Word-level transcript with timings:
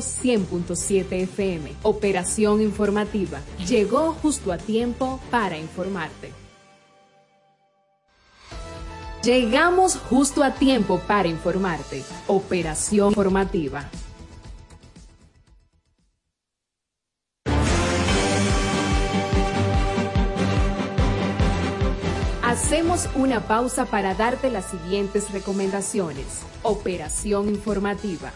100.7 0.00 1.22
FM. 1.24 1.74
Operación 1.82 2.62
informativa. 2.62 3.40
Llegó 3.68 4.14
justo 4.14 4.50
a 4.50 4.56
tiempo 4.56 5.20
para 5.30 5.58
informarte. 5.58 6.32
Llegamos 9.22 9.96
justo 9.96 10.42
a 10.42 10.54
tiempo 10.54 10.98
para 11.06 11.28
informarte. 11.28 12.02
Operación 12.26 13.10
informativa. 13.10 13.90
Hacemos 22.42 23.10
una 23.14 23.46
pausa 23.46 23.84
para 23.84 24.14
darte 24.14 24.50
las 24.50 24.70
siguientes 24.70 25.30
recomendaciones. 25.32 26.42
Operación 26.62 27.50
informativa. 27.50 28.32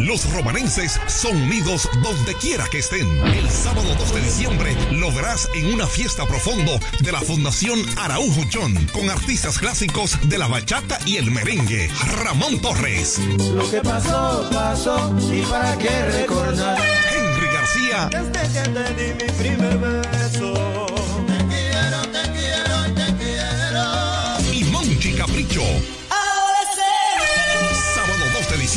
Los 0.00 0.30
romanenses 0.32 1.00
son 1.06 1.36
unidos 1.36 1.88
donde 2.02 2.34
quiera 2.34 2.66
que 2.70 2.78
estén. 2.78 3.08
El 3.26 3.48
sábado 3.48 3.94
2 3.98 4.14
de 4.14 4.20
diciembre 4.20 4.76
lo 4.92 5.10
verás 5.10 5.48
en 5.54 5.72
una 5.72 5.86
fiesta 5.86 6.26
profundo 6.26 6.78
de 7.00 7.12
la 7.12 7.20
Fundación 7.20 7.78
Araujo 7.96 8.42
John 8.52 8.74
con 8.92 9.08
artistas 9.08 9.58
clásicos 9.58 10.18
de 10.28 10.36
la 10.36 10.48
bachata 10.48 10.98
y 11.06 11.16
el 11.16 11.30
merengue. 11.30 11.88
Ramón 12.22 12.60
Torres. 12.60 13.18
Lo 13.54 13.70
que 13.70 13.80
pasó, 13.80 14.48
pasó 14.52 15.16
y 15.32 15.40
para 15.42 15.76
qué 15.78 16.04
recordar. 16.10 16.78
Henry 17.10 17.46
García. 17.46 18.08
Desde 18.10 18.52
que 18.52 18.68
te 18.68 18.94
di 18.94 19.14
mi 19.14 19.32
primer 19.32 19.78
beso. 19.78 20.86
Te 21.26 21.46
quiero, 21.46 22.02
te 22.12 22.32
quiero, 22.32 22.94
te 22.94 23.24
quiero. 23.24 24.52
Y 24.52 24.64
Monchi 24.64 25.12
Capricho. 25.14 25.62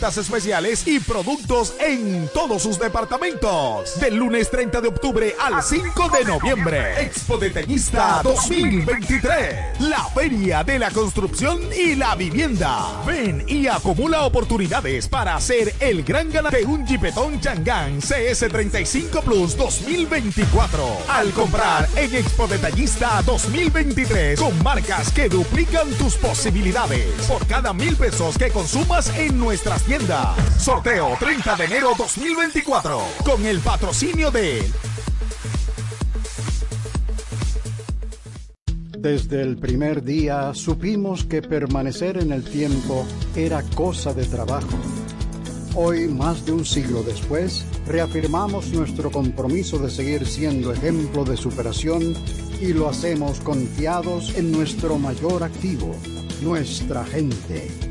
especiales 0.01 0.87
y 0.87 0.99
productos 0.99 1.75
en 1.79 2.27
todos 2.33 2.63
sus 2.63 2.79
departamentos. 2.79 3.99
Del 3.99 4.15
lunes 4.15 4.49
30 4.49 4.81
de 4.81 4.87
octubre 4.87 5.35
al 5.39 5.61
5 5.61 6.09
de 6.09 6.25
noviembre. 6.25 7.03
Expo 7.03 7.37
Detallista 7.37 8.21
2023. 8.23 9.79
La 9.81 10.03
feria 10.05 10.63
de 10.63 10.79
la 10.79 10.89
construcción 10.89 11.61
y 11.77 11.93
la 11.95 12.15
vivienda. 12.15 13.03
Ven 13.05 13.45
y 13.47 13.67
acumula 13.67 14.23
oportunidades 14.23 15.07
para 15.07 15.39
ser 15.39 15.73
el 15.79 16.03
gran 16.03 16.31
ganador 16.31 16.59
de 16.59 16.65
un 16.65 16.85
Jeepetón 16.85 17.39
Changán 17.39 18.01
CS35 18.01 19.21
Plus 19.23 19.55
2024. 19.55 20.83
Al 21.09 21.29
comprar 21.31 21.87
en 21.95 22.15
Expo 22.15 22.47
Detallista 22.47 23.21
2023 23.23 24.39
con 24.39 24.63
marcas 24.63 25.11
que 25.11 25.29
duplican 25.29 25.87
tus 25.91 26.15
posibilidades. 26.15 27.05
Por 27.27 27.45
cada 27.45 27.71
mil 27.71 27.95
pesos 27.95 28.35
que 28.35 28.49
consumas 28.49 29.15
en 29.15 29.37
nuestras. 29.37 29.90
Sorteo 30.57 31.17
30 31.19 31.57
de 31.57 31.65
enero 31.65 31.91
2024 31.97 32.97
con 33.25 33.45
el 33.45 33.59
patrocinio 33.59 34.31
de 34.31 34.63
Desde 38.97 39.41
el 39.41 39.57
primer 39.57 40.01
día 40.01 40.53
supimos 40.53 41.25
que 41.25 41.41
permanecer 41.41 42.19
en 42.19 42.31
el 42.31 42.45
tiempo 42.45 43.05
era 43.35 43.63
cosa 43.75 44.13
de 44.13 44.23
trabajo. 44.23 44.79
Hoy, 45.75 46.07
más 46.07 46.45
de 46.45 46.53
un 46.53 46.63
siglo 46.63 47.03
después, 47.03 47.65
reafirmamos 47.85 48.67
nuestro 48.69 49.11
compromiso 49.11 49.77
de 49.77 49.89
seguir 49.89 50.25
siendo 50.25 50.71
ejemplo 50.71 51.25
de 51.25 51.35
superación 51.35 52.13
y 52.61 52.71
lo 52.71 52.87
hacemos 52.87 53.41
confiados 53.41 54.37
en 54.37 54.53
nuestro 54.53 54.97
mayor 54.97 55.43
activo, 55.43 55.93
nuestra 56.41 57.03
gente. 57.03 57.90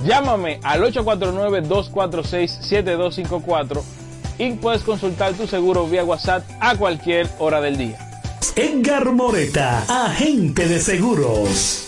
Llámame 0.00 0.60
al 0.62 0.82
849-246-7254 0.82 3.82
y 4.38 4.52
puedes 4.52 4.82
consultar 4.82 5.34
tu 5.34 5.46
seguro 5.46 5.86
vía 5.88 6.04
WhatsApp 6.04 6.44
a 6.60 6.76
cualquier 6.76 7.28
hora 7.38 7.60
del 7.60 7.76
día. 7.76 7.98
Edgar 8.54 9.12
Moreta, 9.12 9.84
agente 9.88 10.68
de 10.68 10.80
seguros. 10.80 11.87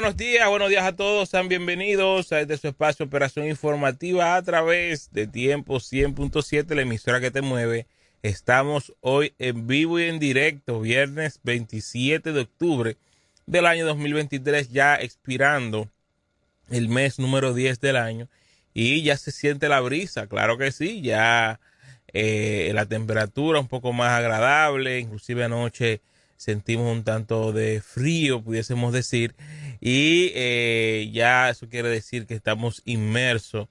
Buenos 0.00 0.16
días, 0.16 0.48
buenos 0.48 0.70
días 0.70 0.84
a 0.84 0.96
todos, 0.96 1.28
sean 1.28 1.50
bienvenidos 1.50 2.32
a 2.32 2.40
este 2.40 2.56
su 2.56 2.68
espacio 2.68 3.04
Operación 3.04 3.46
Informativa 3.46 4.34
a 4.34 4.40
través 4.40 5.12
de 5.12 5.26
Tiempo 5.26 5.76
100.7, 5.76 6.74
la 6.74 6.80
emisora 6.80 7.20
que 7.20 7.30
te 7.30 7.42
mueve. 7.42 7.86
Estamos 8.22 8.94
hoy 9.02 9.34
en 9.38 9.66
vivo 9.66 10.00
y 10.00 10.04
en 10.04 10.18
directo, 10.18 10.80
viernes 10.80 11.40
27 11.42 12.32
de 12.32 12.40
octubre 12.40 12.96
del 13.44 13.66
año 13.66 13.84
2023, 13.84 14.70
ya 14.70 14.94
expirando 14.94 15.86
el 16.70 16.88
mes 16.88 17.18
número 17.18 17.52
10 17.52 17.78
del 17.80 17.96
año 17.96 18.26
y 18.72 19.02
ya 19.02 19.18
se 19.18 19.32
siente 19.32 19.68
la 19.68 19.80
brisa, 19.80 20.28
claro 20.28 20.56
que 20.56 20.72
sí, 20.72 21.02
ya 21.02 21.60
eh, 22.14 22.70
la 22.72 22.86
temperatura 22.86 23.60
un 23.60 23.68
poco 23.68 23.92
más 23.92 24.12
agradable, 24.12 24.98
inclusive 24.98 25.44
anoche 25.44 26.00
sentimos 26.40 26.90
un 26.90 27.04
tanto 27.04 27.52
de 27.52 27.82
frío, 27.82 28.42
pudiésemos 28.42 28.94
decir, 28.94 29.34
y 29.78 30.32
eh, 30.34 31.10
ya 31.12 31.50
eso 31.50 31.68
quiere 31.68 31.90
decir 31.90 32.26
que 32.26 32.32
estamos 32.32 32.80
inmersos 32.86 33.68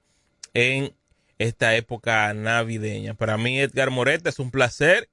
en 0.54 0.94
esta 1.38 1.74
época 1.74 2.32
navideña. 2.32 3.14
Para 3.14 3.36
mí, 3.38 3.58
Edgar 3.58 3.90
Moreta, 3.90 4.28
es 4.28 4.38
un 4.38 4.52
placer 4.52 5.10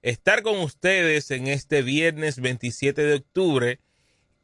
estar 0.00 0.40
con 0.40 0.58
ustedes 0.60 1.30
en 1.30 1.46
este 1.46 1.82
viernes 1.82 2.40
27 2.40 3.02
de 3.02 3.14
octubre 3.16 3.80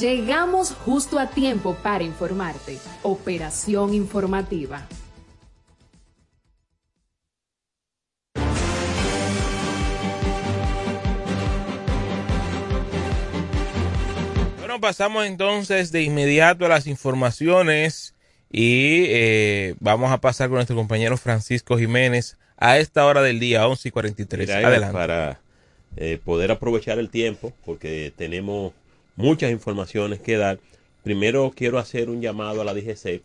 Llegamos 0.00 0.72
justo 0.72 1.18
a 1.18 1.28
tiempo 1.28 1.76
para 1.82 2.02
informarte. 2.02 2.78
Operación 3.02 3.92
informativa. 3.92 4.86
Bueno, 14.58 14.80
pasamos 14.80 15.26
entonces 15.26 15.92
de 15.92 16.02
inmediato 16.02 16.64
a 16.64 16.70
las 16.70 16.86
informaciones 16.86 18.14
y 18.50 19.04
eh, 19.08 19.74
vamos 19.80 20.10
a 20.12 20.18
pasar 20.22 20.48
con 20.48 20.54
nuestro 20.54 20.76
compañero 20.76 21.18
Francisco 21.18 21.76
Jiménez 21.76 22.38
a 22.56 22.78
esta 22.78 23.04
hora 23.04 23.20
del 23.20 23.38
día, 23.38 23.68
11 23.68 23.88
y 23.88 23.92
43. 23.92 24.48
Mira, 24.48 24.66
Adelante. 24.66 24.94
Para 24.94 25.40
eh, 25.98 26.18
poder 26.24 26.52
aprovechar 26.52 26.98
el 26.98 27.10
tiempo, 27.10 27.52
porque 27.66 28.14
tenemos 28.16 28.72
muchas 29.16 29.50
informaciones 29.50 30.20
que 30.20 30.36
dar, 30.36 30.58
primero 31.02 31.52
quiero 31.54 31.78
hacer 31.78 32.10
un 32.10 32.20
llamado 32.20 32.60
a 32.60 32.64
la 32.64 32.74
DGC 32.74 33.22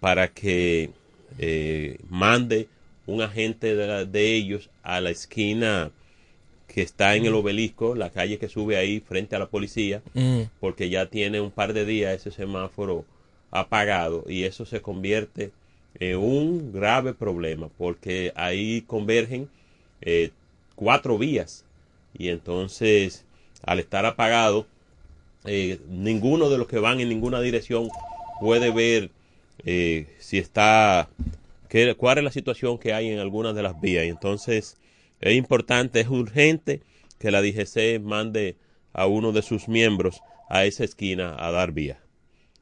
para 0.00 0.28
que 0.28 0.90
eh, 1.38 1.98
mande 2.08 2.68
un 3.06 3.22
agente 3.22 3.74
de, 3.74 3.86
la- 3.86 4.04
de 4.04 4.34
ellos 4.34 4.70
a 4.82 5.00
la 5.00 5.10
esquina 5.10 5.90
que 6.68 6.82
está 6.82 7.14
en 7.14 7.26
el 7.26 7.34
obelisco, 7.34 7.94
la 7.94 8.10
calle 8.10 8.38
que 8.38 8.48
sube 8.48 8.76
ahí 8.76 9.00
frente 9.00 9.36
a 9.36 9.38
la 9.38 9.46
policía, 9.46 10.02
Mm. 10.14 10.42
porque 10.60 10.88
ya 10.88 11.06
tiene 11.06 11.40
un 11.40 11.50
par 11.50 11.72
de 11.72 11.84
días 11.84 12.14
ese 12.14 12.30
semáforo 12.30 13.04
apagado 13.50 14.24
y 14.28 14.44
eso 14.44 14.64
se 14.66 14.80
convierte 14.80 15.52
en 16.00 16.16
un 16.18 16.72
grave 16.72 17.14
problema 17.14 17.68
porque 17.78 18.32
ahí 18.34 18.82
convergen 18.82 19.48
eh, 20.00 20.30
cuatro 20.74 21.18
vías. 21.18 21.64
Y 22.18 22.28
entonces 22.28 23.24
al 23.62 23.78
estar 23.78 24.04
apagado 24.06 24.66
eh, 25.44 25.78
ninguno 25.88 26.48
de 26.48 26.58
los 26.58 26.66
que 26.66 26.78
van 26.78 27.00
en 27.00 27.08
ninguna 27.08 27.40
dirección 27.40 27.88
puede 28.40 28.70
ver 28.70 29.10
eh, 29.64 30.06
si 30.18 30.38
está 30.38 31.08
qué, 31.68 31.94
cuál 31.94 32.18
es 32.18 32.24
la 32.24 32.32
situación 32.32 32.78
que 32.78 32.94
hay 32.94 33.10
en 33.10 33.18
algunas 33.18 33.54
de 33.54 33.62
las 33.62 33.80
vías 33.80 34.06
y 34.06 34.08
entonces 34.08 34.76
es 35.20 35.34
importante 35.34 36.00
es 36.00 36.08
urgente 36.08 36.80
que 37.18 37.30
la 37.30 37.42
DGC 37.42 38.00
mande 38.00 38.56
a 38.92 39.06
uno 39.06 39.32
de 39.32 39.42
sus 39.42 39.68
miembros 39.68 40.20
a 40.48 40.64
esa 40.64 40.84
esquina 40.84 41.36
a 41.38 41.50
dar 41.50 41.72
vía 41.72 41.98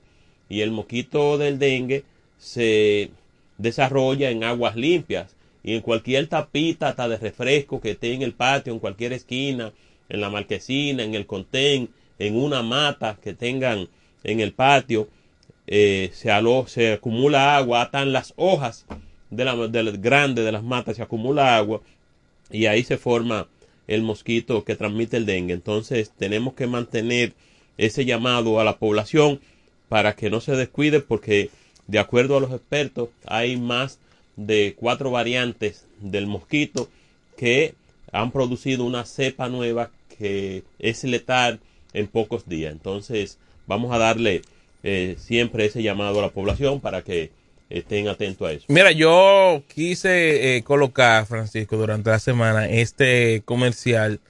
y 0.48 0.60
el 0.60 0.70
mosquito 0.70 1.38
del 1.38 1.58
dengue 1.58 2.04
se 2.38 3.10
desarrolla 3.58 4.30
en 4.30 4.44
aguas 4.44 4.76
limpias 4.76 5.34
y 5.62 5.74
en 5.74 5.82
cualquier 5.82 6.28
tapita 6.28 6.88
hasta 6.88 7.08
de 7.08 7.18
refresco 7.18 7.80
que 7.80 7.92
esté 7.92 8.12
en 8.12 8.22
el 8.22 8.32
patio, 8.32 8.72
en 8.72 8.78
cualquier 8.78 9.12
esquina, 9.12 9.72
en 10.08 10.20
la 10.20 10.30
marquesina, 10.30 11.02
en 11.02 11.14
el 11.14 11.26
contén, 11.26 11.90
en 12.18 12.36
una 12.36 12.62
mata 12.62 13.18
que 13.22 13.34
tengan 13.34 13.88
en 14.24 14.40
el 14.40 14.52
patio, 14.52 15.08
eh, 15.66 16.10
se, 16.12 16.30
alo- 16.30 16.66
se 16.66 16.92
acumula 16.94 17.56
agua, 17.56 17.82
hasta 17.82 18.02
en 18.02 18.12
las 18.12 18.32
hojas 18.36 18.86
de 19.30 19.44
la, 19.44 19.54
de 19.68 19.82
la- 19.82 19.90
grande 19.92 20.42
de 20.42 20.52
las 20.52 20.62
matas 20.62 20.96
se 20.96 21.02
acumula 21.02 21.56
agua 21.56 21.80
y 22.50 22.66
ahí 22.66 22.82
se 22.82 22.96
forma 22.96 23.46
el 23.86 24.02
mosquito 24.02 24.64
que 24.64 24.74
transmite 24.76 25.16
el 25.18 25.26
dengue. 25.26 25.54
Entonces 25.54 26.10
tenemos 26.16 26.54
que 26.54 26.66
mantener 26.66 27.34
ese 27.76 28.04
llamado 28.04 28.60
a 28.60 28.64
la 28.64 28.78
población 28.78 29.40
para 29.88 30.14
que 30.16 30.30
no 30.30 30.40
se 30.40 30.56
descuide 30.56 31.00
porque 31.00 31.50
de 31.86 31.98
acuerdo 31.98 32.36
a 32.36 32.40
los 32.40 32.50
expertos 32.52 33.10
hay 33.26 33.56
más 33.56 33.98
de 34.36 34.74
cuatro 34.78 35.10
variantes 35.10 35.86
del 36.00 36.26
mosquito 36.26 36.88
que 37.36 37.74
han 38.12 38.30
producido 38.30 38.84
una 38.84 39.04
cepa 39.04 39.48
nueva 39.48 39.90
que 40.18 40.64
es 40.78 41.04
letal 41.04 41.60
en 41.92 42.06
pocos 42.06 42.48
días. 42.48 42.72
Entonces 42.72 43.38
vamos 43.66 43.92
a 43.94 43.98
darle 43.98 44.42
eh, 44.82 45.16
siempre 45.18 45.64
ese 45.66 45.82
llamado 45.82 46.18
a 46.18 46.22
la 46.22 46.28
población 46.30 46.80
para 46.80 47.02
que 47.02 47.30
estén 47.70 48.08
atentos 48.08 48.48
a 48.48 48.52
eso. 48.52 48.64
Mira, 48.68 48.92
yo 48.92 49.62
quise 49.74 50.56
eh, 50.56 50.62
colocar, 50.62 51.26
Francisco, 51.26 51.76
durante 51.76 52.10
la 52.10 52.18
semana 52.18 52.68
este 52.68 53.42
comercial 53.44 54.20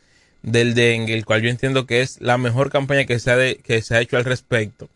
del 0.43 0.75
dengue, 0.75 1.15
el 1.15 1.25
cual 1.25 1.43
yo 1.43 1.51
entiendo 1.51 1.87
que 1.87 2.01
es 2.01 2.21
la 2.21 2.39
mejor 2.39 2.71
campaña 2.71 3.05
que 3.05 3.19
se 3.19 3.31
ha, 3.31 3.37
de- 3.37 3.57
que 3.57 3.83
se 3.83 3.95
ha 3.97 4.01
hecho 4.01 4.17
al 4.17 4.25
respecto. 4.25 4.89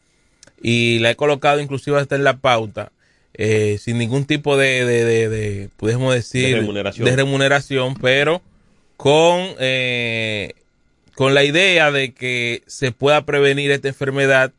Y 0.63 0.99
la 1.01 1.11
he 1.11 1.17
colocado 1.17 1.61
inclusive 1.61 1.99
hasta 1.99 2.15
en 2.17 2.25
la 2.25 2.37
pauta, 2.39 2.91
eh, 3.35 3.79
sin 3.81 3.99
ningún 3.99 4.25
tipo 4.25 4.57
de, 4.57 4.85
de, 4.85 5.05
de, 5.05 5.29
de, 5.29 5.69
podemos 5.77 6.15
decir, 6.15 6.49
De 6.55 6.61
remuneración. 6.61 7.05
de 7.05 7.17
remuneración, 7.17 7.95
pero 7.95 8.43
con, 8.97 9.41
eh, 9.59 10.53
con 11.23 11.35
la 11.35 11.45
idea 11.45 11.93
de 11.93 12.15
que 12.15 12.65
se 12.67 12.91
pueda 12.91 13.25
prevenir 13.25 13.71
esta 13.71 13.87
enfermedad, 13.87 14.53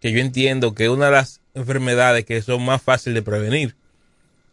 que 0.00 0.12
yo 0.12 0.18
entiendo 0.20 0.74
que 0.74 0.84
es 0.84 0.88
una 0.88 1.04
de 1.04 1.12
las 1.12 1.42
enfermedades 1.52 2.24
que 2.24 2.40
son 2.40 2.64
más 2.64 2.80
fáciles 2.80 3.16
de 3.16 3.20
prevenir. 3.20 3.74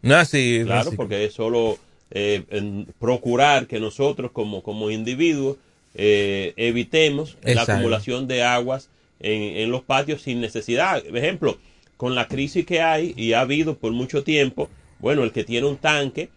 No 0.02 0.16
así, 0.16 0.64
Claro, 0.66 0.92
porque 0.92 1.24
es 1.24 1.34
solo 1.34 1.80
eh, 2.12 2.44
en 2.50 2.86
procurar 3.00 3.68
que 3.68 3.80
nosotros 3.80 4.32
como, 4.32 4.62
como 4.62 4.92
individuos 4.92 5.56
eh, 5.96 6.52
evitemos 6.58 7.38
la 7.44 7.62
acumulación 7.62 8.28
de 8.28 8.44
aguas 8.44 8.90
en, 9.22 9.56
en 9.56 9.72
los 9.72 9.84
patios 9.84 10.22
sin 10.22 10.42
necesidad. 10.42 11.02
Por 11.02 11.18
ejemplo, 11.18 11.58
con 11.96 12.14
la 12.14 12.28
crisis 12.28 12.66
que 12.66 12.82
hay 12.82 13.14
y 13.16 13.32
ha 13.32 13.40
habido 13.40 13.78
por 13.78 13.94
mucho 13.94 14.26
tiempo, 14.26 14.68
bueno, 15.00 15.24
el 15.24 15.32
que 15.32 15.46
tiene 15.46 15.66
un 15.66 15.78
tanque, 15.78 16.28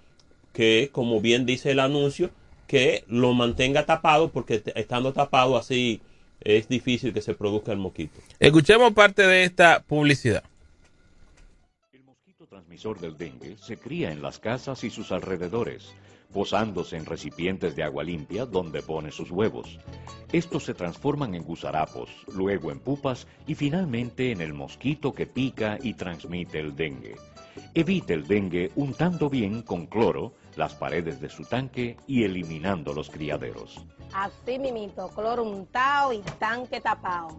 que 0.52 0.90
como 0.92 1.20
bien 1.20 1.46
dice 1.46 1.72
el 1.72 1.80
anuncio, 1.80 2.30
que 2.66 3.04
lo 3.08 3.32
mantenga 3.34 3.86
tapado 3.86 4.30
porque 4.30 4.62
estando 4.74 5.12
tapado 5.12 5.56
así 5.56 6.00
es 6.40 6.68
difícil 6.68 7.12
que 7.12 7.22
se 7.22 7.34
produzca 7.34 7.72
el 7.72 7.78
mosquito. 7.78 8.20
Escuchemos 8.38 8.92
parte 8.92 9.26
de 9.26 9.44
esta 9.44 9.82
publicidad. 9.82 10.44
El 11.92 12.46
transmisor 12.48 13.00
del 13.00 13.16
dengue 13.16 13.56
se 13.58 13.76
cría 13.76 14.12
en 14.12 14.22
las 14.22 14.38
casas 14.38 14.84
y 14.84 14.90
sus 14.90 15.12
alrededores, 15.12 15.94
posándose 16.32 16.96
en 16.96 17.06
recipientes 17.06 17.76
de 17.76 17.82
agua 17.82 18.04
limpia 18.04 18.46
donde 18.46 18.82
pone 18.82 19.10
sus 19.10 19.30
huevos. 19.30 19.78
Estos 20.32 20.64
se 20.64 20.74
transforman 20.74 21.34
en 21.34 21.42
gusarapos, 21.42 22.10
luego 22.32 22.70
en 22.70 22.80
pupas 22.80 23.26
y 23.46 23.54
finalmente 23.54 24.32
en 24.32 24.40
el 24.40 24.54
mosquito 24.54 25.12
que 25.12 25.26
pica 25.26 25.78
y 25.82 25.94
transmite 25.94 26.60
el 26.60 26.74
dengue. 26.74 27.16
Evite 27.74 28.14
el 28.14 28.26
dengue 28.26 28.70
untando 28.76 29.30
bien 29.30 29.62
con 29.62 29.86
cloro 29.86 30.34
las 30.56 30.74
paredes 30.74 31.20
de 31.20 31.28
su 31.28 31.44
tanque 31.44 31.96
y 32.06 32.24
eliminando 32.24 32.92
los 32.92 33.10
criaderos. 33.10 33.84
Así 34.12 34.58
mimito, 34.58 35.08
cloro 35.08 35.42
untado 35.42 36.12
y 36.12 36.20
tanque 36.38 36.80
tapado. 36.80 37.38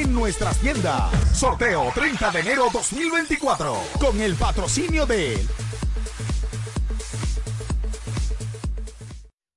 nuestras 0.07 0.57
tiendas. 0.59 1.11
Sorteo 1.37 1.91
30 1.93 2.31
de 2.31 2.39
enero 2.41 2.65
2024 2.73 3.75
con 3.99 4.19
el 4.21 4.35
patrocinio 4.35 5.05
de 5.05 5.37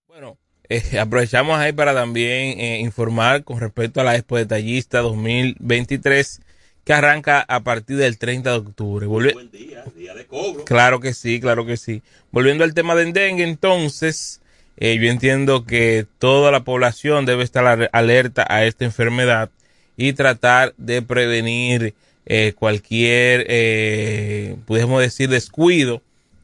Bueno, 0.08 0.38
eh, 0.68 0.98
aprovechamos 0.98 1.58
ahí 1.58 1.72
para 1.72 1.94
también 1.94 2.58
eh, 2.60 2.78
informar 2.80 3.44
con 3.44 3.60
respecto 3.60 4.00
a 4.00 4.04
la 4.04 4.14
Expo 4.16 4.36
Detallista 4.36 5.00
2023 5.00 6.40
que 6.84 6.92
arranca 6.92 7.40
a 7.48 7.60
partir 7.60 7.96
del 7.96 8.18
30 8.18 8.50
de 8.50 8.56
octubre. 8.58 9.06
Volvi- 9.06 9.32
Buen 9.32 9.50
día, 9.50 9.84
día 9.96 10.14
de 10.14 10.26
cobro. 10.26 10.64
Claro 10.64 11.00
que 11.00 11.14
sí, 11.14 11.40
claro 11.40 11.64
que 11.64 11.76
sí. 11.78 12.02
Volviendo 12.30 12.62
al 12.62 12.74
tema 12.74 12.94
del 12.94 13.12
dengue, 13.14 13.44
entonces, 13.44 14.42
eh, 14.76 14.98
yo 15.00 15.10
entiendo 15.10 15.64
que 15.64 16.06
toda 16.18 16.50
la 16.52 16.60
población 16.64 17.24
debe 17.24 17.42
estar 17.42 17.66
al- 17.66 17.88
alerta 17.92 18.46
a 18.48 18.64
esta 18.66 18.84
enfermedad 18.84 19.50
y 19.96 20.12
tratar 20.12 20.74
de 20.76 21.02
prevenir 21.02 21.94
eh, 22.26 22.54
cualquier, 22.58 23.46
eh, 23.48 24.56
podemos 24.66 25.00
decir, 25.00 25.28
descuido 25.28 26.02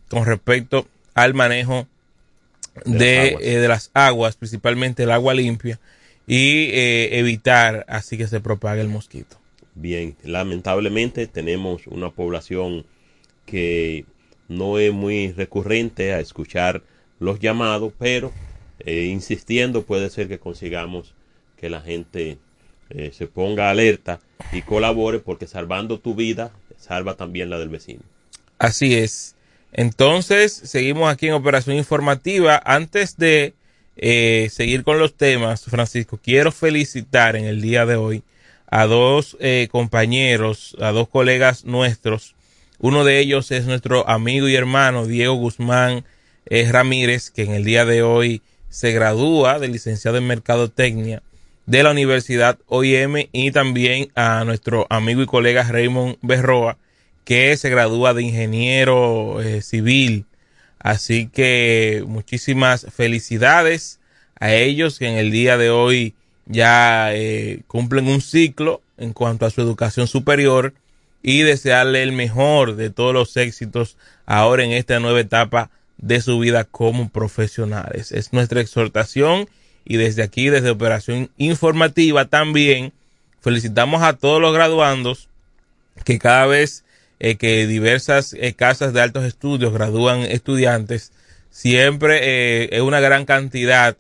con 0.09 0.25
respecto 0.27 0.87
al 1.15 1.35
manejo 1.35 1.87
De 2.85 2.99
de, 2.99 2.99
las 2.99 3.31
aguas. 3.33 3.43
eh, 3.45 3.59
de 3.59 3.69
las 3.69 3.91
aguas, 3.95 4.37
principalmente 4.37 5.03
el 5.03 5.11
agua 5.11 5.35
limpia, 5.35 5.81
y 6.27 6.69
eh, 6.71 7.19
evitar 7.19 7.85
así 7.89 8.17
que 8.19 8.27
se 8.27 8.41
propague 8.41 8.81
el 8.81 8.89
mosquito. 8.89 9.37
Bien, 9.75 10.17
lamentablemente 10.23 11.27
tenemos 11.27 11.87
una 11.87 12.11
población 12.11 12.85
que 13.47 14.05
no 14.49 14.79
es 14.79 14.93
muy 14.93 15.33
recurrente 15.33 16.13
a 16.13 16.21
escuchar 16.21 16.83
los 17.19 17.41
llamados, 17.41 17.93
pero 17.99 18.33
insistiendo 18.85 19.83
puede 19.83 20.09
ser 20.09 20.27
que 20.27 20.39
consigamos 20.39 21.15
que 21.57 21.69
la 21.69 21.81
gente 21.83 22.39
eh, 22.91 23.13
se 23.13 23.27
ponga 23.27 23.71
alerta 23.71 24.21
y 24.53 24.63
colabore 24.63 25.19
porque 25.19 25.47
salvando 25.47 25.99
tu 25.99 26.15
vida 26.15 26.53
salva 26.79 27.15
también 27.15 27.51
la 27.51 27.59
del 27.59 27.69
vecino. 27.69 28.01
Así 28.59 28.95
es. 28.95 29.37
Entonces, 29.73 30.53
seguimos 30.53 31.11
aquí 31.11 31.29
en 31.29 31.35
Operación 31.35 31.77
Informativa. 31.77 32.61
Antes 32.65 33.17
de 33.17 33.55
eh, 33.97 34.49
seguir 34.51 34.83
con 34.83 34.99
los 34.99 35.15
temas, 35.15 35.65
Francisco, 35.65 36.19
quiero 36.23 36.53
felicitar 36.53 37.37
en 37.37 37.45
el 37.45 37.61
día 37.61 37.87
de 37.87 37.97
hoy 37.97 38.23
a 38.67 38.87
dos 38.87 39.37
eh, 39.41 39.69
compañeros, 39.71 40.77
a 40.81 40.91
dos 40.91 41.09
colegas 41.09 41.65
nuestros. 41.65 42.35
Uno 42.79 43.05
de 43.05 43.19
ellos 43.19 43.51
es 43.51 43.67
nuestro 43.67 44.09
amigo 44.09 44.49
y 44.49 44.55
hermano 44.55 45.07
Diego 45.07 45.35
Guzmán 45.35 46.05
eh, 46.47 46.67
Ramírez, 46.71 47.31
que 47.31 47.43
en 47.43 47.53
el 47.53 47.65
día 47.65 47.85
de 47.85 48.03
hoy 48.03 48.43
se 48.69 48.93
gradúa 48.93 49.59
de 49.59 49.69
licenciado 49.69 50.17
en 50.17 50.27
Mercadotecnia 50.27 51.23
de 51.67 51.83
la 51.83 51.91
Universidad 51.91 52.59
OIM 52.67 53.29
y 53.33 53.51
también 53.53 54.11
a 54.15 54.45
nuestro 54.45 54.87
amigo 54.91 55.23
y 55.23 55.27
colega 55.27 55.63
Raymond 55.63 56.17
Berroa, 56.23 56.79
que 57.25 57.57
se 57.57 57.71
gradúa 57.71 58.15
de 58.15 58.23
ingeniero 58.23 59.41
eh, 59.41 59.63
civil. 59.63 60.27
Así 60.79 61.29
que 61.29 62.03
muchísimas 62.07 62.87
felicidades 62.93 64.01
a 64.39 64.53
ellos 64.55 64.99
que 64.99 65.07
en 65.07 65.17
el 65.17 65.31
día 65.31 65.59
de 65.59 65.71
hoy 65.71 66.15
ya 66.47 67.15
eh, 67.15 67.61
cumplen 67.67 68.09
un 68.09 68.21
ciclo 68.21 68.81
en 68.99 69.13
cuanto 69.13 69.47
a 69.47 69.51
su 69.51 69.61
educación 69.61 70.07
superior 70.07 70.75
y 71.23 71.43
desearle 71.43 72.03
el 72.03 72.13
mejor 72.13 72.77
de 72.77 72.91
todos 72.91 73.13
los 73.13 73.37
éxitos 73.37 73.97
ahora 74.27 74.65
en 74.65 74.73
esta 74.73 74.99
nueva 75.01 75.21
etapa 75.21 75.71
de 75.99 76.21
su 76.21 76.39
vida 76.39 76.65
como 76.65 77.11
profesionales. 77.11 78.11
Es 78.11 78.33
nuestra 78.33 78.61
exhortación 78.61 79.49
y 79.85 79.97
desde 79.97 80.23
aquí, 80.23 80.49
desde 80.49 80.71
Operación 80.71 81.31
Informativa 81.37 82.27
también, 82.27 82.93
felicitamos 83.41 84.03
a 84.03 84.13
todos 84.15 84.41
los 84.41 84.53
graduandos 84.53 85.29
que 86.05 86.19
cada 86.19 86.47
vez 86.47 86.85
eh, 87.19 87.37
que 87.37 87.67
diversas 87.67 88.35
eh, 88.35 88.55
casas 88.55 88.93
de 88.93 89.01
altos 89.01 89.25
estudios 89.25 89.73
gradúan 89.73 90.21
estudiantes, 90.21 91.13
siempre 91.51 92.21
eh, 92.23 92.69
es 92.73 92.81
una 92.81 93.01
gran 93.01 93.27
cantidad 93.27 93.97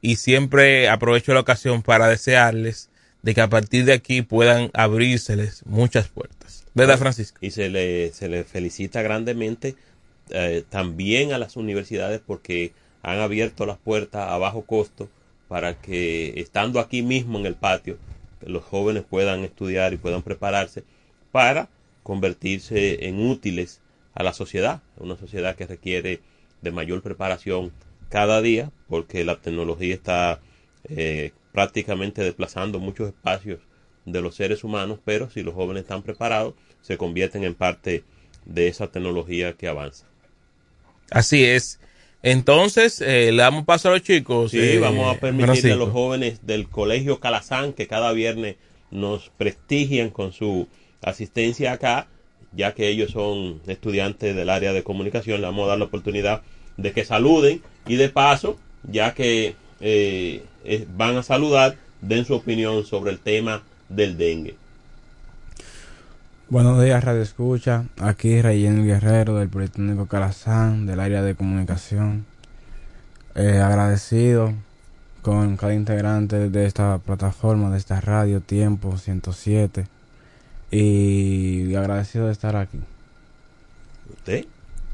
y 0.00 0.16
siempre 0.16 0.88
aprovecho 0.88 1.34
la 1.34 1.40
ocasión 1.40 1.82
para 1.82 2.08
desearles 2.08 2.88
de 3.22 3.34
que 3.34 3.40
a 3.40 3.48
partir 3.48 3.84
de 3.84 3.92
aquí 3.92 4.22
puedan 4.22 4.70
abrírseles 4.74 5.64
muchas 5.66 6.08
puertas. 6.08 6.64
¿Verdad, 6.74 6.98
Francisco? 6.98 7.38
Y 7.40 7.52
se 7.52 7.68
le, 7.68 8.12
se 8.12 8.28
le 8.28 8.44
felicita 8.44 9.02
grandemente 9.02 9.76
también 10.70 11.32
a 11.32 11.38
las 11.38 11.56
universidades 11.56 12.20
porque 12.26 12.72
han 13.02 13.20
abierto 13.20 13.66
las 13.66 13.78
puertas 13.78 14.28
a 14.28 14.38
bajo 14.38 14.62
costo 14.62 15.08
para 15.48 15.80
que 15.80 16.40
estando 16.40 16.80
aquí 16.80 17.02
mismo 17.02 17.38
en 17.38 17.46
el 17.46 17.54
patio 17.54 17.98
los 18.40 18.64
jóvenes 18.64 19.04
puedan 19.08 19.40
estudiar 19.44 19.92
y 19.92 19.96
puedan 19.96 20.22
prepararse 20.22 20.84
para 21.32 21.68
convertirse 22.02 23.06
en 23.06 23.26
útiles 23.26 23.80
a 24.12 24.22
la 24.22 24.32
sociedad, 24.32 24.82
una 24.96 25.16
sociedad 25.16 25.56
que 25.56 25.66
requiere 25.66 26.20
de 26.60 26.70
mayor 26.70 27.02
preparación 27.02 27.72
cada 28.08 28.40
día 28.42 28.70
porque 28.88 29.24
la 29.24 29.40
tecnología 29.40 29.94
está 29.94 30.40
eh, 30.88 31.32
prácticamente 31.52 32.22
desplazando 32.22 32.78
muchos 32.78 33.08
espacios 33.08 33.60
de 34.04 34.20
los 34.20 34.34
seres 34.34 34.64
humanos, 34.64 34.98
pero 35.04 35.30
si 35.30 35.42
los 35.42 35.54
jóvenes 35.54 35.84
están 35.84 36.02
preparados, 36.02 36.54
se 36.82 36.98
convierten 36.98 37.44
en 37.44 37.54
parte 37.54 38.04
de 38.44 38.68
esa 38.68 38.88
tecnología 38.88 39.54
que 39.54 39.68
avanza. 39.68 40.06
Así 41.10 41.44
es. 41.44 41.80
Entonces, 42.24 43.02
eh, 43.02 43.32
le 43.32 43.42
damos 43.42 43.66
paso 43.66 43.90
a 43.90 43.92
los 43.92 44.02
chicos. 44.02 44.50
Sí, 44.50 44.58
eh, 44.58 44.78
vamos 44.78 45.14
a 45.14 45.20
permitirle 45.20 45.72
a 45.72 45.76
los 45.76 45.90
jóvenes 45.90 46.46
del 46.46 46.66
Colegio 46.70 47.20
Calazán 47.20 47.74
que 47.74 47.86
cada 47.86 48.12
viernes 48.12 48.56
nos 48.90 49.30
prestigian 49.36 50.08
con 50.08 50.32
su 50.32 50.66
asistencia 51.02 51.72
acá, 51.72 52.06
ya 52.52 52.72
que 52.72 52.88
ellos 52.88 53.10
son 53.10 53.60
estudiantes 53.66 54.34
del 54.34 54.48
área 54.48 54.72
de 54.72 54.82
comunicación, 54.82 55.42
le 55.42 55.48
vamos 55.48 55.66
a 55.66 55.68
dar 55.68 55.78
la 55.78 55.84
oportunidad 55.84 56.40
de 56.78 56.92
que 56.92 57.04
saluden 57.04 57.60
y 57.86 57.96
de 57.96 58.08
paso, 58.08 58.58
ya 58.90 59.12
que 59.12 59.54
eh, 59.80 60.42
van 60.96 61.18
a 61.18 61.22
saludar, 61.22 61.76
den 62.00 62.24
su 62.24 62.32
opinión 62.32 62.86
sobre 62.86 63.10
el 63.10 63.18
tema 63.18 63.64
del 63.90 64.16
dengue. 64.16 64.54
Buenos 66.54 66.80
días, 66.80 67.02
Radio 67.02 67.20
Escucha. 67.20 67.86
Aquí 68.00 68.40
Reyén 68.40 68.86
Guerrero 68.86 69.34
del 69.34 69.48
Politécnico 69.48 70.06
Calazán, 70.06 70.86
del 70.86 71.00
área 71.00 71.20
de 71.20 71.34
comunicación. 71.34 72.26
Eh, 73.34 73.58
agradecido 73.58 74.54
con 75.22 75.56
cada 75.56 75.74
integrante 75.74 76.50
de 76.50 76.66
esta 76.66 76.98
plataforma, 76.98 77.70
de 77.70 77.78
esta 77.78 78.00
radio 78.00 78.40
Tiempo 78.40 78.96
107. 78.96 79.88
Y 80.70 81.74
agradecido 81.74 82.26
de 82.26 82.32
estar 82.32 82.54
aquí. 82.54 82.78
¿Usted? 84.12 84.44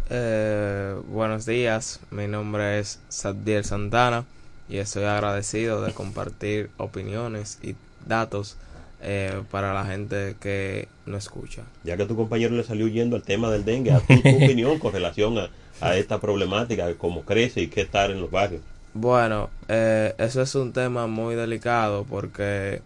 Eh, 0.08 0.98
buenos 1.08 1.44
días, 1.44 2.00
mi 2.10 2.26
nombre 2.26 2.78
es 2.78 3.00
Sadiel 3.10 3.66
Santana 3.66 4.24
y 4.66 4.78
estoy 4.78 5.04
agradecido 5.04 5.82
de 5.82 5.92
compartir 5.92 6.70
opiniones 6.78 7.58
y 7.62 7.76
datos 8.06 8.56
eh, 9.02 9.42
para 9.50 9.72
la 9.72 9.84
gente 9.84 10.36
que 10.40 10.88
no 11.06 11.16
escucha. 11.16 11.62
Ya 11.84 11.96
que 11.96 12.06
tu 12.06 12.16
compañero 12.16 12.54
le 12.54 12.64
salió 12.64 12.86
huyendo 12.86 13.16
al 13.16 13.22
tema 13.22 13.50
del 13.50 13.64
dengue, 13.64 13.92
haz 13.92 14.06
tu, 14.06 14.20
tu 14.20 14.28
opinión 14.36 14.78
con 14.78 14.92
relación 14.92 15.38
a, 15.38 15.50
a 15.80 15.96
esta 15.96 16.20
problemática, 16.20 16.86
de 16.86 16.96
cómo 16.96 17.22
crece 17.22 17.62
y 17.62 17.68
qué 17.68 17.82
estar 17.82 18.10
en 18.10 18.20
los 18.20 18.30
barrios. 18.30 18.62
Bueno, 18.92 19.50
eh, 19.68 20.14
eso 20.18 20.42
es 20.42 20.54
un 20.54 20.72
tema 20.72 21.06
muy 21.06 21.36
delicado 21.36 22.04
porque 22.04 22.82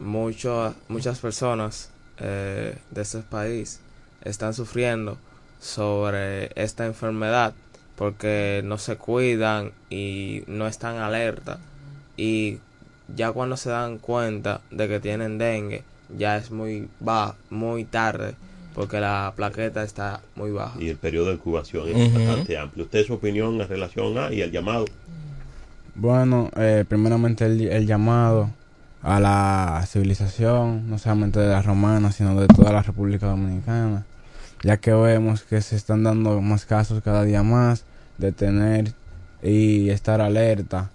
mucho, 0.00 0.74
muchas 0.88 1.20
personas 1.20 1.90
eh, 2.18 2.76
de 2.90 3.02
este 3.02 3.20
país 3.20 3.80
están 4.24 4.52
sufriendo 4.52 5.16
sobre 5.60 6.50
esta 6.60 6.86
enfermedad 6.86 7.54
porque 7.96 8.62
no 8.64 8.78
se 8.78 8.96
cuidan 8.96 9.72
y 9.90 10.42
no 10.48 10.66
están 10.66 10.96
alerta 10.96 11.60
y 12.16 12.58
ya 13.14 13.32
cuando 13.32 13.56
se 13.56 13.70
dan 13.70 13.98
cuenta 13.98 14.60
de 14.70 14.88
que 14.88 15.00
tienen 15.00 15.38
dengue 15.38 15.84
ya 16.16 16.36
es 16.36 16.50
muy 16.50 16.88
va 17.06 17.34
muy 17.50 17.84
tarde 17.84 18.34
porque 18.74 19.00
la 19.00 19.32
plaqueta 19.36 19.82
está 19.82 20.20
muy 20.34 20.50
baja 20.50 20.80
y 20.80 20.88
el 20.88 20.96
periodo 20.96 21.28
de 21.28 21.34
incubación 21.34 21.88
es 21.88 22.14
bastante 22.14 22.56
amplio. 22.56 22.84
¿Usted 22.84 23.06
su 23.06 23.14
opinión 23.14 23.60
en 23.60 23.68
relación 23.68 24.16
a 24.18 24.32
y 24.32 24.40
el 24.40 24.50
llamado? 24.50 24.86
Bueno, 25.94 26.50
eh, 26.56 26.84
primeramente 26.88 27.44
el, 27.44 27.60
el 27.68 27.86
llamado 27.86 28.50
a 29.02 29.20
la 29.20 29.84
civilización, 29.86 30.88
no 30.88 30.96
solamente 30.96 31.40
de 31.40 31.48
la 31.48 31.60
romana, 31.60 32.12
sino 32.12 32.40
de 32.40 32.46
toda 32.46 32.72
la 32.72 32.82
República 32.82 33.26
Dominicana, 33.26 34.06
ya 34.62 34.78
que 34.78 34.92
vemos 34.92 35.42
que 35.42 35.60
se 35.60 35.76
están 35.76 36.04
dando 36.04 36.40
más 36.40 36.64
casos 36.64 37.02
cada 37.02 37.24
día 37.24 37.42
más 37.42 37.84
de 38.16 38.32
tener 38.32 38.92
y 39.42 39.90
estar 39.90 40.20
alerta 40.20 40.90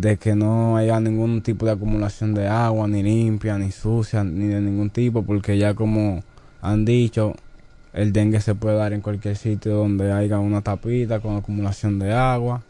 de 0.00 0.16
que 0.16 0.36
no 0.36 0.76
haya 0.76 1.00
ningún 1.00 1.42
tipo 1.42 1.66
de 1.66 1.72
acumulación 1.72 2.32
de 2.32 2.46
agua, 2.46 2.86
ni 2.86 3.02
limpia, 3.02 3.58
ni 3.58 3.72
sucia, 3.72 4.22
ni 4.22 4.46
de 4.46 4.60
ningún 4.60 4.90
tipo, 4.90 5.24
porque 5.24 5.58
ya 5.58 5.74
como 5.74 6.22
han 6.62 6.84
dicho, 6.84 7.34
el 7.92 8.12
dengue 8.12 8.40
se 8.40 8.54
puede 8.54 8.76
dar 8.76 8.92
en 8.92 9.00
cualquier 9.00 9.36
sitio 9.36 9.74
donde 9.74 10.12
haya 10.12 10.38
una 10.38 10.62
tapita 10.62 11.18
con 11.18 11.36
acumulación 11.36 11.98
de 11.98 12.12
agua 12.12 12.62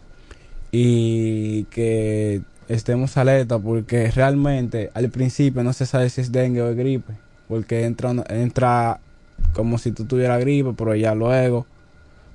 y 0.73 1.65
que 1.65 2.41
estemos 2.69 3.17
alerta 3.19 3.59
porque 3.59 4.11
realmente 4.11 4.91
al 4.95 5.11
principio 5.11 5.63
no 5.63 5.73
se 5.73 5.87
sabe 5.87 6.09
si 6.11 6.23
es 6.23 6.33
dengue 6.33 6.63
o 6.63 6.71
es 6.71 6.77
gripe 6.77 7.15
porque 7.49 7.85
entra 7.85 8.13
entra 8.29 9.01
como 9.55 9.79
si 9.79 9.93
tú 9.93 10.05
tuvieras 10.05 10.41
gripe 10.41 10.75
pero 10.77 10.95
ya 10.95 11.15
luego 11.15 11.67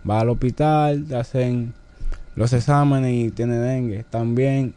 va 0.10 0.22
al 0.22 0.30
hospital 0.30 1.06
te 1.08 1.16
hacen 1.16 1.74
los 2.36 2.54
exámenes 2.54 3.14
y 3.14 3.32
tiene 3.32 3.58
dengue. 3.58 4.06
También 4.10 4.74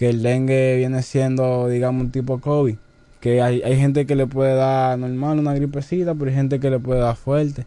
que 0.00 0.08
el 0.08 0.22
dengue 0.22 0.76
viene 0.78 1.02
siendo 1.02 1.68
digamos 1.68 2.02
un 2.02 2.10
tipo 2.10 2.40
COVID 2.40 2.74
que 3.20 3.42
hay, 3.42 3.60
hay 3.62 3.76
gente 3.76 4.06
que 4.06 4.16
le 4.16 4.26
puede 4.26 4.54
dar 4.54 4.98
normal 4.98 5.38
una 5.38 5.52
gripecita 5.54 6.14
pero 6.14 6.30
hay 6.30 6.36
gente 6.36 6.58
que 6.58 6.70
le 6.70 6.78
puede 6.78 7.00
dar 7.00 7.14
fuerte 7.16 7.66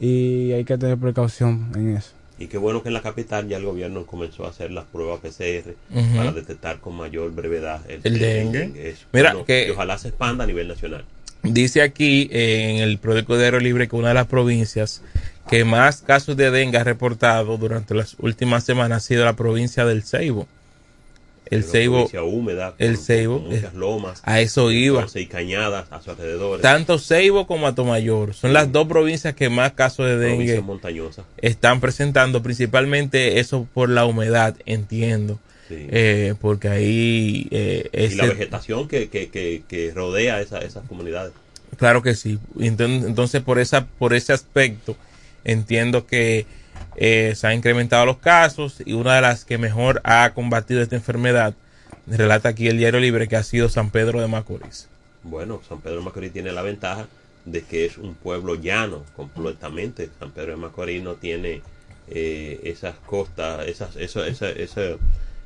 y 0.00 0.52
hay 0.52 0.64
que 0.64 0.76
tener 0.76 0.98
precaución 0.98 1.70
en 1.76 1.96
eso 1.96 2.10
Y 2.38 2.46
qué 2.48 2.58
bueno 2.58 2.82
que 2.82 2.88
en 2.88 2.94
la 2.94 3.02
capital 3.02 3.48
ya 3.48 3.56
el 3.58 3.64
gobierno 3.64 4.06
comenzó 4.06 4.44
a 4.44 4.50
hacer 4.50 4.70
las 4.72 4.84
pruebas 4.86 5.20
PCR 5.20 5.74
para 6.16 6.32
detectar 6.32 6.78
con 6.80 6.96
mayor 6.96 7.32
brevedad 7.32 7.80
el, 7.88 8.00
El 8.04 8.18
dengue. 8.18 8.94
Mira, 9.12 9.32
bueno 9.32 9.44
que- 9.44 9.68
y 9.68 9.70
ojalá 9.70 9.98
se 9.98 10.08
expanda 10.08 10.44
a 10.44 10.46
nivel 10.46 10.68
nacional. 10.68 11.04
Dice 11.42 11.82
aquí 11.82 12.28
eh, 12.32 12.70
en 12.76 12.82
el 12.82 12.98
periódico 12.98 13.38
Diario 13.38 13.60
Libre 13.60 13.86
que 13.88 13.94
una 13.96 14.08
de 14.08 14.14
las 14.14 14.26
provincias 14.26 15.02
que 15.48 15.64
más 15.64 16.02
casos 16.02 16.36
de 16.36 16.50
dengue 16.50 16.78
ha 16.78 16.84
reportado 16.84 17.56
durante 17.56 17.94
las 17.94 18.16
últimas 18.18 18.64
semanas 18.64 19.04
ha 19.04 19.06
sido 19.06 19.24
la 19.24 19.34
provincia 19.34 19.84
del 19.84 20.02
Ceibo. 20.02 20.46
El 21.50 21.64
Ceibo, 21.64 22.08
húmeda, 22.24 22.74
el 22.78 22.94
con- 22.96 23.04
Ceibo, 23.04 23.40
con 23.42 23.50
muchas 23.54 23.74
lomas, 23.74 24.20
a 24.24 24.40
eso 24.40 24.70
iba. 24.70 25.06
y 25.14 25.26
cañadas 25.26 25.86
a 25.90 26.00
su 26.02 26.10
alrededor. 26.10 26.60
Tanto 26.60 26.98
Ceibo 26.98 27.46
como 27.46 27.66
Atomayor 27.66 28.34
son 28.34 28.52
las 28.52 28.70
dos 28.72 28.86
provincias 28.86 29.34
que 29.34 29.48
más 29.48 29.72
casos 29.72 30.06
de 30.06 30.16
dengue 30.18 30.62
están 31.38 31.80
presentando, 31.80 32.42
principalmente 32.42 33.38
eso 33.40 33.66
por 33.74 33.88
la 33.88 34.04
humedad, 34.04 34.56
entiendo. 34.66 35.38
Sí. 35.68 35.76
Eh, 35.90 36.34
porque 36.40 36.68
ahí 36.68 37.46
eh, 37.50 38.08
y 38.10 38.14
la 38.14 38.24
vegetación 38.26 38.88
que, 38.88 39.08
que, 39.10 39.28
que, 39.28 39.62
que 39.68 39.92
rodea 39.94 40.40
esa- 40.40 40.60
esas 40.60 40.86
comunidades. 40.88 41.32
Claro 41.76 42.02
que 42.02 42.14
sí. 42.14 42.38
Enton- 42.56 43.04
Entonces, 43.06 43.42
por 43.42 43.58
esa, 43.58 43.84
por 43.86 44.14
ese 44.14 44.32
aspecto, 44.32 44.96
entiendo 45.44 46.06
que 46.06 46.46
eh, 46.96 47.32
se 47.36 47.46
han 47.46 47.54
incrementado 47.54 48.06
los 48.06 48.18
casos 48.18 48.82
y 48.84 48.92
una 48.92 49.14
de 49.16 49.20
las 49.22 49.44
que 49.44 49.58
mejor 49.58 50.00
ha 50.04 50.32
combatido 50.34 50.82
esta 50.82 50.96
enfermedad, 50.96 51.54
relata 52.06 52.48
aquí 52.50 52.68
el 52.68 52.78
Diario 52.78 53.00
Libre, 53.00 53.28
que 53.28 53.36
ha 53.36 53.42
sido 53.42 53.68
San 53.68 53.90
Pedro 53.90 54.20
de 54.20 54.28
Macorís. 54.28 54.88
Bueno, 55.22 55.60
San 55.68 55.80
Pedro 55.80 55.96
de 55.98 56.02
Macorís 56.04 56.32
tiene 56.32 56.52
la 56.52 56.62
ventaja 56.62 57.06
de 57.44 57.62
que 57.62 57.86
es 57.86 57.98
un 57.98 58.14
pueblo 58.14 58.54
llano 58.54 59.04
completamente. 59.16 60.08
San 60.18 60.30
Pedro 60.30 60.52
de 60.52 60.56
Macorís 60.56 61.02
no 61.02 61.14
tiene 61.14 61.62
eh, 62.10 62.60
esas 62.64 62.94
costas, 63.06 63.66
esas, 63.68 63.96
eso, 63.96 64.24
esa, 64.24 64.48
esa- 64.50 64.96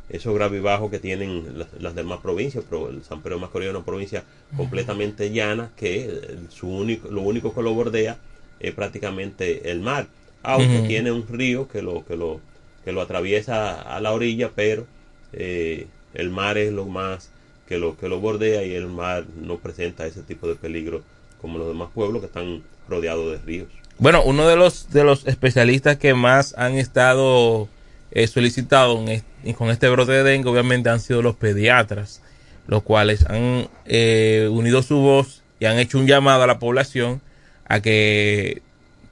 esos 0.09 0.35
graves 0.35 0.59
y 0.61 0.63
bajos 0.63 0.91
que 0.91 0.99
tienen 0.99 1.59
las, 1.59 1.69
las 1.81 1.95
demás 1.95 2.21
provincias, 2.21 2.65
pero 2.69 2.91
el 2.91 3.03
San 3.03 3.23
Pedro 3.23 3.37
de 3.37 3.43
Macorís 3.43 3.69
es 3.69 3.75
una 3.75 3.85
provincia 3.85 4.25
completamente 4.57 5.31
llana 5.33 5.71
que 5.77 6.37
su 6.51 6.69
único, 6.69 7.09
lo 7.09 7.23
único 7.23 7.55
que 7.55 7.63
lo 7.63 7.73
bordea 7.73 8.17
es 8.61 8.75
prácticamente 8.75 9.71
el 9.71 9.81
mar, 9.81 10.07
aunque 10.43 10.79
Ujú. 10.79 10.87
tiene 10.89 11.13
un 11.13 11.27
río 11.29 11.69
que 11.69 11.83
lo, 11.83 12.05
que 12.07 12.17
lo, 12.17 12.41
que 12.85 12.93
lo 12.93 13.01
atraviesa 13.01 13.81
a 13.81 14.01
la 14.01 14.13
orilla, 14.13 14.51
pero 14.55 14.87
eh, 15.33 15.87
el 16.15 16.31
mar 16.31 16.59
es 16.59 16.73
lo 16.73 16.87
más 16.87 17.31
que 17.69 17.79
lo 17.79 17.97
que 17.97 18.09
lo 18.09 18.21
bordea 18.21 18.65
y 18.65 18.75
el 18.75 18.87
mar 18.87 19.25
no 19.41 19.57
presenta 19.59 20.07
ese 20.07 20.23
tipo 20.23 20.47
de 20.47 20.57
peligro 20.57 21.03
como 21.41 21.59
los 21.59 21.69
demás 21.69 21.89
pueblos 21.95 22.21
que 22.21 22.27
están 22.27 22.63
rodeados 22.89 23.33
de 23.33 23.39
ríos. 23.47 23.69
Bueno, 23.99 24.23
uno 24.25 24.47
de 24.49 24.57
los, 24.57 24.91
de 24.91 25.05
los 25.05 25.27
especialistas 25.27 25.97
que 25.97 26.13
más 26.15 26.55
han 26.59 26.75
estado 26.75 27.69
eh, 28.11 28.27
solicitados 28.27 28.99
en 29.01 29.09
est- 29.09 29.57
con 29.57 29.71
este 29.71 29.89
brote 29.89 30.13
de 30.13 30.23
dengue, 30.23 30.49
obviamente, 30.51 30.89
han 30.91 31.01
sido 31.01 31.23
los 31.23 31.37
pediatras, 31.37 32.21
los 32.67 32.83
cuales 32.83 33.25
han 33.27 33.69
eh, 33.87 34.49
unido 34.51 34.83
su 34.83 34.97
voz 34.99 35.43
y 35.61 35.65
han 35.67 35.79
hecho 35.79 35.99
un 35.99 36.07
llamado 36.07 36.43
a 36.43 36.47
la 36.47 36.59
población 36.59 37.21
a 37.69 37.81
que 37.81 38.63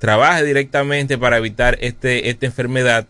trabaje 0.00 0.44
directamente 0.44 1.18
para 1.18 1.36
evitar 1.36 1.78
este, 1.80 2.30
esta 2.30 2.46
enfermedad, 2.46 3.06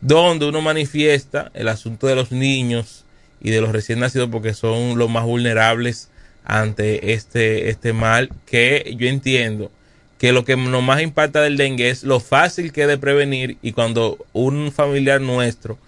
donde 0.00 0.46
uno 0.46 0.60
manifiesta 0.60 1.50
el 1.54 1.66
asunto 1.66 2.06
de 2.06 2.14
los 2.14 2.30
niños 2.30 3.04
y 3.40 3.50
de 3.50 3.60
los 3.60 3.72
recién 3.72 3.98
nacidos, 3.98 4.28
porque 4.30 4.54
son 4.54 4.98
los 4.98 5.10
más 5.10 5.24
vulnerables 5.24 6.10
ante 6.44 7.14
este, 7.14 7.70
este 7.70 7.92
mal, 7.92 8.30
que 8.46 8.94
yo 8.96 9.08
entiendo 9.08 9.72
que 10.18 10.32
lo 10.32 10.44
que 10.44 10.56
nos 10.56 10.82
más 10.82 11.00
impacta 11.00 11.40
del 11.40 11.56
dengue 11.56 11.88
es 11.88 12.04
lo 12.04 12.20
fácil 12.20 12.72
que 12.72 12.82
es 12.82 12.88
de 12.88 12.98
prevenir 12.98 13.56
y 13.62 13.72
cuando 13.72 14.18
un 14.32 14.70
familiar 14.72 15.20
nuestro 15.20 15.78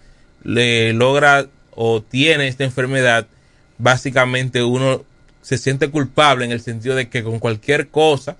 le 0.42 0.92
logra 0.92 1.48
o 1.72 2.00
tiene 2.00 2.48
esta 2.48 2.64
enfermedad, 2.64 3.26
básicamente 3.76 4.62
uno 4.62 5.05
se 5.42 5.59
siente 5.59 5.90
culpable 5.90 6.44
en 6.44 6.53
el 6.53 6.61
sentido 6.61 6.94
de 6.94 7.09
que 7.09 7.22
con 7.22 7.38
cualquier 7.38 7.88
cosa 7.88 8.37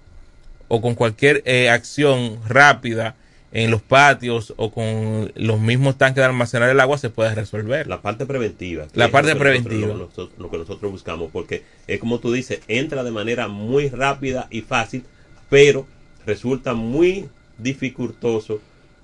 o 0.73 0.81
con 0.81 0.95
cualquier 0.95 1.43
eh, 1.47 1.69
acción 1.69 2.39
rápida 2.49 3.17
en 3.53 3.73
los 3.73 3.83
patios 3.83 4.55
o 4.57 4.71
con 4.71 5.33
los 5.35 5.59
mismos 5.59 5.99
tanques 5.99 6.23
de 6.23 6.27
almacenar 6.27 6.71
el 6.71 6.79
agua 6.79 6.97
se 6.97 7.11
puede 7.11 7.35
resolver. 7.35 7.89
La 7.89 8.01
parte 8.01 8.25
preventiva. 8.25 8.87
La 8.95 9.11
parte 9.11 9.35
lo 9.35 9.41
nosotros- 9.41 9.65
preventiva. 9.65 9.95
lo, 9.95 10.31
lo 10.39 10.51
que 10.51 10.59
nosotros 10.59 10.93
buscamos, 10.93 11.31
porque 11.33 11.65
es 11.89 11.99
como 11.99 12.21
tú 12.21 12.33
dices, 12.33 12.61
entra 12.69 13.03
de 13.03 13.11
manera 13.11 13.49
muy 13.49 13.89
rápida 13.89 14.47
y 14.51 14.61
fácil, 14.61 15.03
pero 15.49 15.89
resulta 16.25 16.75
muy 16.75 17.29
dificultoso 17.59 18.61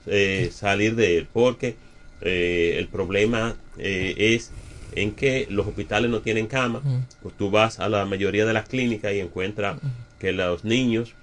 eh, 0.07 0.51
salir 0.53 0.95
de 0.95 1.19
él, 1.19 1.27
porque 1.33 1.75
eh, 2.21 2.77
el 2.79 2.87
problema 2.87 3.57
eh, 3.79 4.15
es 4.17 4.53
en 4.93 5.11
que 5.13 5.49
los 5.51 5.67
hospitales 5.67 6.09
no 6.11 6.21
tienen 6.21 6.47
cama. 6.47 6.81
Pues 7.23 7.35
tú 7.37 7.51
vas 7.51 7.81
a 7.81 7.89
la 7.89 8.05
mayoría 8.07 8.47
de 8.47 8.53
las 8.53 8.69
clínicas 8.69 9.13
y 9.13 9.19
encuentras 9.19 9.79
que 10.21 10.31
los 10.33 10.65
niños 10.65 11.15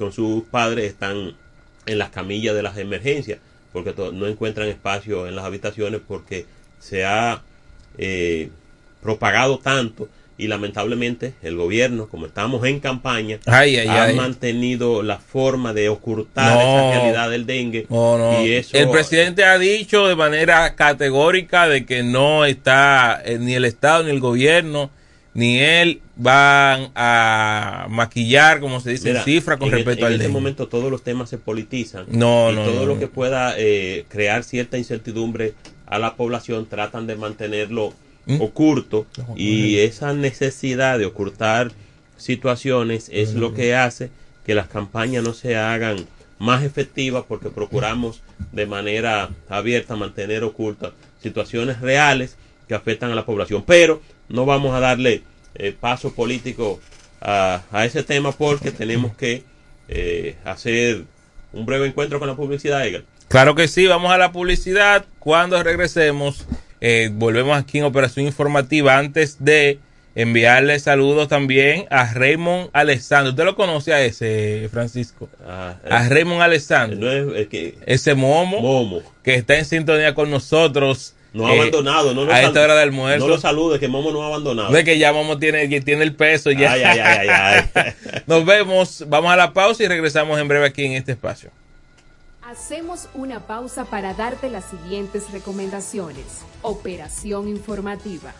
con 0.00 0.12
sus 0.14 0.44
padres 0.44 0.86
están 0.86 1.34
en 1.84 1.98
las 1.98 2.08
camillas 2.08 2.54
de 2.54 2.62
las 2.62 2.78
emergencias 2.78 3.38
porque 3.70 3.94
no 4.14 4.26
encuentran 4.26 4.66
espacio 4.68 5.26
en 5.28 5.36
las 5.36 5.44
habitaciones 5.44 6.00
porque 6.08 6.46
se 6.78 7.04
ha 7.04 7.42
eh, 7.98 8.48
propagado 9.02 9.58
tanto 9.58 10.08
y 10.38 10.46
lamentablemente 10.48 11.34
el 11.42 11.54
gobierno, 11.56 12.08
como 12.08 12.24
estamos 12.24 12.64
en 12.66 12.80
campaña, 12.80 13.38
Ay, 13.44 13.76
ay, 13.76 13.88
ha 13.88 14.04
ay. 14.04 14.16
mantenido 14.16 15.02
la 15.02 15.18
forma 15.18 15.74
de 15.74 15.90
ocultar 15.90 16.54
No. 16.54 16.60
esa 16.62 16.98
realidad 16.98 17.28
del 17.30 17.44
dengue. 17.44 17.84
No, 17.90 18.16
no. 18.16 18.42
Y 18.42 18.54
eso, 18.54 18.74
El 18.78 18.88
presidente 18.88 19.44
ha 19.44 19.58
dicho 19.58 20.08
de 20.08 20.16
manera 20.16 20.74
categórica 20.76 21.68
de 21.68 21.84
que 21.84 22.02
no 22.02 22.46
está 22.46 23.20
eh, 23.22 23.36
ni 23.38 23.52
el 23.54 23.66
Estado 23.66 24.04
ni 24.04 24.10
el 24.12 24.20
gobierno 24.20 24.90
ni 25.32 25.60
él 25.60 26.00
van 26.16 26.90
a 26.94 27.86
maquillar, 27.88 28.60
como 28.60 28.80
se 28.80 28.90
dice, 28.90 29.08
Mira, 29.08 29.20
en 29.20 29.24
cifra 29.24 29.58
con 29.58 29.68
en 29.68 29.74
respecto 29.74 29.92
este, 29.92 30.06
al 30.06 30.14
en 30.14 30.20
este 30.20 30.32
momento 30.32 30.68
todos 30.68 30.90
los 30.90 31.02
temas 31.02 31.30
se 31.30 31.38
politizan 31.38 32.06
No, 32.10 32.50
y 32.50 32.56
no, 32.56 32.64
todo 32.64 32.80
no, 32.80 32.86
lo 32.86 32.94
no. 32.94 33.00
que 33.00 33.06
pueda 33.06 33.54
eh, 33.56 34.06
crear 34.08 34.42
cierta 34.42 34.76
incertidumbre 34.76 35.54
a 35.86 35.98
la 35.98 36.16
población 36.16 36.66
tratan 36.66 37.06
de 37.06 37.16
mantenerlo 37.16 37.92
¿Mm? 38.26 38.40
oculto 38.40 39.06
y 39.36 39.78
esa 39.78 40.12
necesidad 40.12 40.98
de 40.98 41.06
ocultar 41.06 41.72
situaciones 42.16 43.08
es 43.12 43.34
lo 43.34 43.54
que 43.54 43.74
hace 43.74 44.10
que 44.44 44.54
las 44.54 44.68
campañas 44.68 45.24
no 45.24 45.32
se 45.32 45.56
hagan 45.56 45.96
más 46.38 46.62
efectivas 46.64 47.24
porque 47.26 47.50
procuramos 47.50 48.22
de 48.52 48.66
manera 48.66 49.30
abierta 49.48 49.96
mantener 49.96 50.44
ocultas 50.44 50.92
situaciones 51.22 51.80
reales 51.80 52.36
que 52.68 52.74
afectan 52.74 53.10
a 53.10 53.14
la 53.14 53.24
población 53.24 53.64
pero 53.66 54.00
no 54.30 54.46
vamos 54.46 54.74
a 54.74 54.80
darle 54.80 55.22
eh, 55.54 55.74
paso 55.78 56.14
político 56.14 56.80
a, 57.20 57.62
a, 57.70 57.84
ese 57.84 58.02
tema 58.02 58.32
porque 58.32 58.70
tenemos 58.70 59.14
que 59.16 59.44
eh, 59.88 60.36
hacer 60.44 61.04
un 61.52 61.66
breve 61.66 61.88
encuentro 61.88 62.18
con 62.18 62.28
la 62.28 62.36
publicidad, 62.36 62.86
Edgar. 62.86 63.02
Claro 63.28 63.54
que 63.54 63.68
sí, 63.68 63.86
vamos 63.86 64.10
a 64.12 64.18
la 64.18 64.32
publicidad. 64.32 65.04
Cuando 65.18 65.62
regresemos, 65.62 66.46
eh, 66.80 67.10
volvemos 67.12 67.56
aquí 67.56 67.78
en 67.78 67.84
Operación 67.84 68.26
Informativa 68.26 68.96
antes 68.96 69.44
de 69.44 69.78
enviarle 70.14 70.78
saludos 70.80 71.28
también 71.28 71.86
a 71.90 72.12
Raymond 72.12 72.70
Alessandro. 72.72 73.30
¿Usted 73.30 73.44
lo 73.44 73.54
conoce 73.54 73.92
a 73.92 74.02
ese, 74.02 74.68
Francisco? 74.72 75.28
Ah, 75.46 75.76
a 75.88 76.08
Raymond 76.08 76.42
Alessandro. 76.42 77.34
Es 77.34 77.48
que, 77.48 77.76
ese 77.86 78.14
momo, 78.14 78.60
momo, 78.60 79.02
que 79.22 79.34
está 79.34 79.58
en 79.58 79.64
sintonía 79.64 80.14
con 80.14 80.30
nosotros. 80.30 81.14
No 81.32 81.46
ha 81.46 81.54
eh, 81.54 81.60
abandonado, 81.60 82.12
no 82.12 82.30
a 82.30 82.42
esta 82.42 82.60
hora 82.60 82.74
del 82.74 82.88
almuerzo. 82.88 83.26
No 83.26 83.34
lo 83.34 83.40
salude, 83.40 83.78
que 83.78 83.86
Momo 83.86 84.10
no 84.10 84.22
ha 84.22 84.26
abandonado. 84.26 84.72
Ve 84.72 84.84
que 84.84 84.98
ya 84.98 85.12
Momo 85.12 85.38
tiene, 85.38 85.68
tiene 85.80 86.02
el 86.02 86.14
peso 86.14 86.50
ya. 86.50 86.72
Ay, 86.72 86.82
ay, 86.82 86.98
ay, 86.98 87.28
ay, 87.74 87.92
Nos 88.26 88.44
vemos, 88.44 89.04
vamos 89.06 89.32
a 89.32 89.36
la 89.36 89.52
pausa 89.52 89.84
y 89.84 89.88
regresamos 89.88 90.40
en 90.40 90.48
breve 90.48 90.66
aquí 90.66 90.84
en 90.84 90.92
este 90.92 91.12
espacio. 91.12 91.50
Hacemos 92.42 93.08
una 93.14 93.46
pausa 93.46 93.84
para 93.84 94.12
darte 94.14 94.50
las 94.50 94.64
siguientes 94.64 95.30
recomendaciones. 95.30 96.42
Operación 96.62 97.46
informativa. 97.46 98.34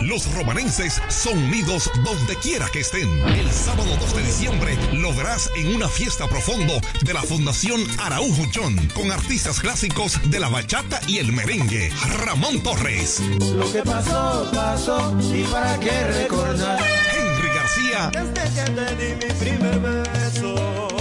Los 0.00 0.32
romanenses 0.34 1.00
son 1.08 1.38
unidos 1.38 1.90
donde 2.04 2.36
quiera 2.36 2.68
que 2.72 2.80
estén. 2.80 3.08
El 3.28 3.50
sábado 3.50 3.96
2 4.00 4.16
de 4.16 4.22
diciembre 4.22 4.78
lo 4.92 5.12
verás 5.14 5.50
en 5.56 5.74
una 5.74 5.88
fiesta 5.88 6.28
profundo 6.28 6.80
de 7.02 7.14
la 7.14 7.22
Fundación 7.22 7.80
Araujo 7.98 8.46
John 8.54 8.76
con 8.94 9.10
artistas 9.10 9.60
clásicos 9.60 10.20
de 10.30 10.40
la 10.40 10.48
bachata 10.48 11.00
y 11.06 11.18
el 11.18 11.32
merengue. 11.32 11.90
Ramón 12.24 12.62
Torres. 12.62 13.20
Lo 13.54 13.70
que 13.72 13.82
pasó, 13.82 14.50
pasó 14.54 15.16
y 15.34 15.42
para 15.44 15.78
qué 15.80 16.04
recordar. 16.04 16.78
Henry 17.12 17.48
García. 17.54 18.10
Desde 18.12 18.54
que 18.54 18.70
te 18.70 18.96
di 18.96 19.26
mi 19.26 19.34
primer 19.34 19.80
beso. 19.80 20.97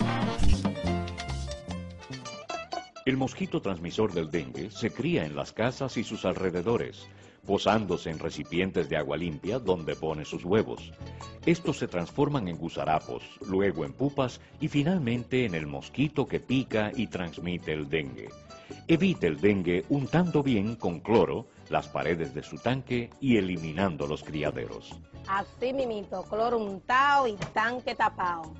El 3.04 3.18
mosquito 3.18 3.60
transmisor 3.60 4.14
del 4.14 4.30
dengue 4.30 4.70
se 4.70 4.90
cría 4.90 5.26
en 5.26 5.36
las 5.36 5.52
casas 5.52 5.98
y 5.98 6.04
sus 6.04 6.24
alrededores 6.24 7.06
posándose 7.48 8.10
en 8.10 8.18
recipientes 8.18 8.90
de 8.90 8.98
agua 8.98 9.16
limpia 9.16 9.58
donde 9.58 9.96
pone 9.96 10.26
sus 10.26 10.44
huevos. 10.44 10.92
Estos 11.46 11.78
se 11.78 11.88
transforman 11.88 12.46
en 12.46 12.58
gusarapos, 12.58 13.22
luego 13.40 13.86
en 13.86 13.94
pupas 13.94 14.38
y 14.60 14.68
finalmente 14.68 15.46
en 15.46 15.54
el 15.54 15.66
mosquito 15.66 16.26
que 16.26 16.40
pica 16.40 16.92
y 16.94 17.06
transmite 17.06 17.72
el 17.72 17.88
dengue. 17.88 18.28
Evite 18.86 19.28
el 19.28 19.40
dengue 19.40 19.86
untando 19.88 20.42
bien 20.42 20.76
con 20.76 21.00
cloro 21.00 21.46
las 21.70 21.88
paredes 21.88 22.34
de 22.34 22.42
su 22.42 22.58
tanque 22.58 23.08
y 23.18 23.38
eliminando 23.38 24.06
los 24.06 24.22
criaderos. 24.22 25.00
Así 25.26 25.72
mimito, 25.72 26.24
cloro 26.24 26.58
untado 26.58 27.26
y 27.28 27.32
tanque 27.54 27.94
tapado. 27.94 28.52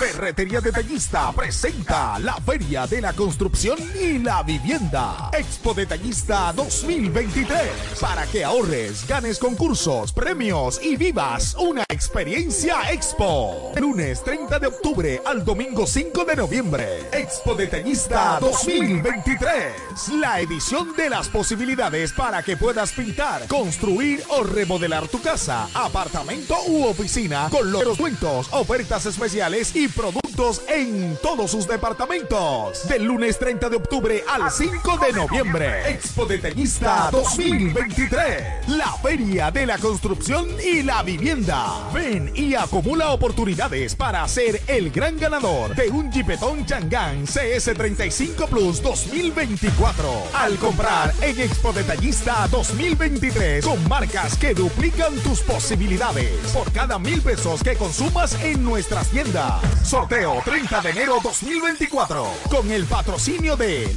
Ferretería 0.00 0.62
Detallista 0.62 1.30
presenta 1.30 2.18
la 2.20 2.32
Feria 2.36 2.86
de 2.86 3.02
la 3.02 3.12
Construcción 3.12 3.78
y 4.02 4.18
la 4.18 4.42
Vivienda. 4.42 5.30
Expo 5.30 5.74
Detallista 5.74 6.54
2023. 6.54 7.60
Para 8.00 8.24
que 8.26 8.42
ahorres, 8.42 9.06
ganes 9.06 9.38
concursos, 9.38 10.10
premios 10.14 10.80
y 10.82 10.96
vivas 10.96 11.54
una 11.54 11.84
experiencia 12.00 12.90
Expo. 12.90 13.72
Lunes 13.76 14.24
30 14.24 14.58
de 14.58 14.68
octubre 14.68 15.20
al 15.22 15.44
domingo 15.44 15.86
5 15.86 16.24
de 16.24 16.34
noviembre. 16.34 16.86
Expo 17.12 17.54
Detallista 17.54 18.38
2023. 18.40 20.08
La 20.14 20.40
edición 20.40 20.96
de 20.96 21.10
las 21.10 21.28
posibilidades 21.28 22.12
para 22.12 22.42
que 22.42 22.56
puedas 22.56 22.92
pintar, 22.92 23.46
construir 23.48 24.24
o 24.30 24.42
remodelar 24.44 25.08
tu 25.08 25.20
casa, 25.20 25.68
apartamento 25.74 26.56
u 26.68 26.84
oficina 26.84 27.48
con 27.50 27.70
los 27.70 27.84
descuentos, 27.84 28.48
ofertas 28.52 29.04
especiales 29.04 29.76
y 29.76 29.86
productos 29.88 30.62
en 30.68 31.18
todos 31.22 31.50
sus 31.50 31.68
departamentos. 31.68 32.88
Del 32.88 33.04
lunes 33.04 33.38
30 33.38 33.68
de 33.68 33.76
octubre 33.76 34.24
al 34.26 34.50
5 34.50 34.96
de 34.96 35.12
noviembre. 35.12 35.90
Expo 35.90 36.24
Detallista 36.24 37.10
2023. 37.12 38.68
La 38.68 38.90
feria 39.02 39.50
de 39.50 39.66
la 39.66 39.76
construcción 39.76 40.48
y 40.64 40.82
la 40.82 41.02
vivienda. 41.02 41.89
Ven 41.92 42.30
y 42.34 42.54
acumula 42.54 43.10
oportunidades 43.10 43.94
para 43.94 44.26
ser 44.28 44.60
el 44.66 44.90
gran 44.90 45.18
ganador 45.18 45.74
de 45.74 45.90
un 45.90 46.10
Jeepetón 46.12 46.64
Changán 46.64 47.26
CS35 47.26 48.48
Plus 48.48 48.82
2024. 48.82 50.08
Al 50.34 50.56
comprar 50.56 51.12
en 51.20 51.40
Expo 51.40 51.72
Detallista 51.72 52.46
2023 52.48 53.64
con 53.64 53.88
marcas 53.88 54.36
que 54.36 54.54
duplican 54.54 55.14
tus 55.16 55.40
posibilidades 55.40 56.30
por 56.52 56.70
cada 56.72 56.98
mil 56.98 57.20
pesos 57.20 57.62
que 57.62 57.74
consumas 57.74 58.40
en 58.42 58.62
nuestras 58.62 59.08
tiendas. 59.08 59.60
Sorteo 59.84 60.40
30 60.44 60.80
de 60.82 60.90
enero 60.90 61.18
2024 61.22 62.26
con 62.50 62.70
el 62.70 62.84
patrocinio 62.84 63.56
de 63.56 63.96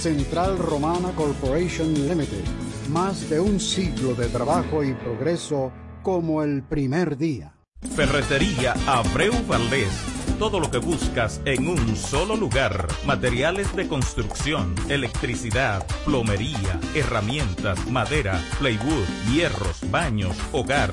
Central 0.00 0.56
Romana 0.56 1.12
Corporation 1.14 1.92
Limited, 1.92 2.42
más 2.88 3.28
de 3.28 3.38
un 3.38 3.60
siglo 3.60 4.14
de 4.14 4.28
trabajo 4.28 4.82
y 4.82 4.94
progreso 4.94 5.70
como 6.02 6.42
el 6.42 6.62
primer 6.62 7.18
día. 7.18 7.54
Ferretería 7.94 8.72
Abreu 8.86 9.34
Valdés. 9.46 9.90
Todo 10.38 10.58
lo 10.58 10.70
que 10.70 10.78
buscas 10.78 11.42
en 11.44 11.68
un 11.68 11.96
solo 11.96 12.34
lugar. 12.34 12.88
Materiales 13.04 13.76
de 13.76 13.88
construcción, 13.88 14.74
electricidad, 14.88 15.86
plomería, 16.06 16.80
herramientas, 16.94 17.86
madera, 17.90 18.40
plywood, 18.58 19.04
hierros, 19.30 19.80
baños, 19.90 20.34
hogar. 20.52 20.92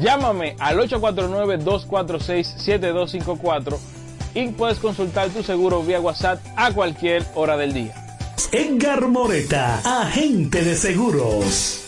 Llámame 0.00 0.56
al 0.58 0.78
849-246-7254 0.78 3.78
y 4.34 4.48
puedes 4.48 4.78
consultar 4.78 5.30
tu 5.30 5.42
seguro 5.42 5.82
vía 5.82 6.00
WhatsApp 6.00 6.44
a 6.56 6.70
cualquier 6.72 7.24
hora 7.34 7.56
del 7.56 7.72
día. 7.72 7.94
Edgar 8.52 9.08
Moreta, 9.08 9.80
agente 9.84 10.62
de 10.62 10.76
seguros. 10.76 11.84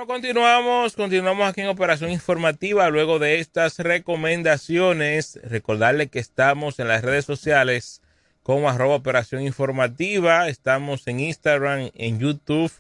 Continuamos, 0.08 0.96
continuamos 0.96 1.50
aquí 1.50 1.62
en 1.62 1.68
Operación 1.68 2.12
Informativa. 2.12 2.90
Luego 2.90 3.18
de 3.18 3.40
estas 3.40 3.80
recomendaciones, 3.80 5.40
recordarle 5.44 6.08
que 6.08 6.20
estamos 6.20 6.80
en 6.80 6.90
las 6.90 7.02
redes 7.04 7.26
sociales 7.26 8.02
como 8.44 8.70
arroba 8.70 8.96
Operación 8.96 9.42
Informativa. 9.42 10.48
Estamos 10.48 11.08
en 11.08 11.22
Instagram, 11.22 11.90
en 11.96 12.20
YouTube, 12.20 12.72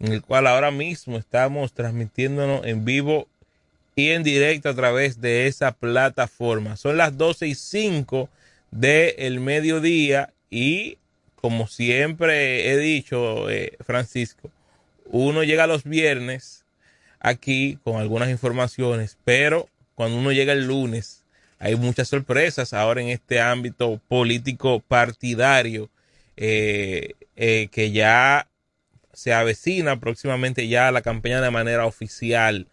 en 0.00 0.12
el 0.12 0.22
cual 0.22 0.48
ahora 0.48 0.72
mismo 0.72 1.18
estamos 1.18 1.72
transmitiéndonos 1.72 2.66
en 2.66 2.84
vivo 2.84 3.28
y 3.94 4.10
en 4.10 4.24
directo 4.24 4.68
a 4.68 4.74
través 4.74 5.20
de 5.20 5.46
esa 5.46 5.70
plataforma. 5.72 6.76
Son 6.76 6.96
las 6.96 7.16
12 7.16 7.46
y 7.46 7.54
5 7.54 8.28
del 8.72 9.38
mediodía 9.38 10.32
y 10.50 10.98
como 11.36 11.68
siempre 11.68 12.70
he 12.70 12.76
dicho, 12.76 13.48
eh, 13.50 13.76
Francisco, 13.84 14.50
uno 15.06 15.44
llega 15.44 15.68
los 15.68 15.84
viernes 15.84 16.61
aquí 17.22 17.78
con 17.84 17.96
algunas 18.00 18.28
informaciones, 18.28 19.16
pero 19.24 19.68
cuando 19.94 20.18
uno 20.18 20.32
llega 20.32 20.52
el 20.52 20.66
lunes 20.66 21.24
hay 21.58 21.76
muchas 21.76 22.08
sorpresas 22.08 22.72
ahora 22.72 23.00
en 23.00 23.08
este 23.08 23.40
ámbito 23.40 24.00
político 24.08 24.80
partidario 24.80 25.88
eh, 26.36 27.14
eh, 27.36 27.68
que 27.70 27.92
ya 27.92 28.48
se 29.12 29.32
avecina 29.32 30.00
próximamente 30.00 30.66
ya 30.66 30.90
la 30.90 31.02
campaña 31.02 31.40
de 31.40 31.50
manera 31.50 31.86
oficial, 31.86 32.66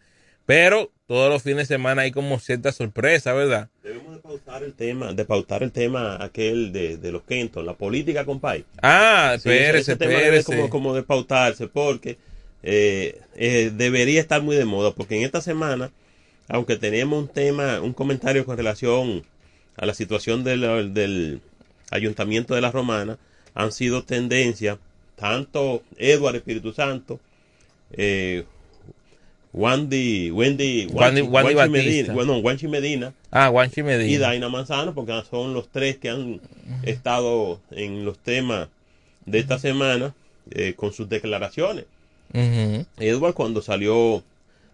pero 0.46 0.92
todos 1.06 1.30
los 1.32 1.44
fines 1.44 1.68
de 1.68 1.76
semana 1.76 2.04
hay 2.04 2.12
como 2.12 2.40
cierta 2.40 2.72
sorpresa, 2.72 3.34
¿verdad? 3.34 3.70
Debemos 3.84 4.16
de 4.16 4.22
pautar 4.22 4.64
el 4.64 4.74
tema, 4.74 5.14
de 5.14 5.26
pautar 5.26 5.62
el 5.64 5.72
tema 5.72 6.18
aquel 6.24 6.72
de, 6.72 6.98
de 6.98 7.12
los 7.12 7.24
Kenton, 7.24 7.66
la 7.66 7.74
política, 7.74 8.26
compadre. 8.26 8.66
Ah, 8.82 9.36
Sí, 9.40 9.50
ese- 9.50 9.60
espérese, 9.60 9.92
ese 9.92 9.96
tema 9.98 10.14
debe 10.20 10.38
espérese. 10.38 10.46
como, 10.46 10.70
como 10.70 10.96
de 10.96 11.04
pautarse, 11.04 11.68
porque 11.68 12.18
eh, 12.64 13.20
eh, 13.36 13.72
debería 13.76 14.20
estar 14.20 14.42
muy 14.42 14.56
de 14.56 14.66
moda, 14.66 14.92
porque 14.92 15.16
en 15.18 15.24
esta 15.24 15.42
semana, 15.42 15.92
aunque 16.48 16.76
teníamos 16.78 17.20
un 17.24 17.28
tema, 17.28 17.80
un 17.82 17.94
comentario 17.94 18.46
con 18.46 18.58
relación 18.58 19.24
a 19.78 19.86
la 19.86 19.94
situación 19.94 20.44
del, 20.44 20.94
del 20.94 21.42
ayuntamiento 21.92 22.54
de 22.56 22.62
la 22.62 22.72
Romana, 22.72 23.18
han 23.56 23.72
sido 23.72 24.04
tendencia, 24.04 24.78
tanto 25.16 25.84
Edward 25.98 26.36
Espíritu 26.36 26.74
Santo, 26.74 27.20
eh, 27.94 28.44
Wandy, 29.52 30.30
Wendy, 30.32 30.86
Wandy- 30.88 31.24
Wandy 31.28 31.54
Batista. 31.56 31.68
Medina, 31.68 32.14
bueno, 32.14 32.38
Wanchi 32.38 32.68
Medina, 32.68 33.14
Ah, 33.32 33.50
Medina. 33.52 34.06
y 34.12 34.18
Daina 34.18 34.48
Manzano, 34.48 34.94
porque 34.94 35.14
son 35.30 35.54
los 35.56 35.70
tres 35.70 35.98
que 35.98 36.10
han 36.10 36.40
estado 36.84 37.60
en 37.72 38.06
los 38.06 38.20
temas 38.20 38.68
de 39.26 39.40
esta 39.40 39.58
semana 39.58 40.14
eh, 40.52 40.74
con 40.76 40.94
sus 40.94 41.10
declaraciones. 41.10 41.86
Ujú. 42.34 42.86
Edward 43.00 43.34
cuando 43.34 43.62
salió 43.62 44.24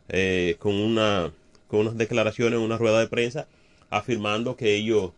eh, 0.10 0.56
con 0.60 0.76
una 0.76 1.32
con 1.68 1.80
unas 1.82 1.98
declaraciones 1.98 2.58
en 2.58 2.64
una 2.66 2.78
rueda 2.78 3.00
de 3.00 3.08
prensa 3.08 3.48
afirmando 3.90 4.56
que 4.56 4.76
ellos 4.76 5.12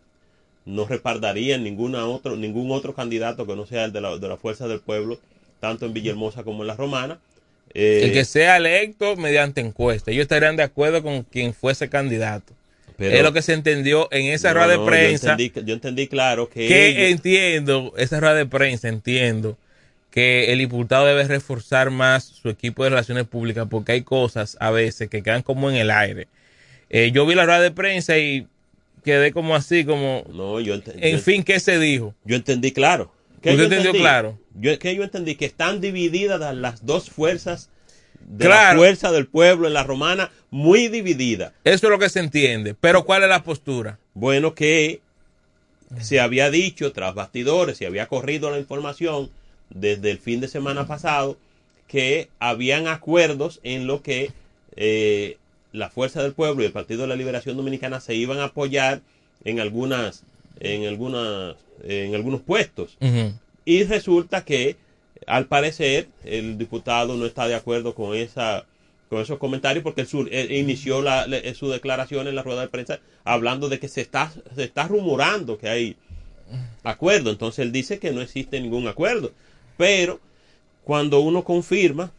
no 0.66 0.86
respaldarían 0.86 1.64
ninguna 1.64 2.06
otro 2.08 2.36
ningún 2.36 2.72
otro 2.72 2.94
candidato 2.94 3.46
que 3.48 3.56
no 3.56 3.66
sea 3.66 3.86
el 3.86 3.92
de 3.94 4.02
la, 4.02 4.18
de 4.18 4.28
la 4.28 4.38
fuerza 4.38 4.68
del 4.68 4.80
pueblo 4.80 5.20
tanto 5.60 5.86
en 5.86 5.94
Villahermosa 5.94 6.44
como 6.44 6.64
en 6.64 6.68
la 6.68 6.76
Romana 6.76 7.20
Eh, 7.74 8.02
el 8.04 8.14
que 8.14 8.24
sea 8.26 8.58
electo 8.58 9.16
mediante 9.18 9.60
encuesta. 9.62 10.12
Ellos 10.12 10.22
estarían 10.24 10.56
de 10.56 10.64
acuerdo 10.64 11.04
con 11.04 11.24
quien 11.24 11.54
fuese 11.54 11.90
candidato. 11.90 12.54
Pero- 12.98 13.16
es 13.16 13.22
lo 13.24 13.34
que 13.34 13.42
se 13.42 13.54
entendió 13.54 14.08
en 14.12 14.28
esa 14.28 14.50
no, 14.50 14.54
rueda 14.56 14.68
de 14.72 14.78
no, 14.78 14.86
prensa. 14.86 15.28
yo 15.28 15.44
entendí, 15.44 15.66
yo 15.68 15.74
entendí 15.74 16.08
claro 16.08 16.48
que, 16.50 16.66
que 16.68 16.88
ellos- 16.90 17.12
entiendo, 17.12 17.94
esa 17.98 18.20
rueda 18.20 18.36
de 18.36 18.46
prensa, 18.46 18.88
entiendo 18.88 19.58
que 20.18 20.52
el 20.52 20.58
diputado 20.58 21.06
debe 21.06 21.26
reforzar 21.26 21.92
más 21.92 22.24
su 22.24 22.50
equipo 22.50 22.84
de 22.84 22.90
relaciones 22.90 23.26
públicas 23.26 23.68
porque 23.70 23.92
hay 23.92 24.02
cosas 24.02 24.58
a 24.60 24.72
veces 24.72 25.12
que 25.12 25.22
quedan 25.22 25.44
como 25.44 25.70
en 25.70 25.76
el 25.76 25.92
aire. 25.92 26.28
Eh, 26.90 27.12
yo 27.14 27.28
vi 27.28 27.36
la 27.36 27.46
rueda 27.46 27.62
de 27.62 27.70
prensa 27.70 28.18
y 28.18 28.48
quedé 29.06 29.32
como 29.32 29.56
así, 29.56 29.86
como... 29.86 30.24
No, 30.34 30.60
yo 30.60 30.74
En 30.74 31.18
yo- 31.18 31.20
fin, 31.20 31.44
¿qué 31.44 31.60
se 31.60 31.78
dijo? 31.78 32.16
Yo 32.26 32.36
entendí 32.36 32.72
claro. 32.72 33.12
¿Qué 33.44 33.50
¿Usted 33.52 33.58
yo 33.60 33.64
entendió 33.66 33.90
entendí? 33.92 34.00
claro? 34.00 34.40
Yo, 34.56 34.80
que 34.80 34.96
yo 34.96 35.04
entendí 35.04 35.36
que 35.36 35.46
están 35.46 35.82
divididas 35.82 36.40
las- 36.40 36.56
las 36.56 36.84
dos 36.84 37.12
fuerzas 37.12 37.70
de 38.28 38.46
Claro. 38.46 38.74
la 38.74 38.78
fuerza 38.80 39.12
del 39.12 39.28
pueblo 39.28 39.68
en 39.68 39.76
la 39.76 39.84
romana, 39.84 40.32
muy 40.50 40.88
dividida. 40.88 41.54
Eso 41.64 41.86
es 41.86 41.92
lo 41.92 42.00
que 42.00 42.10
se 42.10 42.22
entiende. 42.22 42.74
Pero 42.74 43.06
¿cuál 43.06 43.22
es 43.22 43.30
la 43.30 43.44
postura? 43.44 44.00
Bueno, 44.16 44.56
que 44.56 45.00
se 46.02 46.20
había 46.20 46.50
dicho 46.50 46.92
tras 46.92 47.14
bastidores, 47.14 47.78
se 47.78 47.86
había 47.86 48.08
corrido 48.08 48.50
la 48.50 48.58
información 48.58 49.30
desde 49.70 50.12
el 50.12 50.18
fin 50.20 50.40
de 50.42 50.48
semana 50.48 50.88
pasado, 50.88 51.38
que 51.88 52.30
habían 52.40 52.88
acuerdos 52.88 53.60
en 53.64 53.88
lo 53.88 54.02
que 54.02 54.32
eh, 54.76 55.38
la 55.72 55.90
Fuerza 55.90 56.22
del 56.24 56.34
Pueblo 56.34 56.64
y 56.64 56.66
el 56.66 56.72
Partido 56.72 57.02
de 57.02 57.08
la 57.08 57.16
Liberación 57.16 57.58
Dominicana 57.58 58.00
se 58.00 58.16
iban 58.16 58.40
a 58.40 58.46
apoyar 58.46 59.02
en 59.44 59.60
algunas, 59.60 60.24
en 60.60 60.86
algunas, 60.86 61.56
en 61.84 62.16
algunos 62.16 62.42
puestos. 62.42 62.98
Y 63.66 63.84
resulta 63.84 64.44
que, 64.46 64.76
al 65.26 65.46
parecer, 65.46 66.08
el 66.24 66.58
diputado 66.58 67.16
no 67.18 67.26
está 67.26 67.48
de 67.48 67.56
acuerdo 67.56 67.94
con 67.96 68.16
esa 68.16 68.66
con 69.10 69.22
esos 69.22 69.38
comentarios 69.40 69.84
porque 69.84 70.02
él, 70.02 70.08
su- 70.08 70.28
él 70.30 70.52
inició 70.52 71.02
la, 71.02 71.28
la- 71.28 71.54
su 71.56 71.70
declaración 71.70 72.28
en 72.28 72.36
la 72.36 72.44
rueda 72.44 72.60
de 72.62 72.68
prensa 72.68 73.00
hablando 73.24 73.70
de 73.70 73.80
que 73.80 73.88
se 73.88 74.02
está 74.02 74.34
se 74.54 74.64
está 74.66 74.86
rumorando 74.86 75.58
que 75.58 75.70
hay 75.70 75.96
acuerdo. 76.84 77.30
Entonces 77.32 77.60
él 77.66 77.72
dice 77.72 78.00
que 78.00 78.12
no 78.12 78.22
existe 78.22 78.60
ningún 78.60 78.88
acuerdo. 78.88 79.32
Pero 79.78 80.20
cuando 80.84 81.20
uno 81.20 81.44
confirma 81.44 82.12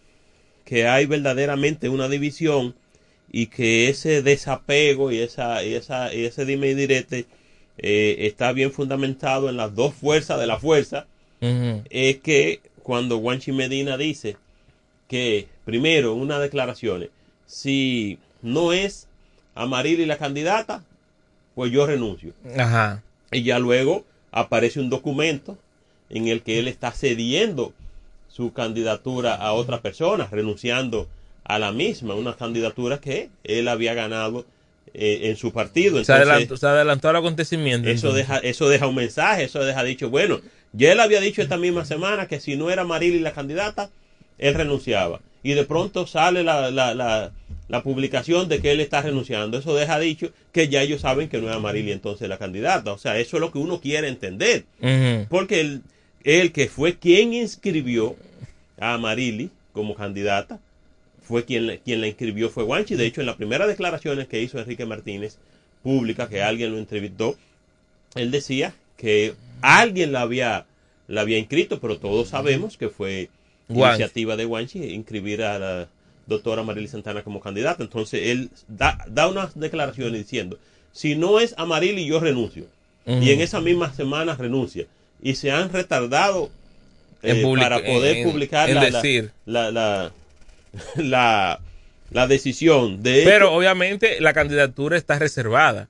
que 0.65 0.87
hay 0.87 1.07
verdaderamente 1.07 1.89
una 1.89 2.09
división 2.09 2.75
y 3.31 3.47
que 3.47 3.89
ese 3.89 4.23
desapego 4.23 5.11
y 5.11 5.19
esa 5.19 5.65
y 5.65 5.75
esa 5.75 6.15
y 6.15 6.25
ese 6.25 6.45
dime 6.45 6.69
y 6.69 6.75
direte 6.75 7.27
eh, 7.79 8.17
está 8.21 8.53
bien 8.53 8.73
fundamentado 8.73 9.49
en 9.49 9.57
las 9.57 9.75
dos 9.75 9.95
fuerzas 9.95 10.39
de 10.41 10.47
la 10.47 10.59
fuerza 10.59 11.07
es 11.41 12.17
que 12.19 12.61
cuando 12.83 13.19
Guanchi 13.19 13.53
Medina 13.53 13.97
dice 13.97 14.37
que 15.07 15.47
primero 15.65 16.15
una 16.15 16.39
declaración 16.39 17.09
si 17.47 18.19
no 18.43 18.73
es 18.73 19.09
Amarili 19.55 20.05
la 20.05 20.19
candidata 20.19 20.85
pues 21.55 21.71
yo 21.71 21.87
renuncio 21.87 22.33
Ajá. 22.59 23.03
y 23.31 23.43
ya 23.43 23.59
luego 23.59 24.05
aparece 24.33 24.81
un 24.81 24.91
documento 24.91 25.57
en 26.11 26.29
el 26.29 26.43
que 26.43 26.59
él 26.59 26.69
está 26.69 26.91
cediendo 26.91 27.73
su 28.29 28.53
candidatura 28.53 29.35
a 29.35 29.53
otra 29.53 29.81
persona, 29.81 30.29
renunciando 30.31 31.09
a 31.45 31.59
la 31.59 31.73
misma, 31.73 32.15
una 32.15 32.37
candidatura 32.37 32.99
que 32.99 33.31
él 33.45 33.69
había 33.69 33.95
ganado 33.95 34.45
eh, 34.95 35.21
en 35.25 35.37
su 35.37 35.53
partido. 35.53 36.03
se, 36.05 36.13
adelantó, 36.13 36.57
se 36.57 36.67
adelantó 36.67 37.09
al 37.09 37.17
acontecimiento. 37.17 37.89
eso 37.89 38.09
entonces. 38.09 38.29
deja, 38.29 38.39
eso 38.39 38.69
deja 38.69 38.87
un 38.87 38.95
mensaje, 38.95 39.45
eso 39.45 39.65
deja 39.65 39.83
dicho, 39.83 40.11
bueno, 40.11 40.41
ya 40.73 40.93
él 40.93 41.01
había 41.01 41.21
dicho 41.21 41.43
esta 41.43 41.57
misma 41.57 41.85
semana 41.85 42.27
que 42.27 42.41
si 42.41 42.57
no 42.57 42.71
era 42.71 42.85
Marili 42.85 43.19
la 43.19 43.33
candidata, 43.33 43.91
él 44.39 44.55
renunciaba. 44.55 45.21
Y 45.43 45.55
de 45.55 45.65
pronto 45.65 46.07
sale 46.07 46.43
la, 46.43 46.71
la, 46.71 46.95
la, 46.95 47.33
la 47.69 47.83
publicación 47.83 48.49
de 48.49 48.61
que 48.61 48.73
él 48.73 48.81
está 48.81 49.03
renunciando. 49.03 49.59
Eso 49.59 49.75
deja 49.75 49.99
dicho 49.99 50.31
que 50.53 50.69
ya 50.69 50.83
ellos 50.83 51.03
saben 51.03 51.29
que 51.29 51.39
no 51.39 51.49
era 51.49 51.59
Marili 51.59 51.93
entonces 51.93 52.29
la 52.29 52.39
candidata. 52.39 52.93
O 52.93 52.99
sea, 52.99 53.19
eso 53.19 53.37
es 53.37 53.41
lo 53.41 53.53
que 53.53 53.59
uno 53.59 53.81
quiere 53.81 54.09
entender. 54.09 54.65
Porque 55.29 55.61
el, 55.61 55.83
el 56.25 56.53
que 56.53 56.69
fue 56.69 56.97
quien 56.99 57.33
inscribió 57.35 58.17
a 58.79 58.99
Marili 58.99 59.51
como 59.73 59.95
candidata, 59.95 60.61
fue 61.23 61.45
quien, 61.45 61.67
la- 61.67 61.77
quien 61.77 62.01
la 62.01 62.07
inscribió, 62.09 62.49
fue 62.51 62.65
Guanchi. 62.65 62.95
De 62.97 63.07
hecho, 63.07 63.21
en 63.21 63.27
las 63.27 63.37
primeras 63.37 63.69
declaraciones 63.69 64.29
que 64.29 64.43
hizo 64.43 64.59
Enrique 64.59 64.87
Martínez, 64.87 65.37
pública, 65.83 66.29
que 66.29 66.43
alguien 66.43 66.73
lo 66.73 66.79
entrevistó, 66.79 67.37
él 68.15 68.31
decía 68.31 68.75
que 68.97 69.35
alguien 69.61 70.13
la 70.13 70.23
había, 70.23 70.67
la 71.07 71.21
había 71.21 71.39
inscrito, 71.39 71.81
pero 71.81 71.99
todos 71.99 72.29
sabemos 72.29 72.77
que 72.77 72.89
fue 72.89 73.29
Guanchi. 73.69 74.03
iniciativa 74.03 74.37
de 74.37 74.45
Guanchi 74.45 74.85
inscribir 74.93 75.43
a 75.43 75.59
la 75.59 75.89
doctora 76.27 76.63
Marili 76.63 76.89
Santana 76.89 77.23
como 77.23 77.41
candidata. 77.41 77.83
Entonces, 77.83 78.29
él 78.29 78.51
da, 78.67 78.99
da 79.09 79.29
unas 79.29 79.59
declaraciones 79.59 80.21
diciendo, 80.23 80.59
si 80.93 81.15
no 81.15 81.39
es 81.41 81.55
a 81.59 81.65
Marili, 81.67 82.07
yo 82.07 82.19
renuncio. 82.21 82.65
Y 83.23 83.31
en 83.31 83.41
esa 83.41 83.61
misma 83.61 83.93
semana 83.95 84.35
renuncia. 84.35 84.87
Y 85.23 85.35
se 85.35 85.51
han 85.51 85.73
retardado 85.73 86.51
eh, 87.23 87.43
para 87.59 87.79
poder 87.83 88.19
en- 88.19 88.31
publicar 88.31 88.69
en 88.69 88.77
la, 88.77 88.89
la- 88.91 88.91
decir. 89.03 89.31
la, 89.47 89.71
la, 89.71 90.13
la, 90.97 91.61
la 92.11 92.27
decisión 92.27 93.03
de 93.03 93.23
Pero 93.25 93.53
obviamente 93.53 94.21
la 94.21 94.33
candidatura 94.33 94.97
está 94.97 95.19
reservada. 95.19 95.89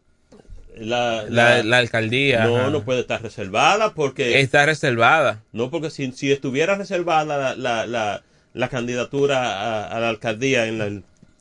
la, 0.76 1.24
La, 1.28 1.62
la 1.62 1.78
alcaldía 1.78 2.44
no, 2.46 2.56
ajá. 2.56 2.70
no 2.70 2.82
puede 2.84 3.00
estar 3.00 3.22
reservada 3.22 3.92
porque 3.94 4.40
está 4.40 4.64
reservada. 4.66 5.42
no 5.52 5.70
porque 5.70 5.90
si, 5.90 6.12
si 6.12 6.32
estuviera 6.32 6.76
reservada 6.76 7.36
la, 7.36 7.54
la, 7.56 7.86
la, 7.86 8.22
la 8.54 8.68
candidatura 8.68 9.60
a, 9.84 9.86
a 9.96 10.00
la 10.00 10.08
alcaldía 10.08 10.66
en, 10.66 10.78
la, 10.78 10.86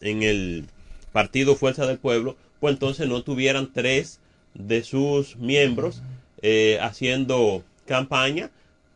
en 0.02 0.24
el 0.24 0.66
partido 1.14 1.56
Fuerza 1.56 1.86
del 1.88 1.98
Pueblo, 2.00 2.36
pues 2.60 2.74
entonces 2.74 3.08
no 3.08 3.22
tuvieran 3.24 3.72
tres 3.74 4.20
de 4.54 4.84
sus 4.84 5.38
miembros 5.38 6.02
eh, 6.42 6.78
haciendo 6.82 7.64
campaña 7.88 8.52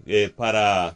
eh, 0.06 0.30
para 0.36 0.96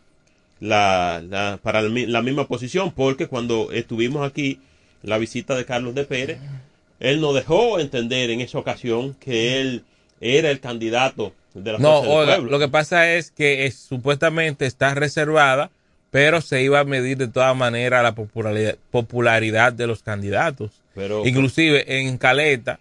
la, 0.60 1.22
la- 1.28 1.60
para 1.64 1.82
la, 1.82 1.90
mi- 1.90 2.06
la 2.06 2.22
misma 2.22 2.48
posición, 2.48 2.92
porque 2.92 3.28
cuando 3.28 3.72
estuvimos 3.72 4.28
aquí, 4.28 4.60
la 5.02 5.18
visita 5.18 5.56
de 5.56 5.66
Carlos 5.66 5.96
de 5.96 6.06
Pérez, 6.06 6.38
él 7.00 7.20
nos 7.22 7.34
dejó 7.36 7.80
entender 7.80 8.30
en 8.30 8.42
esa 8.42 8.58
ocasión 8.60 9.16
que 9.20 9.60
él 9.62 9.84
era 10.22 10.50
el 10.50 10.60
candidato 10.60 11.34
de 11.54 11.74
la 11.74 11.78
No, 11.80 12.00
oiga, 12.00 12.38
lo 12.38 12.58
que 12.60 12.68
pasa 12.70 13.12
es 13.14 13.32
que 13.32 13.66
es- 13.66 13.76
supuestamente 13.78 14.66
está 14.66 14.94
reservada, 14.96 15.72
pero 16.12 16.40
se 16.42 16.62
iba 16.64 16.80
a 16.80 16.86
medir 16.86 17.18
de 17.18 17.28
todas 17.28 17.56
maneras 17.56 18.02
la 18.02 18.16
popularidad, 18.16 18.78
popularidad 18.92 19.74
de 19.74 19.88
los 19.88 20.02
candidatos. 20.02 20.72
Pero- 20.96 21.26
Inclusive 21.28 22.00
en 22.00 22.18
Caleta 22.18 22.80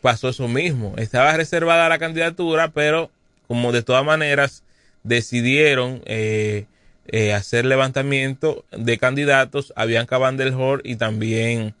pasó 0.00 0.30
eso 0.30 0.48
mismo. 0.48 0.94
Estaba 0.96 1.36
reservada 1.36 1.88
la 1.90 1.98
candidatura, 1.98 2.68
pero 2.68 3.10
como 3.52 3.70
de 3.70 3.82
todas 3.82 4.02
maneras 4.02 4.62
decidieron 5.02 6.00
eh, 6.06 6.64
eh, 7.08 7.34
hacer 7.34 7.66
levantamiento 7.66 8.64
de 8.70 8.96
candidatos 8.96 9.74
a 9.76 9.84
Bianca 9.84 10.16
Van 10.16 10.38
der 10.38 10.54
Hoor 10.54 10.80
y 10.84 10.96
también 10.96 11.74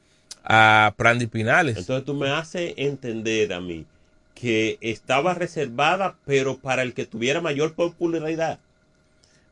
a 0.44 0.92
Prandi 0.98 1.26
Pinales. 1.28 1.78
Entonces 1.78 2.04
tú 2.04 2.12
me 2.12 2.28
haces 2.28 2.74
entender 2.76 3.54
a 3.54 3.60
mí 3.60 3.86
que 4.34 4.76
estaba 4.82 5.32
reservada, 5.32 6.16
pero 6.26 6.58
para 6.58 6.82
el 6.82 6.92
que 6.92 7.06
tuviera 7.06 7.40
mayor 7.40 7.72
popularidad. 7.74 8.58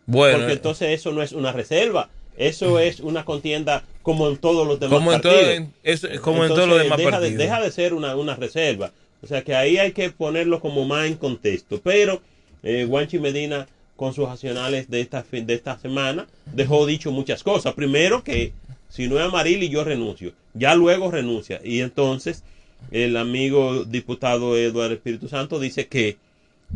bueno, 0.05 0.37
Porque 0.39 0.53
entonces 0.53 0.91
eso 0.91 1.12
no 1.12 1.23
es 1.23 1.33
una 1.33 1.53
reserva, 1.53 2.11
eso 2.37 2.79
es 2.81 3.01
una 3.01 3.25
contienda 3.25 3.83
como 4.03 4.29
en 4.29 4.37
todos 4.37 4.66
los 4.66 4.79
demás 4.79 4.99
como 4.99 5.12
en, 5.14 5.21
todo, 5.23 5.33
partidos. 5.33 5.68
eso- 5.85 6.09
como 6.21 6.45
en 6.45 6.49
todos 6.53 6.68
los 6.68 6.83
demás 6.83 6.99
deja 6.99 7.11
partidos. 7.12 7.39
De, 7.39 7.45
deja 7.45 7.61
de 7.62 7.71
ser 7.71 7.95
una, 7.95 8.14
una 8.16 8.35
reserva. 8.35 8.91
O 9.23 9.27
sea 9.27 9.43
que 9.43 9.55
ahí 9.55 9.79
hay 9.79 9.93
que 9.93 10.11
ponerlo 10.11 10.61
como 10.61 10.85
más 10.85 11.07
en 11.07 11.16
contexto. 11.16 11.81
Pero 11.83 12.23
eh, 12.62 12.85
Guanchi 12.85 13.18
Medina, 13.18 13.66
con 13.97 14.14
sus 14.14 14.29
accionales 14.29 14.89
de 14.89 15.01
esta, 15.01 15.25
de 15.31 15.55
esta 15.55 15.79
semana, 15.79 16.27
dejó 16.47 16.87
dicho 16.87 17.12
muchas 17.12 17.43
cosas. 17.43 17.75
Primero 17.75 18.25
que 18.25 18.53
si 18.89 19.09
no 19.09 19.18
es 19.18 19.25
Amarili 19.25 19.68
yo 19.68 19.85
renuncio. 19.85 20.33
Ya 20.55 20.75
luego 20.75 21.11
renuncia. 21.11 21.61
Y 21.62 21.81
entonces 21.81 22.45
el 22.91 23.16
amigo 23.16 23.85
diputado 23.85 24.57
Eduardo 24.57 24.95
Espíritu 24.95 25.29
Santo 25.29 25.61
dice 25.61 25.87
que 25.87 26.16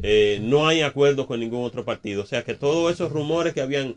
eh, 0.03 0.39
no 0.43 0.67
hay 0.67 0.83
acuerdo 0.83 1.27
con 1.27 1.41
ningún 1.41 1.65
otro 1.65 1.85
partido. 1.85 2.23
O 2.23 2.27
sea 2.27 2.43
que 2.45 2.55
todos 2.55 2.93
esos 2.93 3.11
rumores 3.11 3.55
que 3.55 3.61
habían 3.61 3.97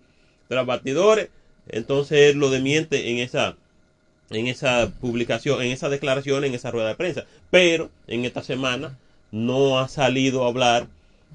los 0.50 0.66
batidores, 0.66 1.30
entonces 1.70 2.32
él 2.32 2.40
lo 2.40 2.50
demiente 2.50 3.12
en 3.12 3.18
esa 3.20 3.58
en 4.30 4.48
esa 4.48 4.92
publicación, 5.00 5.62
en 5.62 5.72
esa 5.72 5.90
declaración, 5.90 6.44
en 6.44 6.54
esa 6.54 6.72
rueda 6.72 6.90
de 6.90 6.96
prensa. 6.96 7.26
Pero 7.50 7.90
en 8.08 8.26
esta 8.26 8.44
semana 8.44 8.98
no 9.32 9.80
ha 9.80 9.88
salido 9.88 10.44
a 10.46 10.48
hablar 10.50 10.88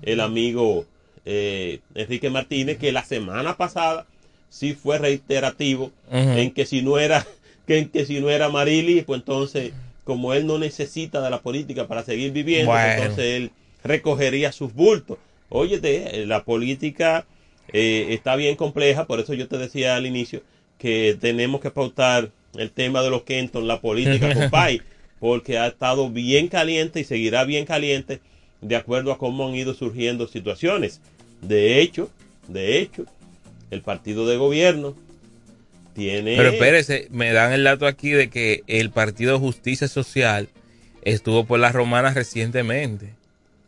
el 0.02 0.20
amigo 0.20 0.84
eh, 1.24 1.80
Enrique 1.94 2.30
Martínez, 2.30 2.78
que 2.78 2.92
la 2.92 3.04
semana 3.04 3.56
pasada 3.56 4.06
sí 4.50 4.74
fue 4.74 4.98
reiterativo 4.98 5.90
en 6.10 6.52
que 6.52 6.66
si 6.66 6.82
no 6.82 6.98
era 6.98 7.26
que, 7.66 7.88
que 7.88 8.04
si 8.04 8.20
no 8.20 8.28
era 8.30 8.48
Marili, 8.48 9.02
pues 9.02 9.20
entonces 9.20 9.72
como 10.04 10.34
él 10.34 10.46
no 10.46 10.58
necesita 10.58 11.20
de 11.22 11.30
la 11.30 11.40
política 11.40 11.86
para 11.86 12.02
seguir 12.02 12.32
viviendo, 12.32 12.72
pues 12.72 12.82
Bueno. 12.82 13.02
entonces 13.02 13.24
él 13.24 13.50
recogería 13.84 14.50
sus 14.52 14.74
bultos. 14.74 15.18
Óyete, 15.48 16.22
eh, 16.22 16.26
la 16.26 16.44
política 16.44 17.24
eh, 17.72 18.06
está 18.10 18.34
bien 18.36 18.56
compleja, 18.56 19.06
por 19.06 19.20
eso 19.20 19.32
yo 19.34 19.46
te 19.48 19.58
decía 19.58 19.94
al 19.96 20.06
inicio 20.06 20.42
que 20.78 21.16
tenemos 21.20 21.60
que 21.60 21.70
pautar 21.70 22.30
el 22.56 22.70
tema 22.70 23.02
de 23.02 23.10
los 23.10 23.22
Kenton, 23.22 23.66
la 23.66 23.80
política, 23.80 24.32
compadre, 24.34 24.82
porque 25.20 25.58
ha 25.58 25.66
estado 25.68 26.10
bien 26.10 26.48
caliente 26.48 27.00
y 27.00 27.04
seguirá 27.04 27.44
bien 27.44 27.64
caliente 27.64 28.20
de 28.60 28.76
acuerdo 28.76 29.12
a 29.12 29.18
cómo 29.18 29.46
han 29.46 29.54
ido 29.54 29.74
surgiendo 29.74 30.28
situaciones. 30.28 31.00
De 31.40 31.80
hecho, 31.80 32.10
de 32.48 32.78
hecho, 32.78 33.04
el 33.70 33.82
partido 33.82 34.26
de 34.26 34.36
gobierno 34.36 34.94
tiene... 35.94 36.36
Pero 36.36 36.50
espérese, 36.50 37.08
me 37.10 37.32
dan 37.32 37.52
el 37.52 37.64
dato 37.64 37.86
aquí 37.86 38.10
de 38.10 38.30
que 38.30 38.62
el 38.66 38.90
Partido 38.90 39.38
Justicia 39.38 39.88
Social 39.88 40.48
estuvo 41.02 41.44
por 41.44 41.58
las 41.58 41.72
romanas 41.72 42.14
recientemente. 42.14 43.14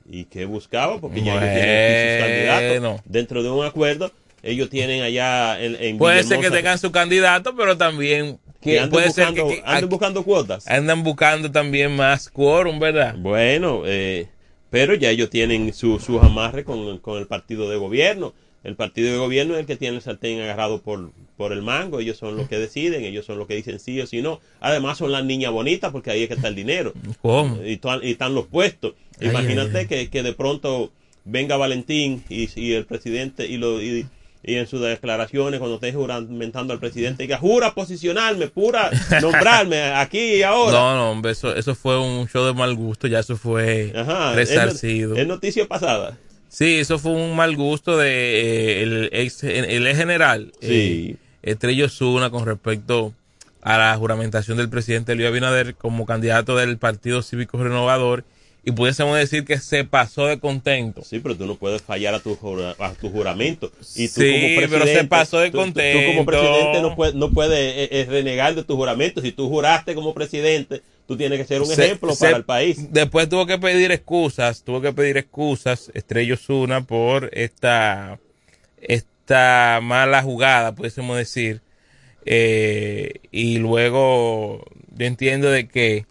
¿Y 0.09 0.25
qué 0.25 0.45
buscaba? 0.45 1.01
Porque 1.01 1.23
ya 1.23 1.35
ellos 1.35 1.55
tienen 1.55 2.51
aquí 2.51 2.65
sus 2.65 2.79
candidatos. 2.79 3.03
Dentro 3.07 3.43
de 3.43 3.51
un 3.51 3.65
acuerdo, 3.65 4.13
ellos 4.43 4.69
tienen 4.69 5.03
allá 5.03 5.61
en, 5.63 5.77
en 5.81 5.99
Puede 5.99 6.23
ser 6.23 6.41
que 6.41 6.51
tengan 6.51 6.79
su 6.79 6.93
candidato, 6.93 7.57
pero 7.57 7.77
también 7.77 8.39
que 8.65 8.79
anden 8.79 8.91
puede 8.91 9.11
ser 9.11 9.27
buscando, 9.27 9.49
que, 9.49 9.57
que 9.57 9.63
anden 9.65 9.89
buscando 9.89 10.23
cuotas. 10.25 10.67
andan 10.67 11.03
buscando 11.03 11.51
también 11.51 11.95
más 11.95 12.29
quórum, 12.31 12.79
¿verdad? 12.81 13.15
Bueno, 13.19 13.83
eh, 13.87 14.29
pero 14.71 14.95
ya 14.95 15.11
ellos 15.11 15.31
tienen 15.31 15.73
su- 15.73 16.01
sus 16.01 16.23
amarres 16.23 16.65
con, 16.65 16.99
con 16.99 17.19
el 17.19 17.27
partido 17.27 17.69
de 17.71 17.77
gobierno. 17.77 18.33
El 18.65 18.77
partido 18.77 19.13
de 19.13 19.19
gobierno 19.19 19.55
es 19.55 19.61
el 19.61 19.67
que 19.67 19.77
tiene 19.77 19.97
el 19.97 20.03
sartén 20.03 20.41
agarrado 20.41 20.81
por, 20.81 21.13
por 21.37 21.53
el 21.53 21.61
mango. 21.61 22.01
Ellos 22.01 22.17
son 22.17 22.35
los 22.37 22.49
que 22.49 22.59
deciden, 22.59 23.05
ellos 23.05 23.27
son 23.27 23.37
los 23.39 23.47
que 23.47 23.55
dicen 23.57 23.79
sí 23.79 24.01
o 24.01 24.07
sí 24.07 24.23
no. 24.23 24.41
Además 24.59 24.97
son 24.97 25.13
las 25.13 25.23
niñas 25.23 25.53
bonitas 25.53 25.93
porque 25.93 26.11
ahí 26.11 26.23
es 26.23 26.29
que 26.29 26.35
está 26.35 26.49
el 26.49 26.55
dinero. 26.55 26.95
¿Cómo? 27.21 27.63
Y, 27.63 27.79
están 28.05 28.35
los 28.35 28.47
puestos. 28.47 28.95
Ay, 29.21 29.29
Imagínate 29.29 29.81
ay, 29.81 29.87
Que, 29.87 30.09
que 30.09 30.23
de 30.23 30.33
pronto 30.33 30.91
venga 31.27 31.59
Valentín 31.59 32.25
y, 32.31 32.49
y 32.59 32.73
el 32.73 32.87
presidente 32.87 33.47
y, 33.47 33.59
lo, 33.59 33.83
y, 33.83 34.07
y 34.45 34.57
en 34.57 34.67
sus 34.67 34.81
declaraciones 34.81 35.59
cuando 35.59 35.77
esté 35.77 35.93
juramentando 35.93 36.73
al 36.73 36.79
presidente 36.81 37.23
diga 37.25 37.39
jura 37.39 37.75
posicionarme, 37.75 38.49
pura 38.49 38.91
nombrarme 39.23 39.83
aquí 39.95 40.19
y 40.37 40.43
ahora. 40.43 40.73
No, 40.73 40.95
no, 40.97 41.11
hombre, 41.13 41.33
eso, 41.33 41.55
eso 41.55 41.75
fue 41.75 41.99
un 41.99 42.29
show 42.29 42.45
de 42.47 42.53
mal 42.53 42.75
gusto, 42.75 43.07
ya 43.07 43.21
eso 43.21 43.37
fue 43.37 43.93
Ajá, 43.97 44.31
es, 44.33 44.37
resarcido. 44.37 45.17
es 45.17 45.27
noticia 45.27 45.67
pasada. 45.67 46.19
Sí, 46.49 46.77
eso 46.79 46.99
fue 46.99 47.13
un 47.13 47.35
mal 47.35 47.57
gusto 47.57 47.97
de 47.99 48.09
eh, 48.11 48.83
el, 48.83 49.09
ex, 49.13 49.43
el 49.45 49.87
ex 49.87 49.97
general 49.99 50.53
Sí. 50.61 51.17
eh, 51.17 51.17
Estrello 51.43 51.89
Zuna 51.89 52.31
con 52.31 52.47
respecto 52.47 53.13
a 53.63 53.77
la 53.79 53.97
juramentación 53.97 54.57
del 54.59 54.69
presidente 54.69 55.15
Luis 55.15 55.27
Abinader 55.29 55.75
como 55.75 56.07
candidato 56.07 56.55
del 56.57 56.77
Partido 56.79 57.23
Cívico 57.23 57.57
Renovador 57.63 58.25
y 58.65 58.73
pudiésemos 58.73 59.17
decir 59.19 59.45
que 59.45 59.59
se 59.59 59.85
pasó 59.85 60.27
de 60.27 60.39
contento. 60.41 61.03
Sí, 61.05 61.19
pero 61.21 61.37
tú 61.37 61.47
no 61.47 61.55
puedes 61.57 61.83
fallar 61.83 62.15
a 62.15 62.21
tu, 62.21 62.35
jura- 62.35 62.75
a 62.79 62.93
tu 62.95 63.11
juramento. 63.11 63.71
Y 63.95 64.09
tú 64.09 64.21
Sí, 64.23 64.57
como 64.57 64.71
pero 64.71 64.87
se 64.87 65.05
pasó 65.05 65.39
de 65.41 65.51
tú- 65.51 65.59
tú- 65.59 65.65
Tú, 65.65 65.65
contento. 65.73 66.07
como 66.13 66.25
presidente 66.27 66.81
no 66.83 66.97
puedes, 66.97 67.15
no 67.15 67.31
puedes 67.31 67.59
eh, 67.59 67.89
eh, 67.91 68.07
renegar 68.09 68.55
de 68.55 68.65
tu 68.65 68.77
juramento. 68.77 69.21
Si 69.21 69.33
tú 69.33 69.49
juraste 69.49 69.95
como 69.95 70.15
presidente, 70.15 70.81
tú 71.07 71.17
tienes 71.17 71.39
que 71.39 71.45
ser 71.45 71.61
un 71.61 71.67
Se- 71.67 71.85
ejemplo 71.85 72.15
se- 72.15 72.25
para 72.25 72.37
el 72.39 72.45
país. 72.45 72.91
Después 72.93 73.29
tuvo 73.29 73.45
que 73.47 73.59
pedir 73.59 73.93
excusas, 73.93 74.63
tuvo 74.65 74.81
que 74.81 74.93
pedir 74.93 75.19
excusas 75.19 75.91
Estrello 75.93 76.37
Zuna 76.39 76.81
por 76.87 77.29
esta, 77.35 78.19
esta 78.81 79.81
mala 79.83 80.23
jugada, 80.23 80.75
pudiésemos 80.75 81.17
decir. 81.17 81.61
Eh, 82.27 83.15
y 83.31 83.59
luego 83.59 84.65
yo 84.97 85.07
entiendo 85.07 85.51
de 85.51 85.69
que 85.69 86.07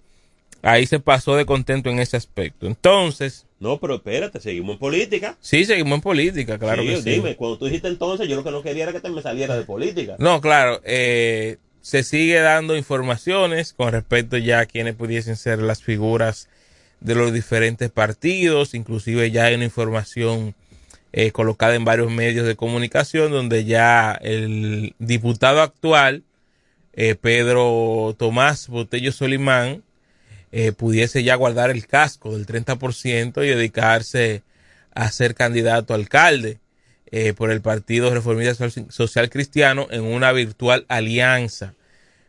ahí 0.63 0.87
se 0.87 0.99
pasó 0.99 1.35
de 1.35 1.45
contento 1.45 1.89
en 1.91 1.99
ese 1.99 2.17
aspecto. 2.17 2.65
Entonces, 2.65 3.45
No, 3.59 3.79
pero 3.79 3.95
espérate, 3.95 4.39
seguimos 4.39 4.73
en 4.73 4.79
política. 4.79 5.37
sí, 5.39 5.63
seguimos 5.65 5.93
en 5.93 6.01
política, 6.01 6.57
claro 6.57 6.81
Sí, 6.81 6.87
que 6.89 6.97
sí. 7.01 7.09
Dime, 7.11 7.35
cuando 7.35 7.57
tú 7.59 7.65
dijiste 7.65 7.87
entonces, 7.87 8.27
yo 8.27 8.35
lo 8.35 8.43
que 8.43 8.51
no 8.51 8.63
quería 8.63 8.83
era 8.83 8.91
que 8.93 8.99
te 8.99 9.09
me 9.09 9.21
saliera 9.21 9.55
de 9.55 9.63
política. 9.63 10.15
No, 10.19 10.41
claro, 10.41 10.81
eh, 10.83 11.57
se 11.81 12.03
sigue 12.03 12.39
dando 12.39 12.75
informaciones 12.75 13.73
con 13.73 13.91
respecto 13.91 14.37
ya 14.37 14.59
a 14.61 14.65
quienes 14.65 14.95
pudiesen 14.95 15.35
ser 15.35 15.59
las 15.59 15.83
figuras 15.83 16.49
de 17.01 17.15
los 17.15 17.33
diferentes 17.33 17.91
partidos, 17.91 18.73
inclusive 18.73 19.29
ya 19.31 19.45
hay 19.45 19.55
una 19.55 19.65
información 19.65 20.55
eh, 21.11 21.31
colocada 21.31 21.75
en 21.75 21.83
varios 21.85 22.09
medios 22.09 22.47
de 22.47 22.55
comunicación 22.55 23.31
donde 23.31 23.65
ya 23.65 24.13
el 24.13 24.95
diputado 24.99 25.61
actual, 25.61 26.23
eh, 26.93 27.15
Pedro 27.15 28.15
Tomás 28.17 28.67
Botello 28.69 29.11
Solimán, 29.11 29.83
eh, 30.55 30.71
pudiese 30.71 31.23
ya 31.23 31.33
guardar 31.33 31.71
el 31.71 31.87
casco 31.87 32.37
del 32.37 32.45
30% 32.45 33.43
y 33.43 33.47
dedicarse 33.47 34.43
a 34.93 35.09
ser 35.11 35.33
candidato 35.33 35.93
a 35.93 35.95
alcalde 35.97 36.59
eh, 37.11 37.33
por 37.33 37.49
el 37.51 37.59
Partido 37.61 38.13
Reformista 38.13 38.69
Social- 38.89 39.29
Cristiano 39.31 39.87
en 39.89 40.03
una 40.03 40.31
virtual 40.31 40.85
alianza. 40.89 41.73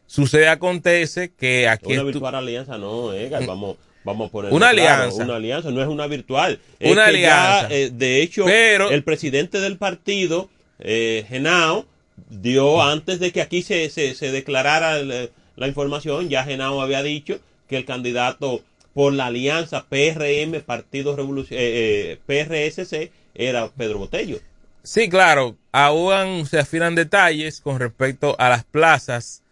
Sucede, 0.07 0.49
acontece 0.49 1.33
que 1.39 1.68
aquí... 1.68 1.93
Una 1.93 2.03
virtual 2.03 2.35
alianza 2.35 2.79
no, 2.79 3.12
eh, 3.12 3.29
vamos, 3.47 3.77
vamos 4.05 4.29
a 4.29 4.33
poner 4.33 4.53
Una 4.55 4.70
alianza. 4.70 5.22
Una 5.22 5.37
alianza, 5.37 5.70
no 5.70 5.83
es 5.83 5.89
una 5.89 6.07
virtual. 6.07 6.61
Es 6.81 6.91
Una 6.91 7.11
ya, 7.12 7.59
alianza. 7.61 7.75
eh, 7.75 7.91
de 7.93 8.22
hecho, 8.22 8.47
Pero- 8.47 8.91
el 8.91 9.05
presidente 9.05 9.61
del 9.61 9.77
partido, 9.77 10.49
eh, 10.79 11.27
Genao, 11.29 11.87
dio 12.31 12.83
antes 12.83 13.20
de 13.20 13.33
que 13.33 13.43
aquí 13.43 13.61
se, 13.62 13.91
se, 13.91 14.14
se 14.14 14.31
declarara 14.31 14.99
el- 14.99 15.31
la 15.57 15.68
información, 15.68 16.31
ya 16.31 16.43
Genao 16.45 16.81
había 16.81 17.03
dicho 17.03 17.39
que 17.69 17.77
el 17.77 17.85
candidato 17.85 18.62
por 18.95 19.12
la 19.12 19.27
alianza 19.27 19.87
PRM, 19.89 20.62
Partido 20.62 21.17
Revolución, 21.17 21.59
eh, 21.61 22.19
eh, 22.19 22.19
PRSC, 22.27 23.11
era 23.35 23.69
Pedro 23.69 23.99
Botello. 23.99 24.39
Sí, 24.83 25.09
claro, 25.09 25.57
aún 25.73 26.47
se 26.47 26.59
afinan 26.59 26.95
detalles 26.95 27.61
con 27.61 27.81
respecto 27.81 28.37
a 28.39 28.49
las 28.49 28.65
plazas, 28.65 29.43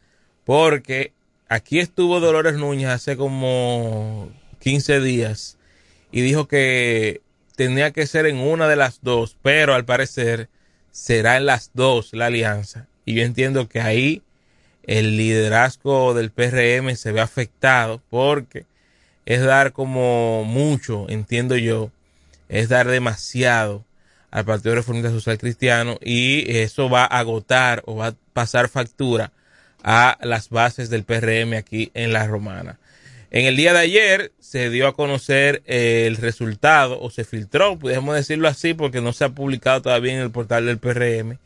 porque 0.44 1.12
aquí 1.48 1.80
estuvo 1.80 2.20
Dolores 2.20 2.54
Núñez 2.54 2.90
hace 2.90 3.16
como 3.16 4.30
15 4.60 5.00
días 5.00 5.58
y 6.12 6.20
dijo 6.20 6.46
que 6.46 7.22
tenía 7.56 7.90
que 7.92 8.06
ser 8.06 8.26
en 8.26 8.38
una 8.38 8.68
de 8.68 8.76
las 8.76 9.00
dos, 9.02 9.36
pero 9.42 9.74
al 9.74 9.84
parecer 9.84 10.48
será 10.90 11.36
en 11.36 11.46
las 11.46 11.70
dos 11.74 12.12
la 12.12 12.26
alianza. 12.26 12.86
Y 13.04 13.14
yo 13.14 13.22
entiendo 13.22 13.68
que 13.68 13.80
ahí 13.80 14.22
el 14.84 15.16
liderazgo 15.16 16.14
del 16.14 16.30
PRM 16.30 16.96
se 16.96 17.12
ve 17.12 17.20
afectado 17.20 18.00
porque 18.10 18.64
es 19.26 19.42
dar 19.42 19.72
como 19.72 20.44
mucho, 20.44 21.06
entiendo 21.08 21.56
yo, 21.56 21.90
es 22.48 22.68
dar 22.68 22.88
demasiado 22.88 23.84
al 24.30 24.44
Partido 24.44 24.74
Reformista 24.74 25.10
Social 25.10 25.38
Cristiano 25.38 25.98
y 26.00 26.58
eso 26.58 26.88
va 26.88 27.02
a 27.02 27.18
agotar 27.18 27.82
o 27.86 27.96
va 27.96 28.08
a 28.08 28.14
pasar 28.32 28.68
factura 28.68 29.30
a 29.82 30.18
las 30.22 30.48
bases 30.48 30.90
del 30.90 31.04
PRM 31.04 31.54
aquí 31.54 31.90
en 31.94 32.12
la 32.12 32.26
Romana. 32.26 32.78
En 33.30 33.46
el 33.46 33.56
día 33.56 33.72
de 33.72 33.78
ayer 33.78 34.32
se 34.40 34.68
dio 34.68 34.86
a 34.86 34.94
conocer 34.94 35.62
el 35.66 36.16
resultado 36.16 37.00
o 37.00 37.10
se 37.10 37.24
filtró, 37.24 37.78
podemos 37.78 38.14
decirlo 38.14 38.48
así 38.48 38.74
porque 38.74 39.00
no 39.00 39.12
se 39.12 39.24
ha 39.24 39.30
publicado 39.30 39.80
todavía 39.82 40.14
en 40.14 40.20
el 40.20 40.30
portal 40.30 40.66
del 40.66 40.78
PRM, 40.78 41.38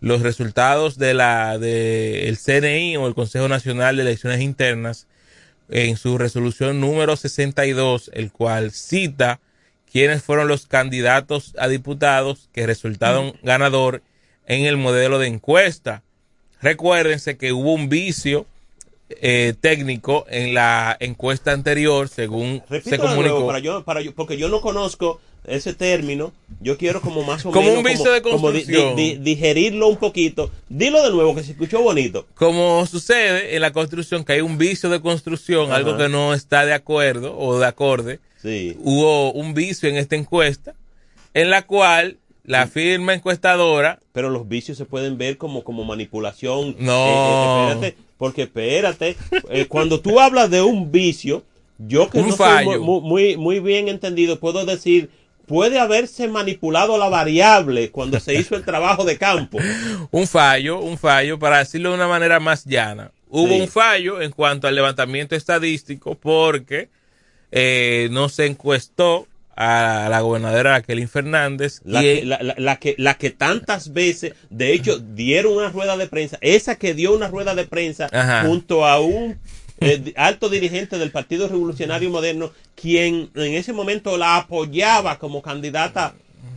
los 0.00 0.22
resultados 0.22 0.98
de 0.98 1.14
la 1.14 1.58
del 1.58 2.38
CNI 2.38 2.96
o 2.96 3.06
el 3.06 3.14
Consejo 3.14 3.48
Nacional 3.48 3.96
de 3.96 4.02
Elecciones 4.02 4.40
Internas 4.40 5.06
en 5.68 5.96
su 5.96 6.18
resolución 6.18 6.80
número 6.80 7.16
62, 7.16 8.10
el 8.14 8.32
cual 8.32 8.72
cita 8.72 9.40
quiénes 9.90 10.22
fueron 10.22 10.48
los 10.48 10.66
candidatos 10.66 11.54
a 11.58 11.68
diputados 11.68 12.48
que 12.52 12.66
resultaron 12.66 13.34
ganador 13.42 14.02
en 14.46 14.64
el 14.64 14.76
modelo 14.76 15.18
de 15.18 15.28
encuesta. 15.28 16.02
Recuérdense 16.62 17.36
que 17.36 17.52
hubo 17.52 17.72
un 17.72 17.88
vicio 17.88 18.46
eh, 19.20 19.54
técnico 19.60 20.24
en 20.28 20.54
la 20.54 20.96
encuesta 21.00 21.52
anterior, 21.52 22.08
según 22.08 22.62
se 22.68 22.90
de 22.90 22.98
comunicó. 22.98 23.22
nuevo 23.22 23.46
para 23.46 23.58
yo, 23.58 23.84
para 23.84 24.00
yo, 24.00 24.14
porque 24.14 24.36
yo 24.38 24.48
no 24.48 24.60
conozco 24.60 25.20
ese 25.44 25.72
término. 25.74 26.32
Yo 26.60 26.76
quiero 26.76 27.00
como 27.00 27.22
más 27.24 27.44
o 27.46 27.50
Como 27.50 27.62
menos 27.68 27.78
un 27.78 27.84
vicio 27.84 28.12
de 28.12 28.20
como 28.22 28.52
di- 28.52 28.58
construcción. 28.62 28.96
di- 28.96 29.14
di- 29.14 29.18
digerirlo 29.18 29.88
un 29.88 29.96
poquito. 29.96 30.50
Dilo 30.68 31.02
de 31.02 31.10
nuevo 31.10 31.34
que 31.34 31.42
se 31.42 31.52
escuchó 31.52 31.80
bonito. 31.82 32.26
Como 32.34 32.84
sucede 32.86 33.56
en 33.56 33.62
la 33.62 33.72
construcción, 33.72 34.24
que 34.24 34.34
hay 34.34 34.40
un 34.42 34.58
vicio 34.58 34.90
de 34.90 35.00
construcción, 35.00 35.66
Ajá. 35.68 35.76
algo 35.76 35.96
que 35.96 36.08
no 36.08 36.34
está 36.34 36.64
de 36.66 36.74
acuerdo 36.74 37.36
o 37.38 37.58
de 37.58 37.66
acorde, 37.66 38.20
Sí. 38.42 38.76
hubo 38.80 39.32
un 39.32 39.54
vicio 39.54 39.88
en 39.88 39.96
esta 39.96 40.14
encuesta, 40.16 40.74
en 41.34 41.50
la 41.50 41.62
cual 41.62 42.18
la 42.44 42.66
firma 42.66 43.14
encuestadora 43.14 43.98
Pero 44.12 44.28
los 44.30 44.48
vicios 44.48 44.76
se 44.76 44.84
pueden 44.84 45.16
ver 45.18 45.36
como, 45.38 45.62
como 45.64 45.84
manipulación. 45.84 46.74
No. 46.78 47.06
Eh, 47.06 47.12
eh, 47.12 47.72
espérate, 47.72 47.96
porque 48.20 48.42
espérate, 48.42 49.16
eh, 49.48 49.64
cuando 49.66 49.98
tú 50.00 50.20
hablas 50.20 50.50
de 50.50 50.60
un 50.60 50.92
vicio, 50.92 51.42
yo 51.78 52.10
que 52.10 52.18
Un 52.20 52.28
no 52.28 52.36
soy 52.36 52.78
muy, 52.78 53.38
muy 53.38 53.60
bien 53.60 53.88
entendido, 53.88 54.38
puedo 54.38 54.66
decir, 54.66 55.08
puede 55.46 55.78
haberse 55.78 56.28
manipulado 56.28 56.98
la 56.98 57.08
variable 57.08 57.90
cuando 57.90 58.20
se 58.20 58.34
hizo 58.34 58.56
el 58.56 58.64
trabajo 58.66 59.04
de 59.04 59.16
campo. 59.16 59.56
un 60.10 60.26
fallo, 60.26 60.80
un 60.80 60.98
fallo, 60.98 61.38
para 61.38 61.60
decirlo 61.60 61.88
de 61.88 61.94
una 61.94 62.08
manera 62.08 62.38
más 62.40 62.66
llana. 62.66 63.10
Hubo 63.30 63.48
Sí. 63.54 63.60
un 63.62 63.68
fallo 63.68 64.20
en 64.20 64.32
cuanto 64.32 64.68
al 64.68 64.74
levantamiento 64.74 65.34
estadístico 65.34 66.14
porque 66.14 66.90
eh, 67.52 68.08
no 68.10 68.28
se 68.28 68.44
encuestó 68.44 69.26
a 69.62 70.08
la 70.08 70.20
gobernadora 70.22 70.72
Raquelín 70.78 71.08
Fernández. 71.08 71.80
La, 71.84 72.00
que, 72.00 72.24
la, 72.24 72.38
la- 72.42 72.54
la 72.56 72.76
que, 72.76 72.94
la 72.96 73.14
que 73.18 73.28
tantas 73.30 73.92
veces, 73.92 74.32
de 74.48 74.72
hecho, 74.72 74.98
dieron 74.98 75.52
una 75.52 75.68
rueda 75.68 75.96
de 75.98 76.06
prensa, 76.06 76.38
esa 76.40 76.76
que 76.76 76.94
dio 76.94 77.12
una 77.14 77.28
rueda 77.28 77.54
de 77.54 77.66
prensa 77.66 78.08
Ajá. 78.10 78.44
junto 78.46 78.86
a 78.86 79.00
un 79.00 79.38
eh, 79.82 80.12
alto 80.16 80.48
dirigente 80.48 80.96
del 80.98 81.10
Partido 81.10 81.46
Revolucionario 81.46 82.08
Moderno, 82.08 82.52
quien 82.74 83.30
en 83.34 83.52
ese 83.54 83.72
momento 83.74 84.16
la 84.16 84.36
apoyaba 84.36 85.18
como 85.18 85.42
candidata, 85.42 86.14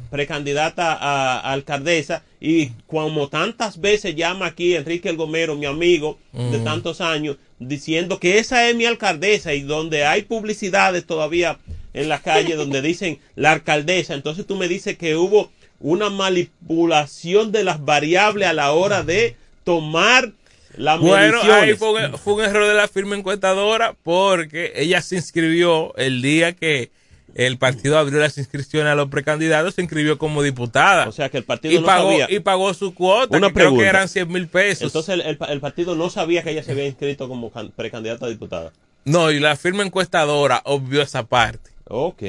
precandidata 0.10 0.94
a, 0.94 1.40
a 1.40 1.52
alcaldesa, 1.52 2.24
y 2.40 2.68
como 2.88 3.28
tantas 3.30 3.80
veces 3.82 4.16
llama 4.16 4.46
aquí 4.48 4.76
Enrique 4.76 5.10
El 5.10 5.18
Gomero, 5.18 5.56
mi 5.56 5.66
amigo 5.66 6.18
de 6.32 6.58
Mm. 6.60 6.64
tantos 6.64 7.02
años, 7.02 7.38
diciendo 7.60 8.20
que 8.20 8.38
esa 8.38 8.70
es 8.70 8.76
mi 8.76 8.86
alcaldesa 8.86 9.54
y 9.54 9.62
donde 9.62 10.06
hay 10.06 10.22
publicidades 10.24 11.06
todavía 11.06 11.58
en 11.94 12.10
la 12.10 12.20
calle 12.20 12.56
donde 12.56 12.82
dicen 12.82 13.20
la 13.36 13.52
alcaldesa, 13.52 14.14
entonces 14.14 14.46
tú 14.48 14.56
me 14.56 14.68
dices 14.68 14.98
que 14.98 15.16
hubo 15.16 15.52
una 15.80 16.10
manipulación 16.10 17.52
de 17.52 17.64
las 17.64 17.84
variables 17.84 18.48
a 18.48 18.54
la 18.54 18.72
hora 18.72 19.04
de 19.04 19.36
tomar 19.64 20.32
las 20.76 21.00
Bueno, 21.00 21.40
ahí 21.42 21.68
mediciones. 21.72 21.80
fue 21.80 22.06
un, 22.08 22.18
fue 22.18 22.34
un 22.34 22.42
error 22.42 22.68
de 22.68 22.74
la 22.74 22.88
firma 22.88 23.16
encuestadora 23.16 23.96
porque 24.04 24.74
ella 24.76 25.02
se 25.02 25.18
inscribió 25.18 25.96
el 25.98 26.22
día 26.22 26.54
que 26.54 26.90
el 27.36 27.58
partido 27.58 27.98
abrió 27.98 28.20
las 28.20 28.38
inscripciones 28.38 28.92
a 28.92 28.96
los 28.96 29.10
precandidatos, 29.10 29.76
se 29.76 29.82
inscribió 29.82 30.18
como 30.20 30.42
diputada. 30.44 31.08
O 31.08 31.12
sea 31.12 31.30
que 31.30 31.38
el 31.38 31.44
partido 31.44 31.74
y 31.74 31.80
no 31.80 31.86
pagó, 31.86 32.12
sabía. 32.12 32.28
Y 32.30 32.40
pagó 32.40 32.74
su 32.76 32.94
cuota, 32.94 33.36
Una 33.36 33.48
que 33.48 33.54
creo 33.56 33.76
que 33.76 33.86
eran 33.86 34.08
100 34.08 34.32
mil 34.32 34.48
pesos. 34.48 34.84
Entonces 34.84 35.16
el, 35.16 35.22
el- 35.22 35.38
el 35.50 35.60
partido 35.60 35.96
no 35.96 36.10
sabía 36.10 36.44
que 36.44 36.52
ella 36.52 36.64
se 36.64 36.72
había 36.72 36.86
inscrito 36.86 37.28
como 37.28 37.52
can- 37.52 37.72
precandidata 37.72 38.26
a 38.28 38.30
diputada. 38.30 38.72
no, 39.06 39.32
y 39.32 39.40
la 39.40 39.56
firma 39.56 39.84
encuestadora 39.84 40.62
obvió 40.66 41.02
esa 41.02 41.24
parte. 41.26 41.72
Ok. 41.86 42.24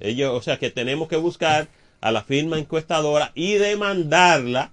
Ellos, 0.00 0.32
o 0.32 0.42
sea 0.42 0.58
que 0.58 0.70
tenemos 0.70 1.08
que 1.08 1.16
buscar 1.16 1.68
a 2.00 2.12
la 2.12 2.22
firma 2.22 2.58
encuestadora 2.58 3.32
y 3.34 3.54
demandarla 3.54 4.70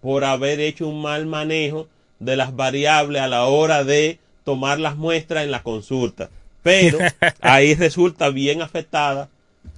por 0.00 0.24
haber 0.24 0.60
hecho 0.60 0.88
un 0.88 1.02
mal 1.02 1.26
manejo 1.26 1.88
de 2.18 2.36
las 2.36 2.56
variables 2.56 3.20
a 3.20 3.28
la 3.28 3.44
hora 3.44 3.84
de 3.84 4.18
tomar 4.44 4.80
las 4.80 4.96
muestras 4.96 5.44
en 5.44 5.50
la 5.50 5.62
consulta. 5.62 6.30
Pero 6.62 6.98
ahí 7.40 7.74
resulta 7.74 8.30
bien 8.30 8.62
afectada 8.62 9.28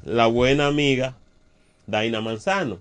la 0.04 0.26
buena 0.26 0.66
amiga 0.66 1.16
Daina 1.86 2.20
Manzano, 2.20 2.78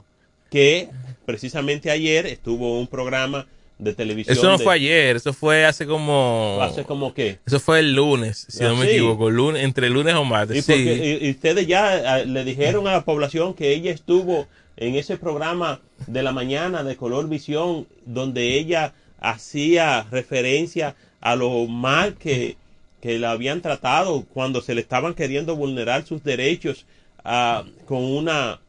que 0.49 0.89
precisamente 1.25 1.89
ayer 1.91 2.25
estuvo 2.25 2.79
un 2.79 2.87
programa 2.87 3.47
de 3.81 3.93
televisión. 3.93 4.37
Eso 4.37 4.47
no 4.47 4.57
de- 4.57 4.63
fue 4.63 4.75
ayer, 4.75 5.15
eso 5.15 5.33
fue 5.33 5.65
hace 5.65 5.85
como... 5.85 6.59
¿Hace 6.61 6.83
como 6.83 7.13
qué? 7.13 7.39
Eso 7.45 7.59
fue 7.59 7.79
el 7.79 7.93
lunes, 7.93 8.45
si 8.47 8.63
Ah, 8.63 8.69
no 8.69 8.75
me 8.77 8.85
sí. 8.85 8.91
equivoco, 8.91 9.29
lunes, 9.29 9.63
entre 9.63 9.89
lunes 9.89 10.13
o 10.15 10.23
martes. 10.23 10.57
Y, 10.57 10.61
sí. 10.61 10.71
porque- 10.71 11.19
y- 11.21 11.27
y 11.27 11.31
ustedes 11.31 11.67
ya 11.67 12.13
ah, 12.13 12.17
le 12.19 12.43
dijeron 12.45 12.87
a 12.87 12.91
la 12.93 13.01
población 13.03 13.53
que 13.55 13.73
ella 13.73 13.91
estuvo 13.91 14.47
en 14.77 14.95
ese 14.95 15.17
programa 15.17 15.79
de 16.07 16.23
la 16.23 16.31
mañana 16.31 16.83
de 16.83 16.95
Color 16.95 17.27
Visión, 17.27 17.87
donde 18.05 18.53
ella 18.57 18.93
hacía 19.19 20.05
referencia 20.11 20.95
a 21.19 21.35
lo 21.35 21.67
mal 21.67 22.15
que, 22.15 22.55
que 23.01 23.19
la 23.19 23.31
habían 23.31 23.61
tratado 23.61 24.25
cuando 24.33 24.61
se 24.61 24.75
le 24.75 24.81
estaban 24.81 25.13
queriendo 25.15 25.55
vulnerar 25.55 26.05
sus 26.05 26.23
derechos 26.23 26.85
ah, 27.25 27.63
con 27.85 28.03
una 28.03 28.59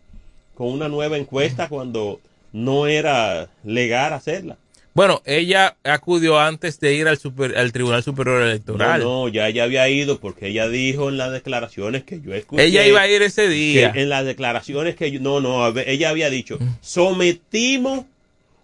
con 0.55 0.69
una 0.69 0.89
nueva 0.89 1.17
encuesta 1.17 1.69
cuando 1.69 2.21
no 2.53 2.87
era 2.87 3.49
legal 3.65 4.13
hacerla. 4.13 4.57
Bueno, 4.95 5.22
ella 5.24 5.76
acudió 5.84 6.38
antes 6.38 6.78
de 6.78 6.95
ir 6.95 7.09
al, 7.09 7.16
super- 7.18 7.57
al 7.57 7.72
Tribunal 7.72 8.03
Superior 8.03 8.43
Electoral. 8.43 9.01
No, 9.01 9.22
no, 9.24 9.28
ya 9.28 9.49
ella 9.49 9.64
había 9.64 9.88
ido 9.88 10.20
porque 10.20 10.49
ella 10.49 10.68
dijo 10.68 11.09
en 11.09 11.16
las 11.16 11.32
declaraciones 11.32 12.05
que 12.05 12.20
yo 12.20 12.34
escuché. 12.34 12.64
Ella 12.64 12.86
iba 12.86 13.01
a 13.01 13.09
ir 13.09 13.22
ese 13.22 13.49
día. 13.49 13.90
en 13.95 14.09
las 14.11 14.26
declaraciones 14.26 14.95
que 14.95 15.11
yo, 15.11 15.20
no, 15.20 15.40
no, 15.40 15.66
ella 15.78 16.11
había 16.11 16.28
dicho, 16.28 16.59
sometimos 16.82 18.05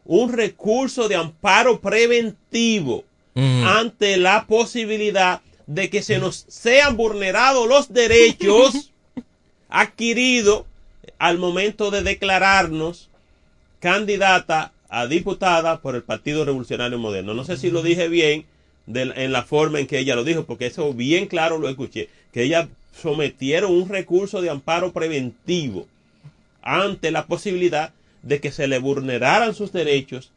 un 0.05 0.33
recurso 0.33 1.09
de 1.09 1.17
amparo 1.17 1.81
preventivo 1.81 3.05
Mm. 3.35 3.65
ante 3.67 4.17
la 4.17 4.47
posibilidad 4.47 5.43
de 5.69 5.91
que 5.91 6.03
se 6.03 6.19
nos 6.19 6.45
sean 6.49 6.97
vulnerados 6.97 7.69
los 7.69 7.93
derechos 7.93 8.91
adquiridos 9.69 10.65
al 11.19 11.39
momento 11.39 11.91
de 11.93 12.03
declararnos 12.03 13.09
candidata 13.81 14.73
a 14.89 15.07
diputada 15.07 15.81
por 15.81 15.95
el 15.95 16.03
Partido 16.03 16.45
Revolucionario 16.45 16.99
Moderno. 16.99 17.35
No 17.35 17.45
sé 17.45 17.57
si 17.57 17.71
lo 17.71 17.83
dije 17.83 18.09
bien 18.09 18.47
en 18.87 19.33
la 19.33 19.43
forma 19.43 19.81
en 19.81 19.87
que 19.87 19.99
ella 19.99 20.17
lo 20.17 20.25
dijo, 20.25 20.45
porque 20.45 20.67
eso 20.67 20.95
bien 20.95 21.27
claro 21.27 21.59
lo 21.59 21.69
escuché, 21.69 22.09
que 22.33 22.43
ella 22.43 22.69
sometieron 22.93 23.73
un 23.73 23.89
recurso 23.89 24.41
de 24.41 24.51
amparo 24.51 24.93
preventivo 24.93 25.87
ante 26.63 27.11
la 27.11 27.27
posibilidad 27.27 27.93
de 28.23 28.41
que 28.41 28.51
se 28.51 28.67
le 28.67 28.79
vulneraran 28.79 29.55
sus 29.55 29.73
derechos 29.73 30.33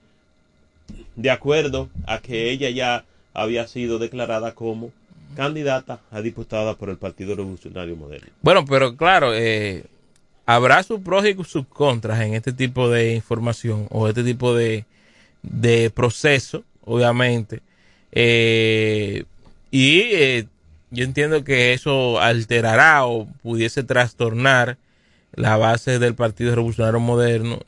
de 1.16 1.32
acuerdo 1.32 1.89
a 2.06 2.20
que 2.20 2.52
ella 2.52 2.70
ya 2.70 3.06
había 3.34 3.68
sido 3.68 3.99
declarada 3.99 4.54
como 4.54 4.91
candidata 5.36 6.02
a 6.12 6.22
diputada 6.22 6.76
por 6.76 6.89
el 6.89 6.97
Partido 6.97 7.36
Revolucionario 7.36 7.95
Moderno. 7.95 8.28
Bueno, 8.41 8.66
pero 8.66 8.95
claro, 8.97 9.34
eh, 9.34 9.86
habrá 10.56 10.84
sus 10.84 10.99
pros 10.99 11.26
y 11.26 11.36
sus 11.43 11.66
contras 11.68 12.22
en 12.22 12.34
este 12.34 12.54
tipo 12.54 12.89
de 12.89 13.16
información 13.16 13.88
o 13.89 14.08
este 14.08 14.24
tipo 14.24 14.54
de, 14.56 14.86
de 15.41 15.89
proceso, 15.89 16.64
obviamente. 16.84 17.62
Eh, 18.12 19.24
y 19.72 19.99
eh, 20.02 20.47
yo 20.89 21.04
entiendo 21.04 21.43
que 21.43 21.74
eso 21.74 22.20
alterará 22.20 23.06
o 23.06 23.28
pudiese 23.41 23.84
trastornar 23.84 24.78
la 25.34 25.58
base 25.58 25.99
del 25.99 26.16
Partido 26.16 26.54
Revolucionario 26.56 26.99
Moderno, 26.99 27.60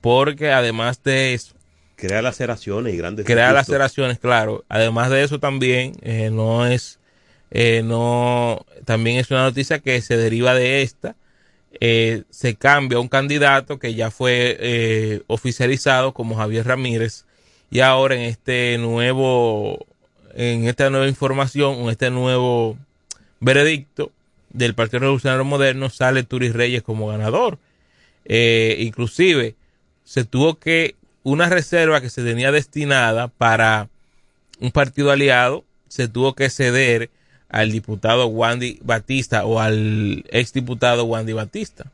porque 0.00 0.50
además 0.50 1.02
de 1.04 1.34
eso, 1.34 1.54
Crea 1.94 2.20
laceraciones 2.20 2.94
y 2.94 2.96
grandes 2.96 3.24
crear 3.24 3.54
laceraciones, 3.54 4.18
claro. 4.18 4.64
Además 4.68 5.10
de 5.10 5.22
eso 5.22 5.38
también 5.38 5.92
eh, 6.02 6.30
no 6.32 6.66
es 6.66 6.98
eh, 7.52 7.82
no 7.84 8.66
también 8.84 9.18
es 9.18 9.30
una 9.30 9.44
noticia 9.44 9.78
que 9.78 10.00
se 10.00 10.16
deriva 10.16 10.52
de 10.54 10.82
esta. 10.82 11.14
Eh, 11.80 12.24
se 12.30 12.54
cambia 12.54 13.00
un 13.00 13.08
candidato 13.08 13.78
que 13.78 13.94
ya 13.94 14.10
fue 14.10 14.56
eh, 14.60 15.22
oficializado 15.26 16.12
como 16.12 16.36
Javier 16.36 16.66
Ramírez 16.66 17.24
y 17.70 17.80
ahora 17.80 18.14
en 18.14 18.22
este 18.22 18.76
nuevo 18.78 19.86
en 20.34 20.66
esta 20.66 20.90
nueva 20.90 21.08
información, 21.08 21.74
en 21.80 21.88
este 21.90 22.10
nuevo 22.10 22.76
veredicto 23.40 24.12
del 24.50 24.74
Partido 24.74 25.00
Revolucionario 25.00 25.44
Moderno 25.44 25.90
sale 25.90 26.22
Turis 26.22 26.52
Reyes 26.52 26.82
como 26.82 27.08
ganador. 27.08 27.58
Eh, 28.24 28.76
inclusive 28.80 29.56
se 30.04 30.24
tuvo 30.24 30.58
que 30.58 30.94
una 31.22 31.48
reserva 31.48 32.00
que 32.00 32.10
se 32.10 32.22
tenía 32.22 32.52
destinada 32.52 33.28
para 33.28 33.88
un 34.60 34.70
partido 34.70 35.10
aliado 35.10 35.64
se 35.88 36.08
tuvo 36.08 36.34
que 36.34 36.48
ceder 36.48 37.10
al 37.52 37.70
diputado 37.70 38.26
Wandy 38.26 38.78
Batista 38.82 39.44
o 39.46 39.60
al 39.60 40.24
exdiputado 40.30 41.04
Wandy 41.04 41.32
Batista. 41.32 41.84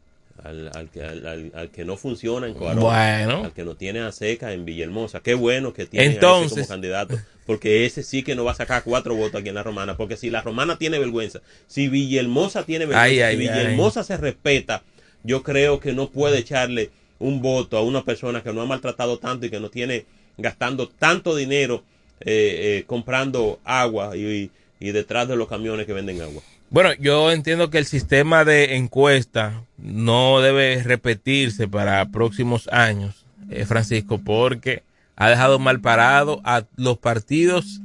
Al, 0.43 0.71
al 0.73 0.89
que, 0.89 1.03
al, 1.03 1.27
al- 1.27 1.53
al 1.55 1.69
que 1.71 1.85
no 1.85 1.97
funciona 1.97 2.47
en 2.47 2.55
Coarón, 2.55 2.81
Bueno. 2.85 3.45
al 3.45 3.53
que 3.53 3.65
no 3.65 3.75
tiene 3.75 4.01
a 4.01 4.13
seca 4.13 4.53
en 4.53 4.65
Villahermosa. 4.65 5.21
Qué 5.21 5.35
bueno 5.35 5.73
que 5.75 5.85
tiene 5.87 6.07
a 6.07 6.09
ese 6.09 6.15
Entonces- 6.15 6.53
como 6.53 6.69
candidato, 6.69 7.19
porque 7.45 7.85
ese 7.87 8.03
sí 8.05 8.23
que 8.23 8.37
no 8.37 8.45
va 8.45 8.53
a 8.53 8.55
sacar 8.55 8.85
cuatro 8.85 9.15
votos 9.17 9.41
aquí 9.41 9.49
en 9.49 9.57
la 9.57 9.65
Romana, 9.65 9.97
porque 9.97 10.17
si 10.17 10.31
la 10.31 10.41
Romana 10.41 10.79
tiene 10.79 10.99
vergüenza, 11.01 11.41
si 11.67 11.89
Villahermosa 11.89 12.63
tiene 12.65 12.87
vergüenza, 12.87 13.03
Ay, 13.03 13.21
ay, 13.21 13.35
si 13.35 13.41
Villahermosa 13.43 14.05
se 14.05 14.17
respeta, 14.17 14.83
yo 15.25 15.43
creo 15.43 15.81
que 15.81 15.93
no 15.93 16.09
puede 16.09 16.39
echarle 16.39 16.91
un 17.19 17.43
voto 17.43 17.77
a 17.77 17.83
una 17.83 18.05
persona 18.05 18.43
que 18.45 18.53
no 18.53 18.63
ha 18.63 18.67
maltratado 18.67 19.19
tanto 19.19 19.45
y 19.47 19.51
que 19.51 19.59
no 19.59 19.71
tiene 19.71 20.07
gastando 20.37 20.89
tanto 20.89 21.35
dinero 21.35 21.83
eh, 22.21 22.79
eh, 22.79 22.85
comprando 22.87 23.59
agua 23.65 24.17
y, 24.17 24.21
y 24.25 24.51
detrás 24.81 25.29
de 25.29 25.37
los 25.37 25.49
camiones 25.49 25.87
que 25.87 25.93
venden 25.93 26.20
agua. 26.20 26.43
Bueno, 26.70 26.91
yo 27.01 27.31
entiendo 27.33 27.70
que 27.70 27.79
el 27.79 27.87
sistema 27.87 28.45
de 28.45 28.76
encuesta 28.76 29.62
no 29.79 30.41
debe 30.41 30.83
repetirse 30.83 31.66
para 31.66 32.05
próximos 32.11 32.68
años, 32.68 33.24
eh, 33.51 33.64
Francisco, 33.64 34.18
porque 34.18 34.83
ha 35.16 35.31
dejado 35.31 35.59
mal 35.59 35.81
parado 35.81 36.41
a 36.45 36.64
los 36.76 36.99
partidos 36.99 37.81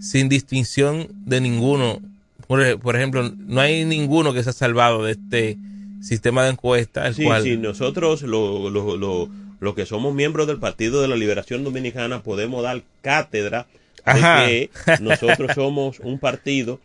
sin 0.00 0.28
distinción 0.28 1.08
de 1.26 1.40
ninguno. 1.40 2.00
Por, 2.46 2.78
por 2.78 2.96
ejemplo, 2.96 3.30
no 3.36 3.60
hay 3.60 3.84
ninguno 3.84 4.32
que 4.32 4.42
se 4.44 4.50
ha 4.50 4.54
salvado 4.54 5.04
de 5.04 5.12
este 5.12 5.58
sistema 6.00 6.44
de 6.44 6.50
encuesta, 6.50 7.08
el 7.08 7.14
Sí, 7.14 7.24
cual 7.24 7.42
sí, 7.42 7.56
nosotros 7.56 8.22
lo, 8.22 8.70
lo, 8.70 8.96
lo, 8.96 9.28
lo 9.58 9.74
que 9.74 9.84
somos 9.84 10.14
miembros 10.14 10.46
del 10.46 10.58
Partido 10.58 11.02
de 11.02 11.08
la 11.08 11.16
Liberación 11.16 11.64
Dominicana 11.64 12.22
podemos 12.22 12.62
dar 12.62 12.82
cátedra 13.02 13.66
Ajá. 14.10 14.42
de 14.42 14.70
que 14.86 15.02
nosotros 15.02 15.50
somos 15.54 15.98
un 16.00 16.18
partido 16.18 16.80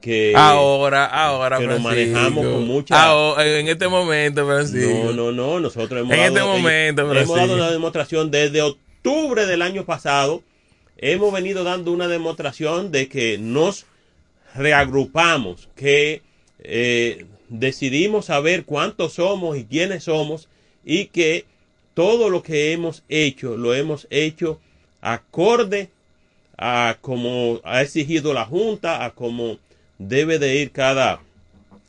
que 0.00 0.34
ahora, 0.36 1.06
ahora, 1.06 1.58
que 1.58 1.66
nos 1.66 1.80
Francisco. 1.80 2.12
manejamos 2.14 2.46
con 2.46 2.66
mucha 2.66 3.02
Ahora, 3.04 3.58
en 3.58 3.68
este 3.68 3.88
momento, 3.88 4.44
Francisco. 4.46 5.04
no, 5.04 5.12
no, 5.12 5.32
no, 5.32 5.60
nosotros 5.60 5.98
hemos 6.00 6.12
En 6.12 6.18
dado, 6.18 6.26
este 6.36 6.42
momento, 6.42 7.02
hemos 7.02 7.12
Francisco. 7.14 7.36
dado 7.38 7.54
una 7.54 7.70
demostración 7.70 8.30
desde 8.30 8.60
octubre 8.60 9.46
del 9.46 9.62
año 9.62 9.84
pasado. 9.86 10.42
Hemos 10.98 11.32
venido 11.32 11.64
dando 11.64 11.90
una 11.90 12.06
demostración 12.06 12.92
de 12.92 13.08
que 13.08 13.38
nos 13.38 13.86
reagrupamos, 14.54 15.68
que 15.74 16.22
eh, 16.60 17.26
decidimos 17.48 18.26
saber 18.26 18.64
cuántos 18.64 19.14
somos 19.14 19.56
y 19.56 19.64
quiénes 19.64 20.04
somos 20.04 20.48
y 20.84 21.06
que 21.06 21.44
todo 21.94 22.28
lo 22.30 22.42
que 22.42 22.72
hemos 22.72 23.02
hecho 23.08 23.56
lo 23.56 23.74
hemos 23.74 24.06
hecho 24.10 24.60
acorde 25.00 25.90
a 26.56 26.98
como 27.00 27.60
ha 27.64 27.82
exigido 27.82 28.32
la 28.32 28.44
Junta, 28.44 29.04
a 29.04 29.10
como 29.10 29.58
debe 29.98 30.38
de 30.38 30.56
ir 30.56 30.70
cada, 30.70 31.20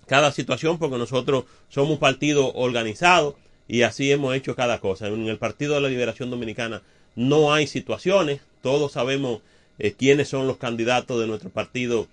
cada 0.08 0.32
situación, 0.32 0.78
porque 0.78 0.98
nosotros 0.98 1.46
somos 1.70 1.92
un 1.92 2.00
partido 2.00 2.54
organizado 2.54 3.36
y 3.68 3.82
así 3.82 4.12
hemos 4.12 4.36
hecho 4.36 4.56
cada 4.56 4.80
cosa. 4.80 5.08
En 5.08 5.28
el 5.28 5.38
Partido 5.38 5.76
de 5.76 5.82
la 5.82 5.90
Liberación 5.90 6.30
Dominicana 6.30 6.82
no 7.16 7.54
hay 7.54 7.68
situaciones, 7.68 8.42
todos 8.62 8.94
sabemos 8.94 9.42
eh, 9.80 9.94
quiénes 9.94 10.30
son 10.30 10.48
los 10.48 10.58
candidatos 10.58 11.20
de 11.20 11.28
nuestro 11.28 11.50
partido 11.50 12.08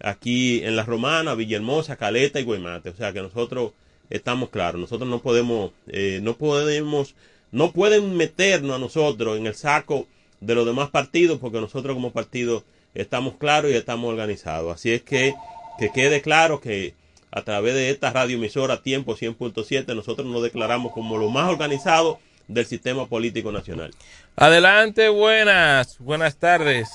aquí 0.00 0.62
en 0.64 0.76
La 0.76 0.84
Romana, 0.84 1.34
Villahermosa, 1.34 1.96
Caleta 1.96 2.40
y 2.40 2.44
Guaymate. 2.44 2.90
O 2.90 2.96
sea 2.96 3.12
que 3.12 3.22
nosotros 3.22 3.72
estamos 4.10 4.50
claros, 4.50 4.80
nosotros 4.80 5.08
no 5.08 5.20
podemos, 5.20 5.72
eh, 5.88 6.20
no 6.22 6.36
podemos, 6.36 7.14
no 7.52 7.72
pueden 7.72 8.16
meternos 8.16 8.76
a 8.76 8.78
nosotros 8.78 9.38
en 9.38 9.46
el 9.46 9.54
saco 9.54 10.06
de 10.40 10.54
los 10.54 10.66
demás 10.66 10.90
partidos 10.90 11.38
porque 11.38 11.60
nosotros 11.60 11.94
como 11.94 12.12
partido 12.12 12.64
estamos 12.94 13.36
claros 13.36 13.70
y 13.70 13.74
estamos 13.74 14.10
organizados. 14.10 14.74
Así 14.74 14.92
es 14.92 15.02
que 15.02 15.34
que 15.78 15.92
quede 15.92 16.22
claro 16.22 16.60
que 16.60 16.94
a 17.30 17.42
través 17.42 17.74
de 17.74 17.90
esta 17.90 18.10
radioemisora 18.10 18.82
Tiempo 18.82 19.14
100.7 19.14 19.94
nosotros 19.94 20.26
nos 20.26 20.42
declaramos 20.42 20.92
como 20.92 21.18
lo 21.18 21.28
más 21.28 21.50
organizado 21.50 22.18
del 22.48 22.66
sistema 22.66 23.06
político 23.06 23.52
nacional. 23.52 23.90
Adelante, 24.36 25.08
buenas, 25.08 25.98
buenas 25.98 26.36
tardes. 26.38 26.88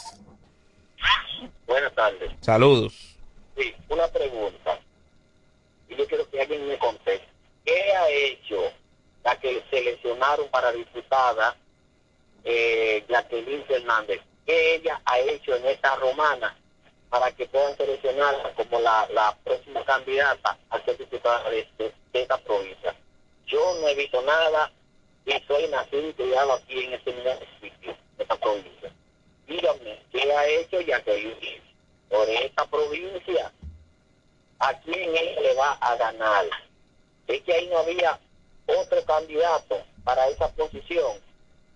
Buenas 1.67 1.93
tardes. 1.93 2.31
Saludos. 2.41 3.17
Sí, 3.57 3.73
una 3.89 4.07
pregunta. 4.07 4.79
Y 5.89 5.95
yo 5.95 6.07
quiero 6.07 6.29
que 6.29 6.41
alguien 6.41 6.67
me 6.67 6.77
conteste. 6.77 7.27
¿Qué 7.65 7.93
ha 7.93 8.09
hecho 8.09 8.55
la 9.23 9.35
que 9.39 9.61
seleccionaron 9.69 10.49
para 10.49 10.71
diputada 10.71 11.55
eh, 12.43 13.03
Jacqueline 13.07 13.63
Fernández? 13.65 14.21
¿Qué 14.45 14.75
ella 14.75 15.01
ha 15.05 15.19
hecho 15.19 15.55
en 15.55 15.65
esta 15.67 15.95
romana 15.97 16.57
para 17.09 17.31
que 17.31 17.45
puedan 17.47 17.75
seleccionarla 17.77 18.53
como 18.53 18.79
la, 18.79 19.37
próxima 19.43 19.83
candidata 19.85 20.57
a 20.69 20.79
ser 20.83 20.97
diputada 20.97 21.49
de, 21.49 21.67
de- 21.77 21.93
de 22.13 22.21
esta 22.21 22.37
provincia? 22.39 22.95
yo 23.47 23.59
no 23.81 23.87
he 23.89 23.95
visto 23.95 24.21
nada 24.21 24.71
y 25.25 25.31
soy 25.45 25.67
nacido 25.67 26.07
y 26.09 26.13
criado 26.13 26.53
aquí 26.53 26.85
en 26.85 26.93
este 26.93 27.11
municipio, 27.13 27.95
de 28.17 28.23
esta 28.23 28.35
provincia. 28.37 28.91
Dígame, 29.45 30.01
¿qué 30.11 30.33
ha 30.33 30.47
hecho 30.47 30.79
Jacqueline 30.79 31.61
por 32.09 32.29
esta 32.29 32.65
provincia? 32.65 33.51
¿A 34.59 34.73
quién 34.81 35.15
ella 35.15 35.41
le 35.41 35.53
va 35.55 35.73
a 35.81 35.95
ganar? 35.97 36.45
Es 37.27 37.41
que 37.41 37.53
ahí 37.53 37.67
no 37.67 37.79
había 37.79 38.17
otro 38.67 39.03
candidato 39.05 39.83
para 40.05 40.27
esa 40.29 40.49
posición 40.53 41.17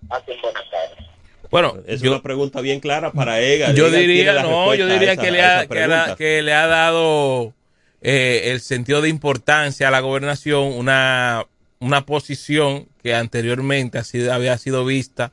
hace 0.10 0.32
buenas 0.42 0.64
tardes. 0.70 1.06
Bueno, 1.52 1.76
es 1.88 2.02
yo- 2.02 2.12
una 2.12 2.22
pregunta 2.22 2.60
bien 2.62 2.80
clara 2.80 3.12
para 3.12 3.40
Ega. 3.40 3.72
Yo 3.74 3.88
Ega 3.88 3.98
diría, 3.98 4.42
no, 4.44 4.74
yo 4.76 4.88
diría 4.88 5.14
esa- 5.14 5.22
que, 5.22 5.32
le 5.32 5.42
ha, 5.42 5.68
que, 5.68 5.76
la- 5.76 5.86
pregunta. 5.88 6.16
que 6.18 6.42
le 6.42 6.54
ha 6.54 6.68
dado 6.68 7.54
eh, 8.02 8.52
el 8.52 8.62
sentido 8.62 9.02
de 9.02 9.10
importancia 9.10 9.88
a 9.88 9.92
la 9.92 10.00
gobernación 10.02 10.64
una, 10.74 11.46
una 11.80 12.06
posición 12.06 12.88
que 13.02 13.16
anteriormente 13.16 13.98
ha 13.98 14.04
sido, 14.04 14.34
había 14.34 14.58
sido 14.58 14.86
vista 14.86 15.32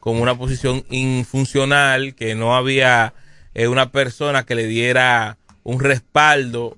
como 0.00 0.22
una 0.22 0.36
posición 0.36 0.84
infuncional, 0.90 2.14
que 2.14 2.34
no 2.34 2.56
había 2.56 3.12
eh, 3.54 3.68
una 3.68 3.90
persona 3.92 4.44
que 4.46 4.54
le 4.54 4.64
diera 4.66 5.36
un 5.62 5.78
respaldo 5.80 6.76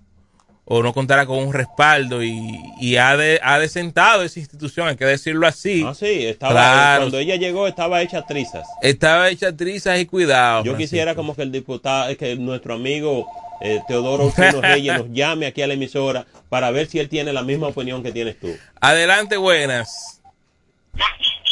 o 0.75 0.83
no 0.83 0.95
contara 0.95 1.27
con 1.27 1.37
un 1.39 1.53
respaldo 1.53 2.23
y, 2.23 2.35
y 2.81 2.97
ha, 2.97 3.14
de, 3.14 3.39
ha 3.43 3.59
desentado 3.59 4.23
esa 4.23 4.41
institución, 4.41 4.89
hay 4.89 4.97
que 4.97 5.05
decirlo 5.05 5.47
así. 5.47 5.85
Ah, 5.87 5.93
sí, 5.93 6.25
estaba, 6.25 6.53
Claro. 6.53 7.01
cuando 7.03 7.18
ella 7.18 7.37
llegó 7.37 7.66
estaba 7.66 8.01
hecha 8.01 8.23
trizas. 8.25 8.66
Estaba 8.81 9.29
hecha 9.29 9.55
trizas 9.55 10.01
y 10.01 10.07
cuidado. 10.07 10.64
Yo 10.64 10.70
Francisco. 10.73 10.79
quisiera 10.79 11.14
como 11.14 11.37
que 11.37 11.43
el 11.43 11.53
diputado, 11.53 12.16
que 12.16 12.37
nuestro 12.37 12.73
amigo 12.73 13.29
eh, 13.61 13.81
Teodoro 13.87 14.25
Ursino 14.25 14.61
Reyes 14.62 14.97
nos 14.97 15.12
llame 15.12 15.45
aquí 15.45 15.61
a 15.61 15.66
la 15.66 15.75
emisora 15.75 16.25
para 16.49 16.70
ver 16.70 16.87
si 16.87 16.99
él 17.01 17.11
tiene 17.11 17.35
la 17.35 17.43
misma 17.43 17.66
opinión 17.66 18.03
que 18.03 18.11
tienes 18.11 18.41
tú. 18.41 18.57
Adelante, 18.81 19.37
buenas. 19.37 20.23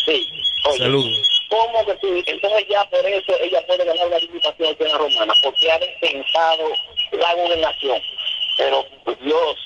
Sí, 0.06 0.26
oye, 0.66 0.78
Saludos. 0.78 1.26
¿Cómo 1.50 1.84
que 1.84 1.92
sí? 2.00 2.24
Entonces 2.26 2.64
ya 2.70 2.84
por 2.88 3.04
eso 3.04 3.32
ella 3.42 3.58
puede 3.66 3.84
ganar 3.84 4.08
la 4.08 4.18
diputación 4.18 4.76
en 4.78 4.88
la 4.88 4.96
Romana, 4.98 5.34
porque 5.42 5.70
ha 5.70 5.78
despensado 5.78 6.68
la 7.12 7.34
gobernación. 7.34 7.98
Pero 8.60 8.84
Dios. 9.24 9.56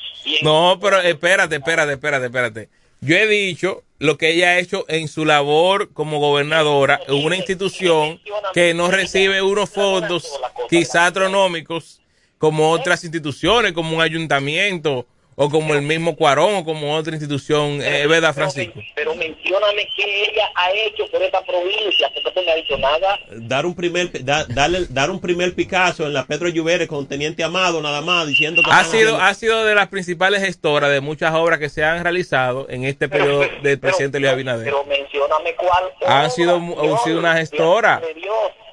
No, 0.43 0.79
pero 0.81 1.01
espérate, 1.01 1.57
espérate, 1.57 1.93
espérate, 1.95 2.27
espérate. 2.27 2.69
Yo 3.01 3.17
he 3.17 3.27
dicho 3.27 3.83
lo 3.99 4.17
que 4.17 4.31
ella 4.31 4.51
ha 4.51 4.59
hecho 4.59 4.85
en 4.89 5.09
su 5.09 5.25
labor 5.25 5.93
como 5.93 6.21
gobernadora 6.21 7.01
una 7.09 7.37
institución 7.37 8.21
que 8.55 8.73
no 8.73 8.91
recibe 8.91 9.43
unos 9.43 9.71
fondos 9.71 10.33
quizá 10.71 11.07
astronómicos 11.07 12.01
como 12.39 12.71
otras 12.71 13.05
instituciones, 13.05 13.73
como 13.73 13.97
un 13.97 14.03
ayuntamiento 14.03 15.07
o 15.37 15.51
como 15.51 15.75
el 15.75 15.83
mismo 15.83 16.15
Cuarón 16.17 16.55
o 16.57 16.65
como 16.65 16.95
otra 16.95 17.13
institución, 17.15 17.81
eh, 17.83 18.07
¿verdad, 18.07 18.33
Francisco? 18.35 18.81
Pero 18.95 19.15
mencióname 19.15 19.89
qué 19.97 20.23
ella 20.31 20.49
ha 20.55 20.71
hecho 20.73 21.07
por 21.11 21.23
esta 21.23 21.43
provincia, 21.45 22.11
porque 22.15 22.31
tú 22.31 22.41
no 22.47 22.53
ha 22.53 22.55
dicho 22.55 22.79
nada. 22.79 23.19
Dar 23.33 23.67
un 23.67 23.75
primer 23.75 24.25
da- 24.25 24.45
darle, 24.47 24.87
dar 24.91 25.11
un 25.11 25.21
primer 25.21 25.55
Picasso 25.55 26.07
en 26.07 26.13
la 26.15 26.25
Pedro 26.25 26.49
Lluveres 26.49 26.87
con 26.89 27.07
Teniente 27.09 27.43
Amado 27.45 27.81
nada 27.83 28.01
más 28.01 28.27
diciendo 28.27 28.63
que 28.63 28.71
Ha 28.71 28.85
sido, 28.85 29.21
ha 29.21 29.35
sido 29.35 29.65
de 29.65 29.75
las 29.75 29.89
principales 29.89 30.41
gestoras 30.43 30.91
de 30.91 31.01
muchas 31.01 31.35
obras 31.35 31.59
que 31.59 31.69
se 31.69 31.83
han 31.85 32.03
realizado 32.03 32.67
en 32.71 32.85
este 32.85 33.09
periodo 33.09 33.45
del 33.63 33.79
presidente 33.79 34.21
Luis 34.21 34.33
Abinader. 34.33 34.65
Pero 34.65 34.85
mencióname 34.85 35.55
cuál. 35.57 35.85
ha 36.07 36.31
sido, 36.31 36.57
ha 36.95 36.99
sido 37.05 37.19
una 37.19 37.37
gestora 37.37 38.01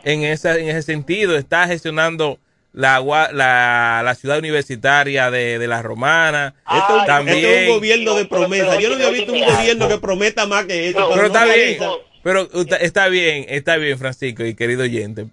en 0.04 0.24
esa, 0.24 0.58
en 0.58 0.70
ese 0.70 0.82
sentido. 0.84 1.36
Está 1.38 1.68
gestionando 1.68 2.40
la, 2.74 3.00
la, 3.32 4.02
la 4.04 4.16
ciudad 4.16 4.38
universitaria 4.40 5.30
de, 5.32 5.60
de 5.60 5.68
la 5.68 5.82
Romana. 5.82 6.56
Esto 6.72 7.04
también. 7.06 7.38
este 7.38 7.64
es 7.64 7.70
un 7.70 7.76
gobierno 7.76 8.16
de 8.16 8.26
promesa. 8.26 8.80
Yo 8.80 8.90
no 8.90 8.96
había 8.96 9.10
visto 9.10 9.34
un 9.34 9.46
gobierno 9.46 9.88
que 9.88 9.98
prometa 9.98 10.46
más 10.46 10.66
que 10.66 10.90
esto. 10.90 11.10
pero 11.10 11.22
no 11.22 11.28
está 11.28 11.46
bien, 11.46 11.78
pero 12.24 12.50
está 12.80 13.08
bien, 13.08 13.46
está 13.50 13.78
bien, 13.78 13.98
Francisco 13.98 14.46
y 14.46 14.56
querido 14.56 14.84
oyente. 14.84 15.28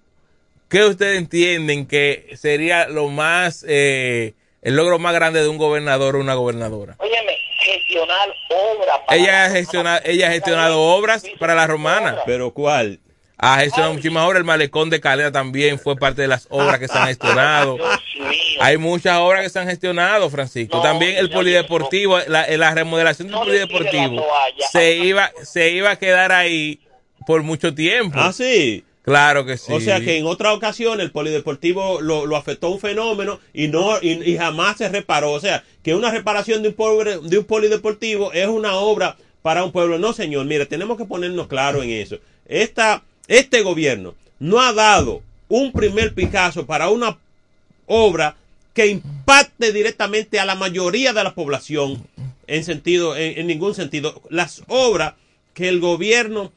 ¿Qué 0.68 0.84
ustedes 0.84 1.18
entienden 1.18 1.86
que 1.86 2.34
sería 2.36 2.88
lo 2.88 3.08
más, 3.08 3.64
eh, 3.66 4.34
el 4.60 4.76
logro 4.76 4.98
más 4.98 5.14
grande 5.14 5.40
de 5.40 5.48
un 5.48 5.56
gobernador 5.56 6.16
o 6.16 6.20
una 6.20 6.34
gobernadora? 6.34 6.96
Óyeme, 6.98 7.38
gestionar 7.58 8.28
obras. 8.50 8.98
Ella 9.10 9.46
ha 9.46 9.50
gestionado, 9.50 10.00
ella 10.04 10.28
ha 10.28 10.32
gestionado 10.32 10.80
obras 10.82 11.24
para 11.38 11.54
la 11.54 11.66
romana. 11.66 12.18
¿Pero 12.26 12.52
cuál? 12.52 13.00
Ha 13.38 13.60
gestionado 13.60 13.94
muchísimas 13.94 14.24
obras. 14.26 14.40
El 14.40 14.44
malecón 14.44 14.90
de 14.90 15.00
Calera 15.00 15.30
también 15.30 15.78
fue 15.78 15.96
parte 15.96 16.22
de 16.22 16.28
las 16.28 16.46
obras 16.50 16.78
que 16.78 16.88
se 16.88 16.98
han 16.98 17.06
gestionado. 17.08 17.78
Hay 18.60 18.76
muchas 18.76 19.18
obras 19.18 19.42
que 19.42 19.48
se 19.48 19.58
han 19.60 19.68
gestionado, 19.68 20.28
Francisco. 20.28 20.82
También 20.82 21.16
el 21.16 21.30
polideportivo, 21.30 22.18
la, 22.26 22.46
la 22.48 22.74
remodelación 22.74 23.28
del 23.28 23.38
polideportivo 23.38 24.26
se 24.72 24.96
iba, 24.96 25.30
se 25.42 25.70
iba 25.70 25.90
a 25.90 25.96
quedar 25.96 26.32
ahí 26.32 26.80
por 27.26 27.42
mucho 27.42 27.74
tiempo. 27.74 28.18
Ah, 28.18 28.32
sí. 28.32 28.84
Claro 29.02 29.46
que 29.46 29.56
sí. 29.56 29.72
O 29.72 29.80
sea 29.80 30.00
que 30.00 30.18
en 30.18 30.26
otra 30.26 30.52
ocasión 30.52 31.00
el 31.00 31.10
polideportivo 31.10 32.02
lo, 32.02 32.26
lo 32.26 32.36
afectó 32.36 32.68
un 32.68 32.78
fenómeno 32.78 33.40
y 33.54 33.68
no 33.68 33.96
y, 34.02 34.30
y 34.30 34.36
jamás 34.36 34.76
se 34.76 34.88
reparó. 34.90 35.32
O 35.32 35.40
sea, 35.40 35.64
que 35.82 35.94
una 35.94 36.10
reparación 36.10 36.62
de 36.62 36.68
un, 36.70 36.74
pobre, 36.74 37.18
de 37.22 37.38
un 37.38 37.44
polideportivo 37.44 38.32
es 38.34 38.48
una 38.48 38.74
obra 38.74 39.16
para 39.40 39.64
un 39.64 39.72
pueblo. 39.72 39.98
No, 39.98 40.12
señor, 40.12 40.44
mire, 40.44 40.66
tenemos 40.66 40.98
que 40.98 41.06
ponernos 41.06 41.46
claro 41.46 41.82
en 41.82 41.88
eso. 41.88 42.18
Esta, 42.46 43.02
este 43.28 43.62
gobierno 43.62 44.14
no 44.40 44.60
ha 44.60 44.72
dado 44.72 45.22
un 45.48 45.72
primer 45.72 46.14
Picasso 46.14 46.66
para 46.66 46.88
una 46.90 47.18
obra 47.86 48.36
que 48.74 48.86
impacte 48.88 49.72
directamente 49.72 50.38
a 50.40 50.44
la 50.44 50.54
mayoría 50.54 51.12
de 51.12 51.24
la 51.24 51.34
población 51.34 52.06
en 52.46 52.64
sentido, 52.64 53.16
en, 53.16 53.38
en 53.38 53.46
ningún 53.46 53.74
sentido. 53.74 54.22
Las 54.30 54.62
obras 54.68 55.14
que 55.54 55.68
el 55.68 55.80
gobierno 55.80 56.52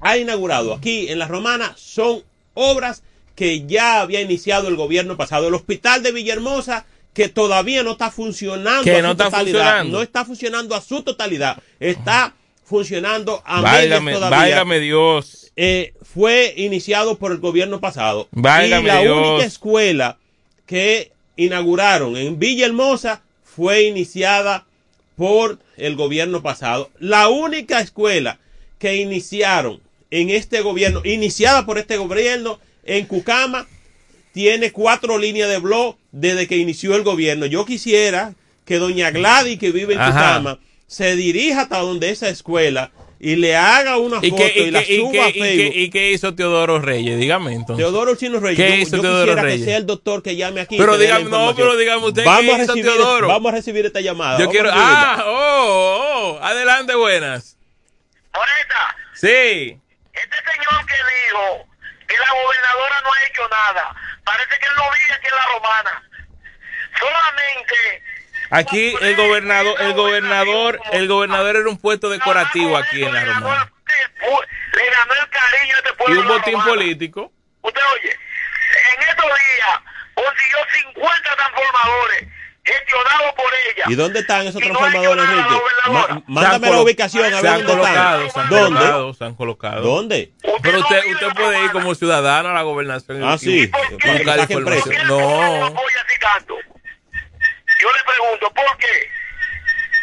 ha 0.00 0.16
inaugurado 0.16 0.74
aquí 0.74 1.08
en 1.08 1.18
la 1.18 1.28
Romana 1.28 1.74
son 1.76 2.22
obras 2.54 3.02
que 3.36 3.66
ya 3.66 4.00
había 4.00 4.20
iniciado 4.20 4.68
el 4.68 4.76
gobierno 4.76 5.16
pasado. 5.16 5.48
El 5.48 5.54
hospital 5.54 6.02
de 6.02 6.12
Villahermosa 6.12 6.86
que 7.12 7.28
todavía 7.28 7.82
no 7.84 7.92
está 7.92 8.10
funcionando 8.10 8.82
Que 8.84 8.96
a 8.96 9.02
no 9.02 9.08
su 9.08 9.12
está 9.12 9.24
totalidad. 9.26 9.58
funcionando. 9.60 9.96
No 9.98 10.02
está 10.02 10.24
funcionando 10.24 10.74
a 10.74 10.80
su 10.80 11.02
totalidad. 11.02 11.62
Está 11.78 12.34
funcionando 12.64 13.42
a 13.44 13.62
medias 13.62 14.00
todavía. 14.00 14.64
Dios. 14.80 15.52
Eh, 15.56 15.94
fue 16.02 16.54
iniciado 16.56 17.18
por 17.18 17.32
el 17.32 17.38
gobierno 17.38 17.80
pasado. 17.80 18.28
Válgame 18.32 18.84
y 18.84 18.86
la 18.86 19.00
Dios. 19.00 19.28
única 19.28 19.44
escuela 19.44 20.18
que 20.66 21.12
inauguraron 21.36 22.16
en 22.16 22.38
Villahermosa 22.38 23.22
fue 23.44 23.84
iniciada 23.84 24.66
por 25.16 25.58
el 25.76 25.94
gobierno 25.96 26.42
pasado. 26.42 26.90
La 26.98 27.28
única 27.28 27.80
escuela 27.80 28.38
que 28.78 28.96
iniciaron 28.96 29.80
en 30.10 30.30
este 30.30 30.60
gobierno, 30.60 31.02
iniciada 31.04 31.66
por 31.66 31.78
este 31.78 31.96
gobierno 31.96 32.58
en 32.84 33.06
Cucama, 33.06 33.66
tiene 34.32 34.72
cuatro 34.72 35.18
líneas 35.18 35.48
de 35.48 35.58
blog 35.58 35.96
desde 36.10 36.48
que 36.48 36.56
inició 36.56 36.96
el 36.96 37.02
gobierno. 37.02 37.46
Yo 37.46 37.64
quisiera 37.64 38.34
que 38.64 38.78
doña 38.78 39.10
Gladys, 39.10 39.58
que 39.58 39.70
vive 39.70 39.94
en 39.94 40.00
Ajá. 40.00 40.10
Cucama, 40.12 40.58
se 40.94 41.16
dirija 41.16 41.62
hasta 41.62 41.78
donde 41.78 42.10
esa 42.10 42.28
escuela 42.28 42.90
y 43.20 43.36
le 43.36 43.56
haga 43.56 43.96
una 43.96 44.18
¿Y 44.22 44.30
foto 44.30 44.42
y, 44.54 44.58
y, 44.60 44.70
la 44.70 44.84
qué- 44.84 44.92
y 44.94 44.98
suba 45.00 45.12
qué- 45.12 45.20
a 45.22 45.28
y 45.28 45.32
qué- 45.32 45.40
Facebook. 45.40 45.72
y 45.76 45.90
qué 45.90 46.10
hizo 46.12 46.34
Teodoro 46.34 46.78
Reyes? 46.80 47.18
Dígame 47.18 47.52
entonces. 47.54 47.82
Teodoro 47.84 48.16
Chino 48.16 48.38
Reyes. 48.40 48.56
¿Qué 48.58 48.76
yo, 48.76 48.82
hizo 48.82 48.96
yo 48.96 49.02
Teodoro 49.02 49.22
quisiera 49.24 49.42
Reyes? 49.42 49.60
que 49.60 49.64
sea 49.66 49.76
el 49.78 49.86
doctor 49.86 50.22
que 50.22 50.36
llame 50.36 50.60
aquí. 50.60 50.76
Pero 50.76 50.98
dígame, 50.98 51.24
no, 51.30 51.54
pero 51.54 51.76
dígame 51.76 52.04
usted 52.06 52.24
vamos 52.24 52.42
qué 52.44 52.50
a 52.60 52.64
hizo 52.64 52.74
recibir, 52.74 52.84
Teodoro. 52.92 53.28
Vamos 53.28 53.52
a 53.52 53.54
recibir 53.56 53.86
esta 53.86 54.00
llamada. 54.00 54.38
Yo 54.38 54.46
Vamos 54.46 54.52
quiero. 54.52 54.70
a. 54.70 54.74
Ah, 54.76 55.24
oh, 55.26 56.36
oh, 56.38 56.44
adelante, 56.44 56.94
buenas. 56.94 57.56
Sí. 59.14 59.26
Este 60.12 60.36
señor 60.52 60.86
que 60.86 60.94
dijo 60.94 61.66
que 62.06 62.14
la 62.18 62.30
gobernadora 62.34 63.00
no 63.04 63.12
ha 63.12 63.26
hecho 63.30 63.42
nada, 63.48 63.94
parece 64.24 64.50
que 64.60 64.66
él 64.66 64.72
no 64.76 64.82
vive 64.82 65.14
aquí 65.14 65.26
en 65.28 65.36
la 65.36 65.46
romana. 65.54 66.02
Solamente 66.98 67.74
Aquí 68.50 68.94
el 69.00 69.16
gobernador, 69.16 69.74
el 69.80 69.92
gobernador, 69.94 70.80
el 70.92 71.08
gobernador 71.08 71.56
era 71.56 71.68
un 71.68 71.78
puesto 71.78 72.08
decorativo 72.10 72.76
aquí 72.76 73.02
en 73.02 73.12
la 73.12 73.24
Romana. 73.24 73.72
le 74.74 74.90
ganó 74.90 75.12
el 75.14 75.28
cariño 75.30 75.74
a 75.74 75.78
este 75.78 75.90
Y 75.90 75.96
pueblo. 75.96 76.20
un 76.20 76.26
de 76.28 76.32
la 76.32 76.38
botín 76.38 76.60
político. 76.62 77.32
Usted 77.62 77.80
oye, 77.94 78.10
en 78.10 79.08
estos 79.08 79.24
días 79.24 79.80
consiguió 80.14 80.58
50 80.94 81.36
transformadores 81.36 82.28
gestionados 82.64 83.32
por 83.34 83.46
ella. 83.46 83.84
¿Y 83.88 83.94
dónde 83.94 84.20
están 84.20 84.46
esos 84.46 84.60
Y 84.62 84.64
transformadores, 84.64 85.24
Enrique? 85.24 86.22
mándame 86.26 86.70
la 86.70 86.80
ubicación, 86.80 87.24
a 87.32 87.36
Se 87.36 87.42
ver 87.42 87.46
han 87.52 87.66
dónde 87.66 87.72
colocado, 87.82 88.20
se 88.20 88.26
están. 88.28 88.42
han 88.44 88.50
¿Dónde? 88.50 88.78
colocado, 88.80 89.14
se 89.14 89.24
han 89.24 89.34
colocado. 89.34 89.80
¿Dónde? 89.82 90.32
Pero 90.62 90.78
usted, 90.80 91.00
usted 91.12 91.28
puede 91.34 91.64
ir 91.64 91.70
como 91.72 91.94
ciudadano 91.94 92.50
a 92.50 92.52
la 92.54 92.62
gobernación. 92.62 93.22
Ah, 93.24 93.34
y- 93.36 93.38
sí. 93.38 93.70
y 93.70 94.08
buscar 94.12 94.38
información. 94.40 94.64
precio. 94.64 95.04
No. 95.04 95.74
Yo 97.84 97.90
le 97.92 98.02
pregunto, 98.04 98.48
¿por 98.54 98.76
qué? 98.78 98.96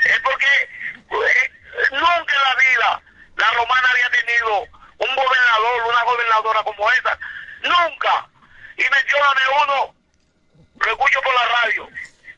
Es 0.05 0.19
porque 0.23 0.45
eh, 0.45 1.51
nunca 1.91 2.33
en 2.37 2.43
la 2.45 2.55
vida 2.55 3.01
la 3.37 3.51
romana 3.57 3.87
había 3.91 4.09
tenido 4.11 4.61
un 4.99 5.15
gobernador, 5.15 5.89
una 5.89 6.03
gobernadora 6.03 6.63
como 6.63 6.91
esa. 6.91 7.17
Nunca. 7.63 8.29
Y 8.77 8.83
mencióname 8.83 9.41
uno, 9.65 9.95
lo 10.85 10.91
escucho 10.91 11.19
por 11.23 11.33
la 11.33 11.47
radio, 11.63 11.87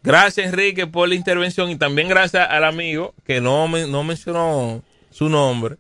Gracias, 0.06 0.48
Enrique, 0.48 0.86
por 0.88 1.08
la 1.08 1.16
intervención 1.16 1.70
y 1.70 1.78
también 1.78 2.10
gracias 2.10 2.46
al 2.50 2.66
amigo 2.66 3.14
que 3.26 3.40
no, 3.40 3.70
me- 3.70 3.88
no 3.88 4.04
mencionó 4.04 4.82
su 5.12 5.30
nombre, 5.30 5.76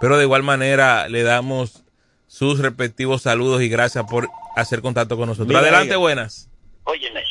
pero 0.00 0.16
de 0.16 0.22
igual 0.22 0.44
manera 0.44 1.08
le 1.08 1.24
damos 1.24 1.82
sus 2.28 2.60
respectivos 2.60 3.22
saludos 3.22 3.62
y 3.62 3.68
gracias 3.68 4.04
por 4.08 4.28
hacer 4.54 4.82
contacto 4.82 5.16
con 5.16 5.26
nosotros. 5.28 5.48
Mira, 5.48 5.58
Adelante, 5.60 5.90
oiga. 5.96 5.98
buenas. 5.98 6.48
Óyeme, 6.84 7.24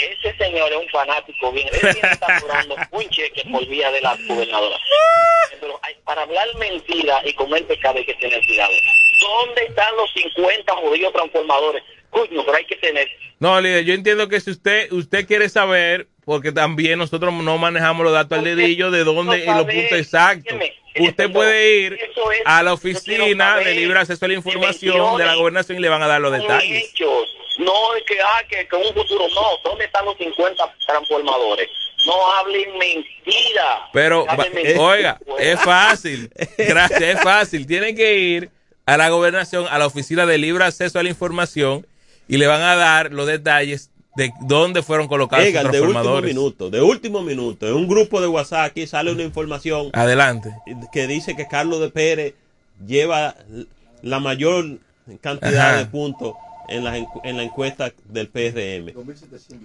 ese 0.00 0.36
señor 0.38 0.70
es 0.72 0.78
un 0.78 0.88
fanático 0.88 1.52
bien. 1.52 1.68
Él 1.72 1.80
viene 1.94 2.18
cobrando 2.40 2.76
un 2.90 3.08
cheque 3.10 3.42
por 3.50 3.66
vía 3.66 3.90
de 3.90 4.00
la 4.00 4.16
gobernadora. 4.26 4.76
Pero 5.60 5.78
hay- 5.82 5.94
para 6.04 6.22
hablar 6.22 6.46
mentira 6.58 7.20
y 7.24 7.32
comer 7.34 7.64
pecado 7.66 7.98
hay 7.98 8.04
que 8.06 8.14
tener 8.14 8.40
cuidado. 8.46 8.72
¿Dónde 9.20 9.62
están 9.64 9.94
los 9.96 10.10
50 10.12 10.72
judíos 10.76 11.12
transformadores? 11.12 11.82
Coño, 12.08 12.44
pero 12.44 12.56
hay 12.56 12.64
que 12.64 12.74
tener. 12.76 13.06
No, 13.38 13.60
líder, 13.60 13.84
yo 13.84 13.94
entiendo 13.94 14.28
que 14.28 14.40
si 14.40 14.50
usted 14.50 14.90
usted 14.90 15.26
quiere 15.26 15.48
saber, 15.48 16.08
porque 16.24 16.50
también 16.50 16.98
nosotros 16.98 17.32
no 17.32 17.56
manejamos 17.58 18.02
los 18.04 18.12
datos 18.12 18.38
al 18.38 18.44
dedillo 18.44 18.90
de 18.90 19.04
dónde 19.04 19.38
y 19.44 19.46
los 19.46 19.64
puntos 19.64 19.92
exactos. 19.98 20.58
Usted 20.98 21.30
puede 21.30 21.76
ir 21.76 21.98
a 22.44 22.62
la 22.62 22.72
oficina 22.72 23.56
de 23.58 23.74
libre 23.74 23.98
acceso 24.00 24.24
a 24.24 24.28
la 24.28 24.34
información 24.34 25.16
de 25.18 25.24
la 25.24 25.34
gobernación 25.36 25.78
y 25.78 25.80
le 25.80 25.88
van 25.88 26.02
a 26.02 26.06
dar 26.06 26.20
los 26.20 26.32
detalles. 26.32 26.84
hechos. 26.92 27.36
No 27.58 27.94
es 27.94 28.02
que, 28.04 28.20
ah, 28.20 28.42
que, 28.48 28.66
que 28.66 28.76
un 28.76 28.94
futuro. 28.94 29.26
No, 29.34 29.42
¿dónde 29.64 29.84
están 29.84 30.04
los 30.04 30.16
50 30.16 30.74
transformadores? 30.86 31.68
No 32.06 32.32
hablen 32.34 32.76
mentira. 32.78 33.88
Pero, 33.92 34.24
Hablen 34.28 34.50
va- 34.50 34.54
mentira. 34.54 34.80
oiga, 34.80 35.18
es 35.38 35.60
fácil. 35.60 36.30
Gracias, 36.56 37.02
es 37.02 37.20
fácil. 37.20 37.66
Tienen 37.66 37.94
que 37.94 38.16
ir 38.16 38.50
a 38.86 38.96
la 38.96 39.08
gobernación, 39.10 39.66
a 39.70 39.78
la 39.78 39.86
oficina 39.86 40.24
de 40.26 40.38
libre 40.38 40.64
acceso 40.64 40.98
a 40.98 41.02
la 41.02 41.10
información 41.10 41.86
y 42.28 42.38
le 42.38 42.46
van 42.46 42.62
a 42.62 42.74
dar 42.76 43.12
los 43.12 43.26
detalles 43.26 43.90
de 44.16 44.32
dónde 44.42 44.82
fueron 44.82 45.06
colocados 45.08 45.44
Llegan 45.46 45.64
los 45.64 45.72
de 45.72 45.80
último 45.80 45.92
transformadores. 45.94 46.34
minuto, 46.34 46.70
de 46.70 46.82
último 46.82 47.22
minuto. 47.22 47.68
En 47.68 47.74
un 47.74 47.86
grupo 47.88 48.20
de 48.20 48.26
WhatsApp 48.28 48.70
aquí 48.70 48.86
sale 48.86 49.12
una 49.12 49.22
información 49.22 49.90
Adelante. 49.92 50.50
que 50.92 51.06
dice 51.06 51.36
que 51.36 51.46
Carlos 51.46 51.80
de 51.80 51.90
Pérez 51.90 52.34
lleva 52.86 53.36
la 54.02 54.18
mayor 54.20 54.78
cantidad 55.20 55.70
Ajá. 55.74 55.78
de 55.78 55.86
puntos 55.86 56.34
en 56.68 56.84
la, 56.84 56.96
en 56.98 57.36
la 57.36 57.42
encuesta 57.42 57.92
del 58.08 58.28
PRM, 58.28 58.92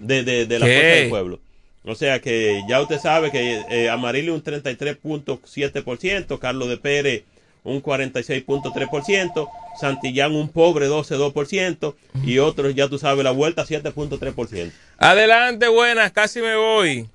de, 0.06 0.22
de, 0.24 0.46
de 0.46 0.58
la 0.58 0.66
¿Qué? 0.66 0.72
Fuerza 0.74 0.96
del 1.00 1.08
Pueblo. 1.10 1.40
O 1.84 1.94
sea 1.94 2.20
que 2.20 2.62
ya 2.68 2.80
usted 2.80 2.98
sabe 2.98 3.30
que 3.30 3.62
eh, 3.70 3.88
Amarillo 3.88 4.34
un 4.34 4.42
33.7%, 4.42 6.38
Carlos 6.38 6.68
de 6.68 6.76
Pérez 6.78 7.22
un 7.62 7.82
46.3%, 7.82 9.48
Santillán 9.80 10.34
un 10.34 10.48
pobre 10.48 10.88
12.2% 10.88 11.94
y 12.24 12.38
otros, 12.38 12.74
ya 12.74 12.88
tú 12.88 12.98
sabes, 12.98 13.22
la 13.24 13.30
vuelta 13.32 13.64
7.3%. 13.66 14.70
Adelante, 14.98 15.68
buenas, 15.68 16.12
casi 16.12 16.40
me 16.40 16.56
voy. 16.56 17.08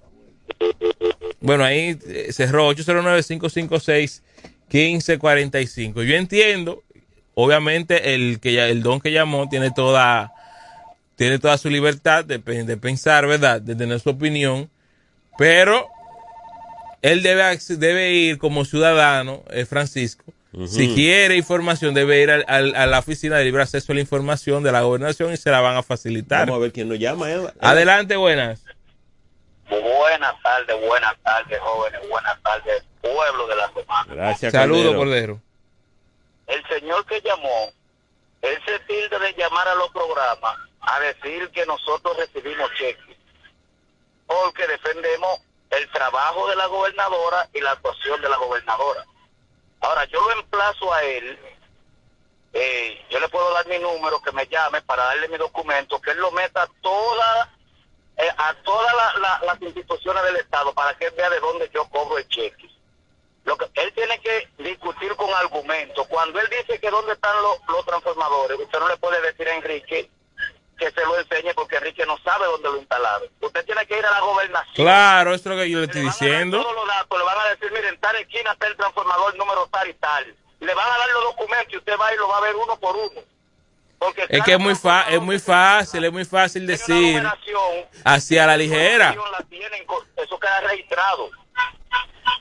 Bueno, 1.40 1.64
ahí 1.64 1.98
eh, 2.08 2.30
cerró 2.34 2.70
809-556-1545. 4.72 6.04
Yo 6.06 6.16
entiendo, 6.16 6.84
obviamente, 7.34 8.14
el 8.14 8.40
que 8.40 8.60
el 8.70 8.84
don 8.84 9.00
que 9.02 9.12
llamó 9.12 9.48
tiene 9.50 9.72
toda 9.72 10.32
tiene 11.16 11.38
toda 11.40 11.58
su 11.60 11.70
libertad 11.70 12.26
de, 12.26 12.40
pe- 12.40 12.64
de 12.64 12.78
pensar, 12.78 13.28
¿verdad? 13.28 13.62
De 13.62 13.76
tener 13.76 14.00
su 14.00 14.10
opinión, 14.10 14.72
pero 15.38 15.88
él 17.04 17.22
debe, 17.22 17.60
debe 17.78 18.12
ir 18.14 18.38
como 18.40 18.66
ciudadano, 18.66 19.44
eh, 19.52 19.66
Francisco. 19.66 20.24
Si 20.68 20.94
quiere 20.94 21.38
información, 21.38 21.94
debe 21.94 22.22
ir 22.22 22.30
al- 22.30 22.46
al- 22.48 22.76
a 22.76 22.86
la 22.86 23.00
oficina 23.00 23.38
de 23.38 23.46
libre 23.46 23.62
acceso 23.64 23.94
a 23.94 23.96
la 23.96 24.02
información 24.02 24.64
de 24.64 24.72
la 24.74 24.82
gobernación 24.82 25.32
y 25.32 25.38
se 25.38 25.50
la 25.50 25.62
van 25.62 25.78
a 25.78 25.84
facilitar. 25.84 26.42
Vamos 26.48 26.58
a 26.58 26.62
ver 26.64 26.74
quién 26.74 26.90
nos 26.90 27.00
llama. 27.00 27.32
Eva. 27.32 27.54
Adelante, 27.62 28.18
buenas. 28.18 28.62
Buenas 29.70 30.36
tardes, 30.44 30.76
buenas 30.86 31.16
tardes, 31.24 31.58
jóvenes, 31.62 32.02
buenas 32.10 32.42
tardes, 32.44 32.84
pueblo 33.02 33.48
de 33.48 33.56
la 33.56 33.68
semana. 33.74 34.14
Gracias, 34.14 34.52
Saludos, 34.52 34.94
Cordero. 34.96 35.40
Cordero. 35.40 35.42
El 36.48 36.68
señor 36.68 37.06
que 37.06 37.22
llamó, 37.22 37.72
él 38.42 38.58
se 38.66 38.80
tilde 38.80 39.18
de 39.20 39.34
llamar 39.38 39.70
a 39.70 39.76
los 39.76 39.90
programas 39.92 40.58
a 40.82 41.00
decir 41.00 41.50
que 41.52 41.66
nosotros 41.66 42.18
recibimos 42.18 42.70
cheques, 42.78 43.16
porque 44.28 44.68
defendemos 44.68 45.40
el 45.70 45.90
trabajo 45.92 46.50
de 46.50 46.58
la 46.58 46.66
gobernadora 46.66 47.48
y 47.54 47.62
la 47.62 47.72
actuación 47.72 48.22
de 48.22 48.28
la 48.28 48.36
gobernadora. 48.36 49.06
Ahora, 49.82 50.06
yo 50.06 50.22
lo 50.22 50.32
emplazo 50.40 50.94
a 50.94 51.04
él, 51.04 51.40
eh, 52.54 53.06
yo 53.10 53.20
le 53.20 53.30
puedo 53.30 53.52
dar 53.54 53.66
mi 53.68 53.80
número, 53.80 54.22
que 54.22 54.32
me 54.32 54.46
llame 54.48 54.82
para 54.84 55.06
darle 55.06 55.28
mi 55.28 55.38
documento, 55.38 56.00
que 56.02 56.12
él 56.12 56.18
lo 56.20 56.32
meta 56.32 56.70
toda, 56.82 57.50
eh, 58.18 58.30
a 58.38 58.54
todas 58.64 58.94
la- 58.94 59.20
la- 59.20 59.42
las 59.46 59.62
instituciones 59.62 60.24
del 60.24 60.36
Estado 60.38 60.74
para 60.74 60.96
que 60.98 61.06
él 61.06 61.14
vea 61.18 61.30
de 61.30 61.40
dónde 61.40 61.70
yo 61.74 61.86
cobro 61.90 62.18
el 62.18 62.28
cheque. 62.28 62.70
Lo 63.44 63.58
que, 63.58 63.66
él 63.74 63.92
tiene 63.94 64.20
que 64.20 64.50
discutir 64.60 65.16
con 65.16 65.34
argumentos. 65.34 66.06
Cuando 66.08 66.40
él 66.40 66.48
dice 66.50 66.80
que 66.80 66.92
dónde 66.92 67.14
están 67.14 67.36
los, 67.42 67.58
los 67.70 67.84
transformadores, 67.86 68.60
usted 68.60 68.80
no 68.80 68.88
le 68.88 68.98
puede 68.98 69.20
decir 69.22 69.48
a 69.48 69.56
Enrique 69.56 70.12
que 70.82 70.90
se 70.92 71.02
lo 71.06 71.20
enseñe 71.20 71.54
porque 71.54 71.76
Enrique 71.78 72.04
no 72.08 72.18
sabe 72.24 72.46
dónde 72.48 72.70
lo 72.70 72.78
instalaron. 72.78 73.30
Usted 73.40 73.64
tiene 73.66 73.86
que 73.86 74.00
ir 74.00 74.04
a 74.06 74.10
la 74.10 74.20
gobernación. 74.22 74.74
Claro, 74.76 75.36
eso 75.36 75.50
es 75.50 75.56
lo 75.56 75.62
que 75.62 75.70
yo 75.70 75.78
le 75.78 75.86
estoy 75.86 76.02
diciendo. 76.02 76.60
Todos 76.60 76.74
los 76.76 76.88
datos 76.88 77.20
le 77.20 77.24
van 77.26 77.38
a 77.38 77.50
decir, 77.50 77.72
miren, 77.72 78.00
tal 78.00 78.16
esquina 78.16 78.52
está 78.54 78.66
el 78.68 78.76
transformador 78.76 79.38
número 79.38 79.68
tal 79.72 79.88
y 79.88 79.94
tal. 79.94 80.36
Le 80.60 80.74
van 80.74 80.88
a 80.88 80.98
dar 80.98 81.10
los 81.14 81.24
documentos 81.26 81.72
y 81.74 81.78
usted 81.78 81.94
va 82.02 82.12
y 82.14 82.18
lo 82.18 82.28
va 82.28 82.38
a 82.38 82.42
ver 82.42 82.56
uno 82.56 82.80
por 82.80 82.96
uno. 82.96 83.22
Porque 84.00 84.26
Es 84.28 84.44
que 84.44 84.54
es 84.54 84.60
muy, 84.60 84.74
fa- 84.74 85.06
es 85.10 85.22
muy 85.22 85.38
fácil, 85.38 86.04
es 86.04 86.12
muy 86.12 86.26
fácil 86.26 86.66
decir 86.66 87.24
hacia 88.04 88.48
la 88.48 88.58
ligera. 88.58 89.16
la 89.32 89.44
tienen, 89.48 89.86
eso 90.18 90.40
queda 90.40 90.62
registrado. 90.62 91.30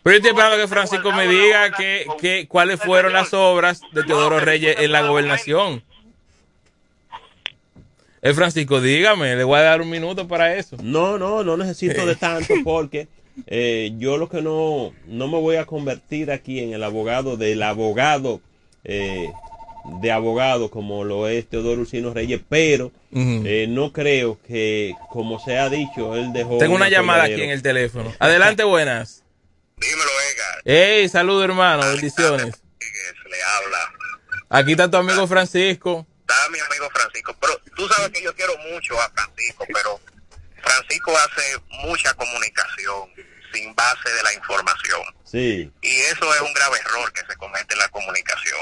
Pero 0.03 0.15
yo 0.15 0.17
estoy 0.17 0.31
esperando 0.31 0.57
que 0.57 0.69
Francisco 0.69 1.13
me 1.13 1.27
diga 1.29 1.73
que, 1.73 2.07
que, 2.19 2.49
cuáles 2.49 2.81
fueron 2.83 3.13
las 3.13 3.35
obras 3.35 3.83
de 3.93 4.03
Teodoro 4.05 4.41
Reyes 4.41 4.79
en 4.81 4.93
la 4.93 5.03
gobernación. 5.03 5.85
Eh, 8.23 8.35
Francisco, 8.35 8.81
dígame, 8.81 9.35
le 9.37 9.45
voy 9.45 9.59
a 9.59 9.63
dar 9.63 9.81
un 9.81 9.89
minuto 9.89 10.29
para 10.29 10.55
eso. 10.57 10.77
No, 10.83 11.19
no, 11.19 11.43
no 11.43 11.57
necesito 11.57 12.05
de 12.05 12.17
tanto 12.17 12.55
porque 12.65 13.09
eh, 13.47 13.93
yo 13.97 14.19
lo 14.19 14.29
que 14.29 14.43
no, 14.43 14.93
no 15.07 15.29
me 15.29 15.39
voy 15.39 15.57
a 15.57 15.65
convertir 15.65 16.31
aquí 16.31 16.61
en 16.61 16.75
el 16.75 16.83
abogado 16.85 17.37
del 17.37 17.63
abogado 17.63 18.41
eh, 18.85 19.31
de 20.01 20.13
abogado 20.13 20.71
como 20.71 21.05
lo 21.05 21.29
es 21.29 21.49
Teodoro 21.49 21.81
Ursino 21.81 22.13
Reyes, 22.13 22.41
pero 22.49 22.93
eh, 23.13 23.67
no 23.69 23.93
creo 23.93 24.39
que, 24.47 24.95
como 25.11 25.43
se 25.43 25.59
ha 25.59 25.69
dicho, 25.69 26.15
él 26.17 26.33
dejó... 26.33 26.59
Tengo 26.59 26.75
una 26.75 26.87
un 26.87 26.91
llamada 26.91 27.25
aquí 27.25 27.41
en 27.41 27.51
el 27.51 27.63
teléfono. 27.63 28.13
Adelante, 28.19 28.63
buenas. 28.65 29.25
Dímelo, 29.79 30.11
Hey, 30.65 31.09
saludos, 31.09 31.45
hermano. 31.45 31.83
Bendiciones. 31.87 32.63
le 33.31 33.43
habla. 33.43 33.79
Aquí 34.51 34.73
está 34.73 34.91
tu 34.91 34.99
amigo 34.99 35.27
Francisco. 35.27 36.07
Está 36.21 36.35
mi 36.51 36.59
amigo 36.59 36.89
Francisco, 36.93 37.35
pero 37.41 37.55
tú 37.81 37.89
sabes 37.89 38.11
que 38.11 38.23
yo 38.23 38.35
quiero 38.37 38.57
mucho 38.59 39.01
a 39.01 39.09
Francisco, 39.11 39.67
pero 39.73 39.99
Francisco 40.63 41.17
hace 41.17 41.59
mucha 41.87 42.13
comunicación 42.13 43.11
sin 43.53 43.75
base 43.75 44.11
de 44.11 44.23
la 44.23 44.35
información. 44.35 45.01
Sí. 45.25 45.73
Y 45.81 46.01
eso 46.03 46.35
es 46.35 46.41
un 46.43 46.53
grave 46.53 46.79
error 46.79 47.11
que 47.13 47.25
se 47.27 47.37
comete 47.37 47.73
en 47.73 47.79
la 47.79 47.89
comunicación. 47.89 48.61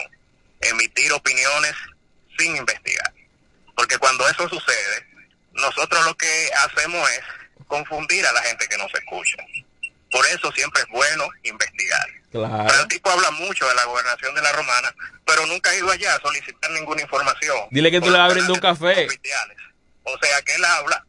Emitir 0.61 1.13
opiniones 1.13 1.75
sin 2.39 2.57
investigar. 2.57 3.13
Porque 3.75 3.99
cuando 3.99 4.29
eso 4.29 4.49
sucede, 4.49 5.07
nosotros 5.53 6.05
lo 6.07 6.17
que 6.17 6.51
hacemos 6.67 7.11
es 7.11 7.65
confundir 7.67 8.25
a 8.25 8.33
la 8.33 8.43
gente 8.43 8.69
que 8.69 8.79
nos 8.79 8.95
escucha. 8.95 9.37
Por 10.13 10.25
eso 10.27 10.53
siempre 10.53 10.83
es 10.83 10.89
bueno 10.91 11.29
investigar. 11.43 12.09
Claro. 12.31 12.69
Francisco 12.69 13.11
habla 13.11 13.31
mucho 13.33 13.67
de 13.67 13.75
la 13.75 13.85
gobernación 13.85 14.35
de 14.35 14.43
la 14.43 14.53
Romana, 14.53 14.95
pero 15.25 15.47
nunca 15.47 15.71
ha 15.71 15.75
ido 15.75 15.91
allá 15.91 16.15
a 16.15 16.21
solicitar 16.21 16.71
ninguna 16.73 17.03
información. 17.03 17.57
Dile 17.71 17.91
que 17.91 18.01
tú 18.01 18.11
le 18.11 18.19
vas 18.19 18.31
a 18.31 18.35
brindar 18.35 18.53
un 18.53 18.61
café. 18.61 19.09
O 20.05 20.19
sea 20.23 20.43
que 20.43 20.55
él 20.55 20.65
habla 20.65 21.05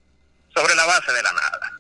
sobre 0.53 0.75
la 0.75 0.85
base 0.85 1.11
de 1.11 1.23
la 1.23 1.31
nada. 1.31 1.71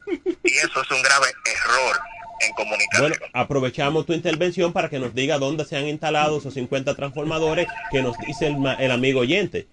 Y 0.43 0.57
eso 0.57 0.81
es 0.81 0.91
un 0.91 1.01
grave 1.01 1.27
error 1.45 1.99
en 2.41 2.53
comunicación. 2.53 3.09
Bueno, 3.09 3.25
aprovechamos 3.33 4.05
tu 4.05 4.13
intervención 4.13 4.73
para 4.73 4.89
que 4.89 4.99
nos 4.99 5.13
diga 5.13 5.37
dónde 5.37 5.65
se 5.65 5.77
han 5.77 5.87
instalado 5.87 6.39
esos 6.39 6.53
50 6.53 6.95
transformadores 6.95 7.67
que 7.91 8.01
nos 8.01 8.17
dice 8.19 8.47
el, 8.47 8.55
el 8.79 8.91
amigo 8.91 9.21
oyente. 9.21 9.67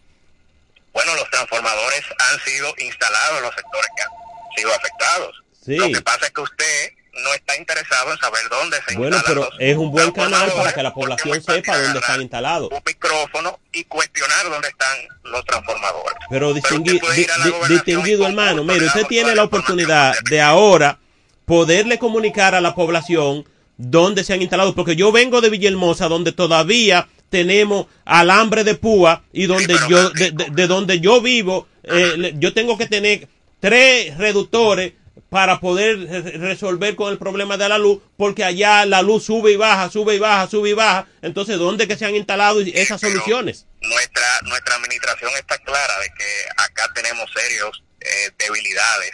Bueno, 0.93 1.15
los 1.15 1.29
transformadores 1.31 2.03
han 2.19 2.41
sido 2.41 2.73
instalados 2.79 3.39
en 3.39 3.43
los 3.43 3.55
sectores 3.55 3.91
que 3.97 4.03
han 4.03 4.57
sido 4.57 4.75
afectados. 4.75 5.43
Sí. 5.65 5.77
Lo 5.77 5.89
que 5.89 6.03
pasa 6.03 6.27
es 6.27 6.33
que 6.33 6.41
usted 6.41 6.91
no 7.23 7.35
está 7.35 7.57
interesado 7.57 8.13
en 8.13 8.19
saber 8.19 8.43
dónde 8.51 8.77
se 8.87 8.97
Bueno, 8.97 9.17
instalan 9.17 9.25
pero 9.27 9.51
los 9.51 9.61
es 9.61 9.77
un 9.77 9.91
buen 9.91 10.11
canal 10.13 10.53
para 10.53 10.73
que 10.73 10.83
la 10.83 10.93
población 10.95 11.43
sepa 11.43 11.79
dónde 11.79 11.99
están 11.99 12.21
instalados. 12.23 12.71
micrófonos 12.87 13.55
y 13.73 13.85
cuestionar 13.85 14.49
dónde 14.51 14.69
están 14.69 14.97
los 15.25 15.45
transformadores. 15.45 16.19
Pero 16.31 16.55
distingui- 16.55 17.01
di- 17.15 17.27
di- 17.27 17.75
distinguido 17.75 18.27
hermano, 18.27 18.65
mire, 18.65 18.87
usted 18.87 19.07
tiene 19.07 19.35
la 19.35 19.45
oportunidad 19.45 20.15
de 20.31 20.41
ahora 20.41 20.99
poderle 21.45 21.99
comunicar 21.99 22.55
a 22.55 22.61
la 22.61 22.75
población 22.75 23.45
dónde 23.77 24.25
se 24.25 24.33
han 24.33 24.41
instalado, 24.43 24.75
porque 24.75 24.97
yo 24.97 25.13
vengo 25.13 25.41
de 25.41 25.51
Villahermosa, 25.51 26.09
donde 26.09 26.33
todavía 26.33 27.09
tenemos 27.31 27.87
alambre 28.05 28.65
de 28.65 28.75
púa 28.75 29.23
y 29.33 29.47
donde 29.47 29.77
yo, 29.89 30.11
de, 30.11 30.31
de- 30.33 30.47
de 30.51 30.67
donde 30.67 31.01
yo 31.01 31.21
vivo, 31.21 31.67
eh, 31.83 32.33
yo 32.37 32.53
tengo 32.53 32.79
que 32.79 32.87
tener 32.87 33.29
tres 33.61 34.17
reductores 34.17 34.93
para 35.31 35.59
poder 35.61 35.99
re- 35.99 36.39
resolver 36.39 36.95
con 36.97 37.11
el 37.13 37.19
problema 37.19 37.57
de 37.57 37.69
la 37.69 37.79
luz, 37.79 38.01
porque 38.17 38.45
allá 38.45 38.87
la 38.87 39.03
luz 39.03 39.25
sube 39.25 39.53
y 39.53 39.57
baja, 39.57 39.91
sube 39.91 40.15
y 40.15 40.19
baja, 40.19 40.49
sube 40.49 40.71
y 40.71 40.73
baja. 40.75 41.07
Entonces, 41.23 41.59
¿dónde 41.59 41.89
que 41.89 41.97
se 41.97 42.07
han 42.07 42.15
instalado 42.15 42.61
esas 42.61 43.01
soluciones? 43.01 43.67
nuestra 43.83 44.41
nuestra 44.43 44.75
administración 44.77 45.31
está 45.39 45.59
clara 45.59 45.99
de 46.01 46.09
que 46.15 46.27
acá 46.57 46.91
tenemos 46.95 47.31
serios 47.33 47.83
eh, 48.01 48.31
debilidades 48.39 49.13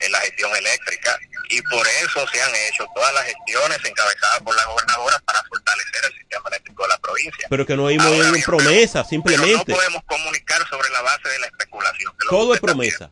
en 0.00 0.10
la 0.12 0.20
gestión 0.20 0.54
eléctrica 0.56 1.16
y 1.48 1.62
por 1.62 1.86
eso 2.02 2.26
se 2.32 2.42
han 2.42 2.50
hecho 2.68 2.84
todas 2.94 3.12
las 3.14 3.24
gestiones 3.24 3.78
encabezadas 3.84 4.40
por 4.40 4.54
la 4.56 4.64
gobernadora 4.64 5.18
para 5.24 5.42
fortalecer 5.44 6.04
el 6.10 6.18
sistema 6.18 6.48
eléctrico 6.48 6.82
de 6.82 6.88
la 6.88 6.98
provincia. 6.98 7.46
Pero 7.48 7.64
que 7.66 7.76
no 7.76 7.86
hay 7.86 7.96
promesa, 8.44 8.92
Pero 8.92 9.02
no 9.04 9.08
simplemente. 9.08 9.72
podemos 9.72 10.02
comunicar 10.06 10.66
sobre 10.68 10.90
la 10.90 11.02
base 11.02 11.28
de 11.28 11.38
la 11.38 11.46
especulación. 11.46 12.12
Todo 12.28 12.54
es 12.54 12.60
promesa. 12.60 13.10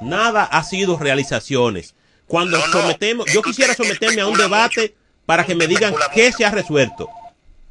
Nada 0.00 0.44
ha 0.44 0.62
sido 0.64 0.98
realizaciones. 0.98 1.94
Cuando 2.26 2.60
sometemos, 2.66 3.26
yo 3.32 3.42
quisiera 3.42 3.74
someterme 3.74 4.20
a 4.22 4.26
un 4.26 4.38
debate 4.38 4.94
para 5.26 5.44
que 5.44 5.54
me 5.54 5.66
digan 5.66 5.94
qué 6.14 6.32
se 6.32 6.44
ha 6.44 6.50
resuelto. 6.50 7.08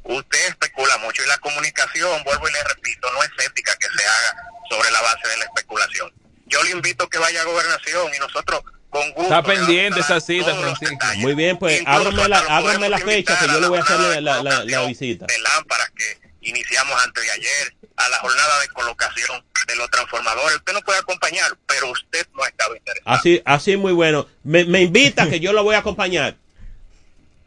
Usted 0.04 0.48
especula 0.48 0.96
mucho 0.98 1.22
y 1.24 1.28
la 1.28 1.38
comunicación, 1.38 2.22
vuelvo 2.24 2.48
y 2.48 2.52
le 2.52 2.62
repito, 2.64 3.10
no 3.12 3.22
es 3.22 3.30
ética 3.46 3.72
que 3.78 3.86
se 3.96 4.04
haga 4.06 4.42
sobre 4.68 4.90
la 4.90 5.00
base 5.02 5.28
de 5.28 5.36
la 5.38 5.44
especulación. 5.44 6.12
Yo 6.46 6.62
le 6.64 6.70
invito 6.70 7.08
que 7.08 7.18
vaya 7.18 7.42
a 7.42 7.44
gobernación 7.44 8.10
y 8.14 8.18
nosotros 8.18 8.62
con 8.90 9.06
gusto. 9.12 9.22
Está 9.22 9.42
pendiente 9.42 10.00
esa 10.00 10.20
cita, 10.20 10.54
Francisco. 10.54 10.96
Muy 11.18 11.34
bien, 11.34 11.58
pues 11.58 11.80
ábrame 11.86 12.28
la, 12.28 12.38
ábrame 12.48 12.88
la 12.88 12.98
fecha 12.98 13.38
que 13.38 13.46
yo 13.46 13.60
le 13.60 13.68
voy 13.68 13.78
a 13.78 13.82
hacer 13.82 14.00
la, 14.00 14.20
la- 14.20 14.42
la- 14.42 14.64
la 14.64 14.82
visita. 14.86 15.26
de 15.26 15.38
lámparas 15.38 15.90
que 15.90 16.18
iniciamos 16.40 17.00
antes 17.04 17.22
de 17.24 17.30
ayer, 17.30 17.76
a 17.96 18.08
la 18.08 18.18
jornada 18.18 18.60
de 18.62 18.68
colocación 18.68 19.44
de 19.66 19.76
los 19.76 19.90
transformadores. 19.90 20.56
Usted 20.56 20.72
no 20.72 20.80
puede 20.82 20.98
acompañar, 20.98 21.56
pero 21.66 21.90
usted 21.90 22.26
no 22.34 22.42
ha 22.42 22.48
estado 22.48 22.76
interesado. 22.76 23.16
Así, 23.16 23.42
así 23.44 23.76
muy 23.76 23.92
bueno. 23.92 24.26
Me, 24.42 24.64
me 24.64 24.82
invita 24.82 25.28
que 25.28 25.40
yo 25.40 25.52
lo 25.52 25.62
voy 25.62 25.74
a 25.74 25.78
acompañar. 25.78 26.36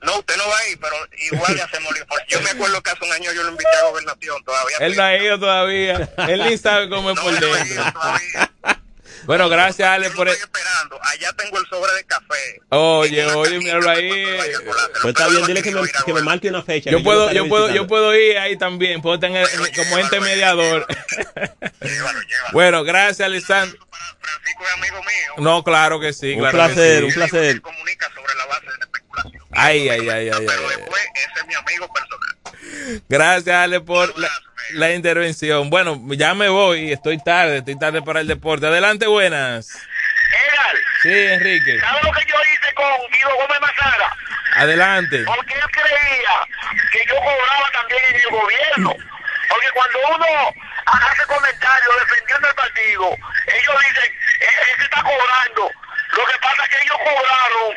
No, 0.03 0.19
usted 0.19 0.35
no 0.35 0.47
va 0.49 0.57
a 0.57 0.67
ir, 0.67 0.79
pero 0.79 0.95
igual 1.31 1.59
hacemos 1.61 1.95
el 1.95 2.01
informe. 2.01 2.25
Yo 2.27 2.41
me 2.41 2.49
acuerdo 2.49 2.81
que 2.81 2.89
hace 2.89 3.05
un 3.05 3.11
año 3.13 3.31
yo 3.31 3.43
lo 3.43 3.51
invité 3.51 3.77
a 3.81 3.89
gobernación 3.89 4.43
todavía. 4.43 4.77
Él 4.81 4.95
no 4.97 5.03
ha 5.03 5.17
ido 5.17 5.39
todavía. 5.39 6.13
Él 6.27 6.43
ni 6.43 6.57
sabe 6.57 6.89
cómo 6.89 7.11
es 7.11 7.19
por 7.19 7.31
dentro. 7.31 7.83
Bueno, 9.25 9.49
gracias, 9.49 9.87
Ale, 9.87 10.09
por 10.11 10.27
el... 10.27 10.35
Allá 11.01 11.33
tengo 11.33 11.57
el 11.57 11.65
sobre 11.67 11.93
de 11.93 12.03
café. 12.05 12.61
Oye, 12.69 13.25
oye, 13.25 13.57
míralo 13.59 13.89
ahí. 13.89 14.25
Pues 15.01 15.13
está 15.13 15.27
bien, 15.27 15.45
dile 15.45 15.61
que 15.61 15.71
me, 15.71 15.81
que 16.05 16.13
me 16.13 16.21
marque 16.21 16.49
una 16.49 16.61
fecha. 16.63 16.89
Yo 16.89 17.03
puedo, 17.03 17.31
yo 17.31 17.47
puedo, 17.47 17.69
yo 17.69 17.87
puedo 17.87 18.15
ir 18.15 18.37
ahí 18.37 18.57
también. 18.57 19.01
Puedo 19.01 19.19
tener 19.19 19.47
como 19.75 19.97
ente 19.97 20.19
mediador. 20.19 20.85
bueno, 22.53 22.83
gracias, 22.83 23.25
Alessandro. 23.25 23.79
No, 25.37 25.63
claro 25.63 25.99
que 25.99 26.13
sí. 26.13 26.33
Un 26.33 26.39
claro 26.39 26.57
placer, 26.57 27.03
que 27.05 27.11
sí. 27.11 27.19
un 27.19 27.29
placer. 27.29 27.61
Ay, 29.51 29.89
ay, 29.89 30.09
ay, 30.09 30.09
ay, 30.09 30.29
ay. 30.31 30.45
Ese 30.45 31.39
es 31.39 31.47
mi 31.47 31.53
amigo 31.53 31.87
personal. 31.93 32.32
Gracias, 33.09 33.55
Ale, 33.55 33.79
por 33.81 34.17
la, 34.17 34.29
la 34.71 34.91
intervención. 34.93 35.69
Bueno, 35.69 35.99
ya 36.11 36.33
me 36.33 36.49
voy. 36.49 36.91
Estoy 36.91 37.17
tarde, 37.17 37.57
estoy 37.57 37.77
tarde 37.77 38.01
para 38.01 38.21
el 38.21 38.27
deporte. 38.27 38.67
Adelante, 38.67 39.07
buenas. 39.07 39.67
Sí, 41.01 41.09
Enrique. 41.11 41.79
¿Sabes 41.81 42.03
lo 42.03 42.11
que 42.13 42.25
yo 42.25 42.35
hice 42.53 42.73
con 42.75 43.11
Guido 43.11 43.35
Gómez 43.35 43.59
Mazara? 43.59 44.15
Adelante. 44.55 45.23
Porque 45.25 45.53
él 45.53 45.61
creía 45.71 46.79
que 46.91 46.99
yo 47.09 47.15
cobraba 47.15 47.67
también 47.73 47.99
en 48.09 48.15
el 48.15 48.29
gobierno. 48.29 48.95
Porque 49.49 49.69
cuando 49.73 49.99
uno 50.15 50.53
hace 50.85 51.25
comentarios 51.25 51.93
defendiendo 52.07 52.47
el 52.47 52.55
partido, 52.55 53.17
ellos 53.47 53.75
dicen, 53.83 54.11
"Eh, 54.39 54.47
ese 54.73 54.83
está 54.83 55.01
cobrando. 55.03 55.71
Lo 56.15 56.25
que 56.25 56.37
pasa 56.39 56.63
es 56.63 56.69
que 56.69 56.83
ellos 56.83 56.97
cobraron 56.97 57.75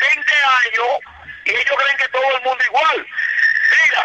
20 0.00 0.32
años 0.62 0.88
y 1.46 1.50
ellos 1.50 1.76
creen 1.82 1.96
que 1.98 2.08
todo 2.08 2.36
el 2.36 2.42
mundo 2.44 2.64
igual. 2.64 3.06
Mira, 3.68 4.02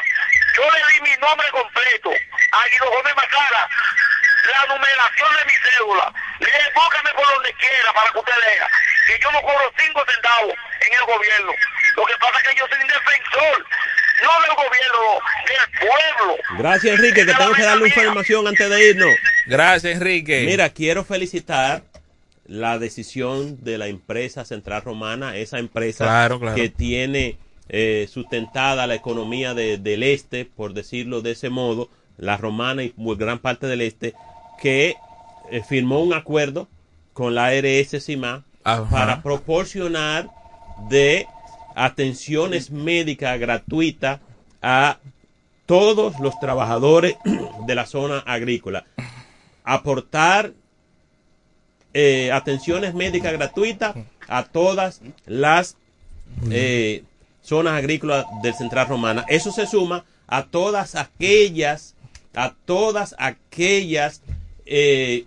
yo 0.55 0.63
le 0.71 0.79
di 0.93 0.97
mi 1.01 1.13
nombre 1.21 1.47
completo 1.51 2.09
a 2.11 2.59
Guido 2.69 2.87
Gómez 2.91 3.13
Mazara, 3.15 3.69
la 4.51 4.61
numeración 4.73 5.29
de 5.39 5.43
mi 5.45 5.53
cédula. 5.63 6.13
Le 6.39 6.45
dije, 6.45 6.71
búscame 6.75 7.11
por 7.15 7.27
donde 7.33 7.53
quiera 7.55 7.93
para 7.93 8.11
que 8.11 8.19
usted 8.19 8.33
vea 8.45 8.67
que 9.07 9.19
yo 9.21 9.31
no 9.31 9.41
cobro 9.41 9.71
cinco 9.77 10.03
centavos 10.07 10.53
en 10.53 10.91
el 10.93 11.03
gobierno. 11.05 11.51
Lo 11.95 12.05
que 12.05 12.13
pasa 12.19 12.37
es 12.39 12.47
que 12.49 12.55
yo 12.59 12.65
soy 12.67 12.79
un 12.81 12.87
defensor, 12.87 13.57
no 14.23 14.31
del 14.41 14.55
gobierno, 14.55 15.03
del 15.47 15.79
pueblo. 15.79 16.37
Gracias, 16.57 16.95
Enrique, 16.99 17.25
que 17.25 17.33
tengo 17.33 17.53
que 17.53 17.63
darle 17.63 17.87
información 17.87 18.47
antes 18.47 18.69
de 18.69 18.89
irnos. 18.89 19.15
Gracias, 19.45 19.93
Enrique. 19.95 20.43
Mira, 20.45 20.69
quiero 20.69 21.03
felicitar 21.03 21.83
la 22.45 22.77
decisión 22.77 23.63
de 23.63 23.77
la 23.77 23.87
empresa 23.87 24.45
Central 24.45 24.81
Romana, 24.83 25.35
esa 25.37 25.59
empresa 25.59 26.03
Claro, 26.05 26.39
claro. 26.39 26.55
que 26.55 26.69
tiene 26.69 27.37
eh, 27.69 28.07
sustentada 28.11 28.87
la 28.87 28.95
economía 28.95 29.53
de- 29.53 29.77
del 29.77 30.03
este, 30.03 30.45
por 30.45 30.73
decirlo 30.73 31.21
de 31.21 31.31
ese 31.31 31.49
modo, 31.49 31.89
la 32.17 32.37
romana 32.37 32.83
y 32.83 32.93
muy 32.97 33.15
gran 33.15 33.39
parte 33.39 33.67
del 33.67 33.81
este, 33.81 34.13
que 34.61 34.95
eh, 35.51 35.63
firmó 35.67 36.01
un 36.01 36.13
acuerdo 36.13 36.67
con 37.13 37.35
la 37.35 37.47
ARS 37.47 38.03
CIMA 38.03 38.43
Ajá. 38.63 38.89
para 38.89 39.21
proporcionar 39.23 40.29
de 40.89 41.27
atenciones 41.75 42.71
médicas 42.71 43.39
gratuitas 43.39 44.19
a 44.61 44.99
todos 45.65 46.19
los 46.19 46.39
trabajadores 46.39 47.15
de 47.67 47.75
la 47.75 47.85
zona 47.85 48.19
agrícola. 48.19 48.85
Aportar 49.63 50.53
eh, 51.93 52.31
atenciones 52.31 52.93
médicas 52.93 53.33
gratuitas 53.33 53.95
a 54.27 54.43
todas 54.43 55.01
las 55.25 55.77
eh, 56.51 57.03
zonas 57.43 57.73
agrícolas 57.73 58.25
del 58.41 58.55
Central 58.55 58.87
Romana. 58.87 59.25
Eso 59.27 59.51
se 59.51 59.67
suma 59.67 60.05
a 60.27 60.45
todas 60.45 60.95
aquellas, 60.95 61.95
a 62.33 62.55
todas 62.65 63.15
aquellas 63.19 64.21
eh, 64.65 65.25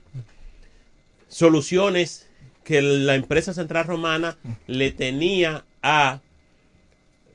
soluciones 1.28 2.26
que 2.64 2.82
la 2.82 3.14
empresa 3.14 3.54
Central 3.54 3.86
Romana 3.86 4.36
le 4.66 4.90
tenía 4.90 5.64
a 5.82 6.20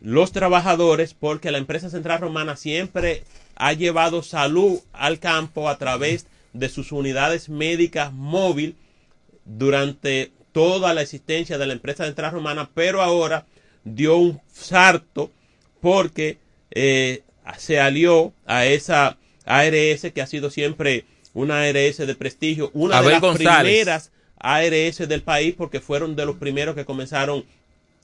los 0.02 0.32
trabajadores 0.32 1.14
porque 1.14 1.52
la 1.52 1.60
empresa 1.60 1.90
Central 1.90 2.20
Romana 2.20 2.58
siempre 2.58 3.24
ha 3.56 3.74
llevado 3.74 4.24
salud 4.24 4.80
al 4.92 5.20
campo 5.20 5.70
a 5.70 5.78
través 5.78 6.26
de 6.54 6.68
sus 6.68 6.92
unidades 6.92 7.48
médicas 7.48 8.12
móvil 8.12 8.76
durante 9.46 10.32
toda 10.52 10.94
la 10.94 11.02
existencia 11.02 11.58
de 11.58 11.68
la 11.68 11.74
empresa 11.74 12.06
Central 12.06 12.32
Romana, 12.32 12.70
pero 12.74 13.02
ahora 13.02 13.46
dio 13.84 14.18
un 14.18 14.42
salto 14.52 15.32
porque 15.80 16.38
eh, 16.72 17.24
se 17.58 17.80
alió 17.80 18.34
a 18.46 18.66
esa 18.66 19.18
ARS 19.46 20.12
que 20.14 20.22
ha 20.22 20.28
sido 20.28 20.50
siempre 20.50 21.06
una 21.34 21.64
ARS 21.64 21.98
de 21.98 22.16
prestigio, 22.16 22.72
una 22.74 22.98
Abel 22.98 23.08
de 23.08 23.14
las 23.14 23.22
González. 23.22 23.72
primeras 23.72 24.12
ARS 24.38 24.98
del 25.08 25.24
país 25.24 25.56
porque 25.58 25.80
fueron 25.80 26.16
de 26.16 26.26
los 26.26 26.38
primeros 26.38 26.76
que 26.76 26.86
comenzaron 26.86 27.46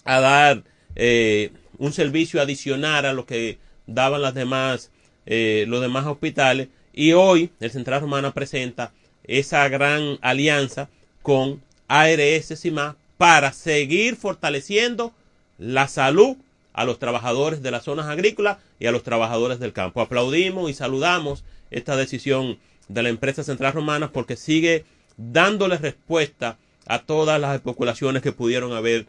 a 0.06 0.20
dar 0.20 0.64
eh, 0.96 1.52
un 1.78 1.94
servicio 1.94 2.42
adicional 2.42 3.06
a 3.06 3.14
lo 3.14 3.26
que 3.26 3.60
daban 3.86 4.22
las 4.22 4.34
demás 4.34 4.92
eh, 5.26 5.66
los 5.68 5.82
demás 5.82 6.06
hospitales 6.06 6.70
y 6.94 7.12
hoy 7.12 7.52
el 7.60 7.70
Central 7.70 8.02
Romana 8.02 8.34
presenta 8.34 8.94
esa 9.26 9.68
gran 9.68 10.18
alianza 10.22 10.90
con 11.22 11.62
ARS 11.88 12.54
CIMA 12.56 12.96
para 13.18 13.52
seguir 13.52 14.16
fortaleciendo 14.16 15.14
la 15.58 15.88
salud 15.88 16.38
a 16.74 16.86
los 16.86 17.00
trabajadores 17.00 17.62
de 17.64 17.72
las 17.72 17.84
zonas 17.84 18.06
agrícolas 18.08 18.58
y 18.80 18.86
a 18.86 18.92
los 18.92 19.04
trabajadores 19.04 19.60
del 19.60 19.74
campo. 19.74 20.02
Aplaudimos 20.02 20.70
y 20.70 20.74
saludamos 20.74 21.44
esta 21.72 21.96
decisión 21.96 22.60
de 22.88 23.04
la 23.04 23.10
empresa 23.10 23.44
Central 23.44 23.74
Romana 23.74 24.12
porque 24.12 24.36
sigue 24.36 24.86
dándole 25.18 25.78
respuesta 25.78 26.58
a 26.86 27.00
todas 27.00 27.42
las 27.42 27.56
especulaciones 27.56 28.22
que 28.22 28.32
pudieron 28.32 28.74
haber 28.74 29.08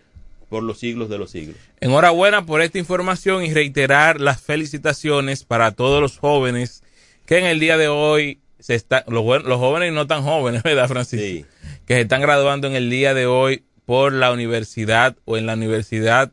por 0.49 0.63
los 0.63 0.79
siglos 0.79 1.11
de 1.11 1.19
los 1.19 1.31
siglos. 1.31 1.57
Enhorabuena 1.81 2.47
por 2.47 2.63
esta 2.63 2.79
información 2.79 3.45
y 3.45 3.53
reiterar 3.53 4.21
las 4.21 4.41
felicitaciones 4.41 5.45
para 5.45 5.73
todos 5.73 6.01
los 6.01 6.19
jóvenes 6.19 6.83
que 7.27 7.39
en 7.39 7.45
el 7.45 7.61
día 7.61 7.77
de 7.77 7.89
hoy 7.89 8.41
se 8.59 8.75
está, 8.75 9.05
los, 9.07 9.25
los 9.45 9.59
jóvenes 9.59 9.93
y 9.93 9.95
no 9.95 10.07
tan 10.07 10.23
jóvenes, 10.23 10.63
¿verdad, 10.65 10.89
Francisco? 10.89 11.47
Que 11.87 11.95
se 11.95 12.01
están 12.01 12.23
graduando 12.23 12.67
en 12.67 12.75
el 12.75 12.89
día 12.89 13.13
de 13.13 13.27
hoy 13.27 13.65
por 13.85 14.13
la 14.13 14.33
universidad 14.33 15.17
o 15.27 15.37
en 15.37 15.47
la 15.47 15.55
universidad 15.55 16.33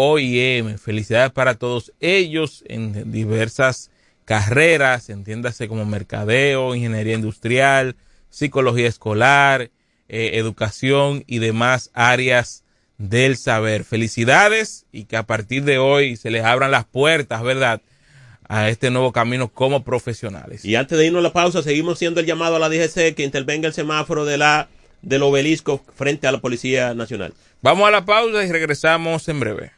OIM. 0.00 0.78
Felicidades 0.78 1.32
para 1.32 1.56
todos 1.56 1.92
ellos 1.98 2.62
en 2.68 3.10
diversas 3.10 3.90
carreras, 4.24 5.10
entiéndase 5.10 5.66
como 5.66 5.84
mercadeo, 5.86 6.76
ingeniería 6.76 7.16
industrial, 7.16 7.96
psicología 8.30 8.86
escolar, 8.86 9.72
eh, 10.08 10.30
educación 10.34 11.24
y 11.26 11.40
demás 11.40 11.90
áreas 11.94 12.62
del 12.96 13.36
saber. 13.36 13.82
Felicidades 13.82 14.86
y 14.92 15.06
que 15.06 15.16
a 15.16 15.24
partir 15.24 15.64
de 15.64 15.78
hoy 15.78 16.14
se 16.14 16.30
les 16.30 16.44
abran 16.44 16.70
las 16.70 16.84
puertas, 16.84 17.42
¿verdad? 17.42 17.82
A 18.48 18.68
este 18.68 18.92
nuevo 18.92 19.10
camino 19.10 19.48
como 19.48 19.82
profesionales. 19.82 20.64
Y 20.64 20.76
antes 20.76 20.96
de 20.96 21.06
irnos 21.06 21.18
a 21.18 21.22
la 21.24 21.32
pausa, 21.32 21.60
seguimos 21.64 21.98
siendo 21.98 22.20
el 22.20 22.26
llamado 22.26 22.54
a 22.54 22.60
la 22.60 22.68
DGC 22.68 23.16
que 23.16 23.24
intervenga 23.24 23.66
el 23.66 23.74
semáforo 23.74 24.24
de 24.24 24.38
la 24.38 24.68
del 25.02 25.24
obelisco 25.24 25.82
frente 25.96 26.28
a 26.28 26.32
la 26.32 26.38
Policía 26.38 26.94
Nacional. 26.94 27.34
Vamos 27.62 27.88
a 27.88 27.90
la 27.90 28.04
pausa 28.04 28.44
y 28.44 28.52
regresamos 28.52 29.28
en 29.28 29.40
breve. 29.40 29.77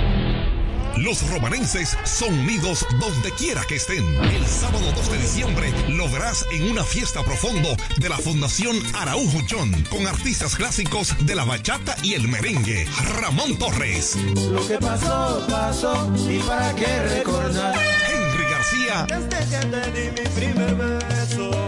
Los 0.97 1.27
romanenses 1.29 1.97
son 2.03 2.33
unidos 2.39 2.85
donde 2.99 3.31
quiera 3.31 3.63
que 3.67 3.75
estén. 3.75 4.05
El 4.23 4.45
sábado 4.45 4.91
2 4.95 5.11
de 5.11 5.17
diciembre 5.17 5.73
lo 5.89 6.09
verás 6.09 6.45
en 6.51 6.69
una 6.69 6.83
fiesta 6.83 7.23
profundo 7.23 7.69
de 7.97 8.09
la 8.09 8.17
Fundación 8.17 8.77
Araujo 8.95 9.39
John 9.49 9.71
con 9.89 10.05
artistas 10.07 10.55
clásicos 10.55 11.15
de 11.25 11.35
la 11.35 11.45
bachata 11.45 11.95
y 12.03 12.13
el 12.13 12.27
merengue. 12.27 12.85
Ramón 13.19 13.57
Torres. 13.57 14.17
Lo 14.51 14.67
que 14.67 14.77
pasó, 14.77 15.45
pasó 15.49 16.13
y 16.29 16.39
para 16.39 16.75
qué 16.75 17.03
recordar. 17.03 17.75
Henry 18.07 18.43
García. 18.51 19.07
Desde 19.07 19.59
que 19.59 19.67
te 19.67 19.91
di 19.91 20.09
mi 20.11 20.29
primer 20.29 20.75
beso. 20.75 21.60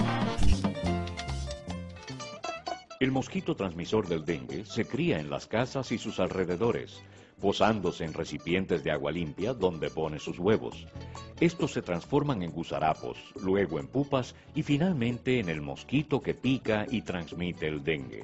El 3.02 3.12
mosquito 3.12 3.58
transmisor 3.58 4.08
del 4.08 4.24
dengue 4.24 4.64
se 4.64 4.86
cría 4.86 5.20
en 5.20 5.30
las 5.30 5.46
casas 5.46 5.92
y 5.92 5.98
sus 5.98 6.22
alrededores, 6.22 7.02
posándose 7.40 8.06
en 8.06 8.14
recipientes 8.14 8.84
de 8.84 8.92
agua 8.92 9.12
limpia 9.12 9.54
donde 9.54 9.90
pone 9.90 10.20
sus 10.20 10.40
huevos. 10.40 10.86
Estos 11.40 11.74
se 11.74 11.82
transforman 11.82 12.42
en 12.42 12.52
gusarapos, 12.52 13.18
luego 13.42 13.80
en 13.80 13.88
pupas 13.88 14.36
y 14.54 14.64
finalmente 14.64 15.40
en 15.40 15.50
el 15.50 15.62
mosquito 15.62 16.22
que 16.22 16.34
pica 16.34 16.86
y 16.90 17.02
transmite 17.02 17.68
el 17.68 17.84
dengue. 17.84 18.24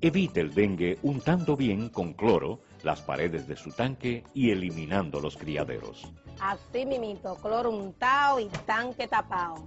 Evite 0.00 0.40
el 0.40 0.54
dengue 0.54 0.98
untando 1.02 1.56
bien 1.56 1.88
con 1.88 2.12
cloro 2.12 2.60
las 2.82 3.00
paredes 3.00 3.48
de 3.48 3.56
su 3.56 3.70
tanque 3.70 4.24
y 4.34 4.50
eliminando 4.50 5.20
los 5.20 5.36
criaderos. 5.36 6.06
Así 6.40 6.84
mimito, 6.86 7.36
cloro 7.36 7.70
untado 7.70 8.38
y 8.40 8.46
tanque 8.66 9.08
tapado. 9.08 9.66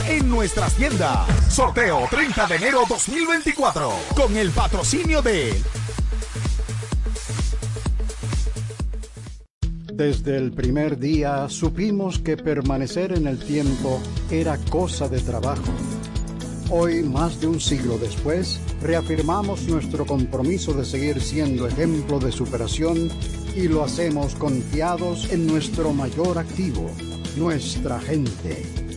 en 0.00 0.30
nuestras 0.30 0.74
tiendas. 0.74 1.26
Sorteo 1.52 2.06
30 2.10 2.46
de 2.46 2.56
enero 2.56 2.82
2024 2.88 3.92
con 4.16 4.36
el 4.36 4.50
patrocinio 4.50 5.20
de 5.20 5.60
Desde 9.92 10.38
el 10.38 10.52
primer 10.52 10.98
día 10.98 11.48
supimos 11.50 12.18
que 12.18 12.38
permanecer 12.38 13.12
en 13.12 13.26
el 13.26 13.38
tiempo 13.38 14.00
era 14.30 14.56
cosa 14.70 15.08
de 15.08 15.20
trabajo. 15.20 15.72
Hoy, 16.70 17.02
más 17.02 17.38
de 17.40 17.48
un 17.48 17.60
siglo 17.60 17.98
después, 17.98 18.60
reafirmamos 18.80 19.64
nuestro 19.64 20.06
compromiso 20.06 20.72
de 20.72 20.86
seguir 20.86 21.20
siendo 21.20 21.66
ejemplo 21.66 22.18
de 22.18 22.32
superación 22.32 23.10
y 23.54 23.68
lo 23.68 23.84
hacemos 23.84 24.34
confiados 24.36 25.30
en 25.30 25.46
nuestro 25.46 25.92
mayor 25.92 26.38
activo, 26.38 26.90
nuestra 27.36 28.00
gente. 28.00 28.81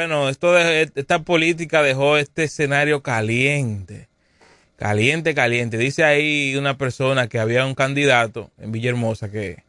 Bueno, 0.00 0.30
esto 0.30 0.54
de, 0.54 0.90
esta 0.94 1.18
política 1.18 1.82
dejó 1.82 2.16
este 2.16 2.44
escenario 2.44 3.02
caliente. 3.02 4.08
Caliente, 4.76 5.34
caliente. 5.34 5.76
Dice 5.76 6.04
ahí 6.04 6.56
una 6.56 6.78
persona 6.78 7.28
que 7.28 7.38
había 7.38 7.66
un 7.66 7.74
candidato 7.74 8.50
en 8.58 8.72
Villahermosa 8.72 9.30
que 9.30 9.62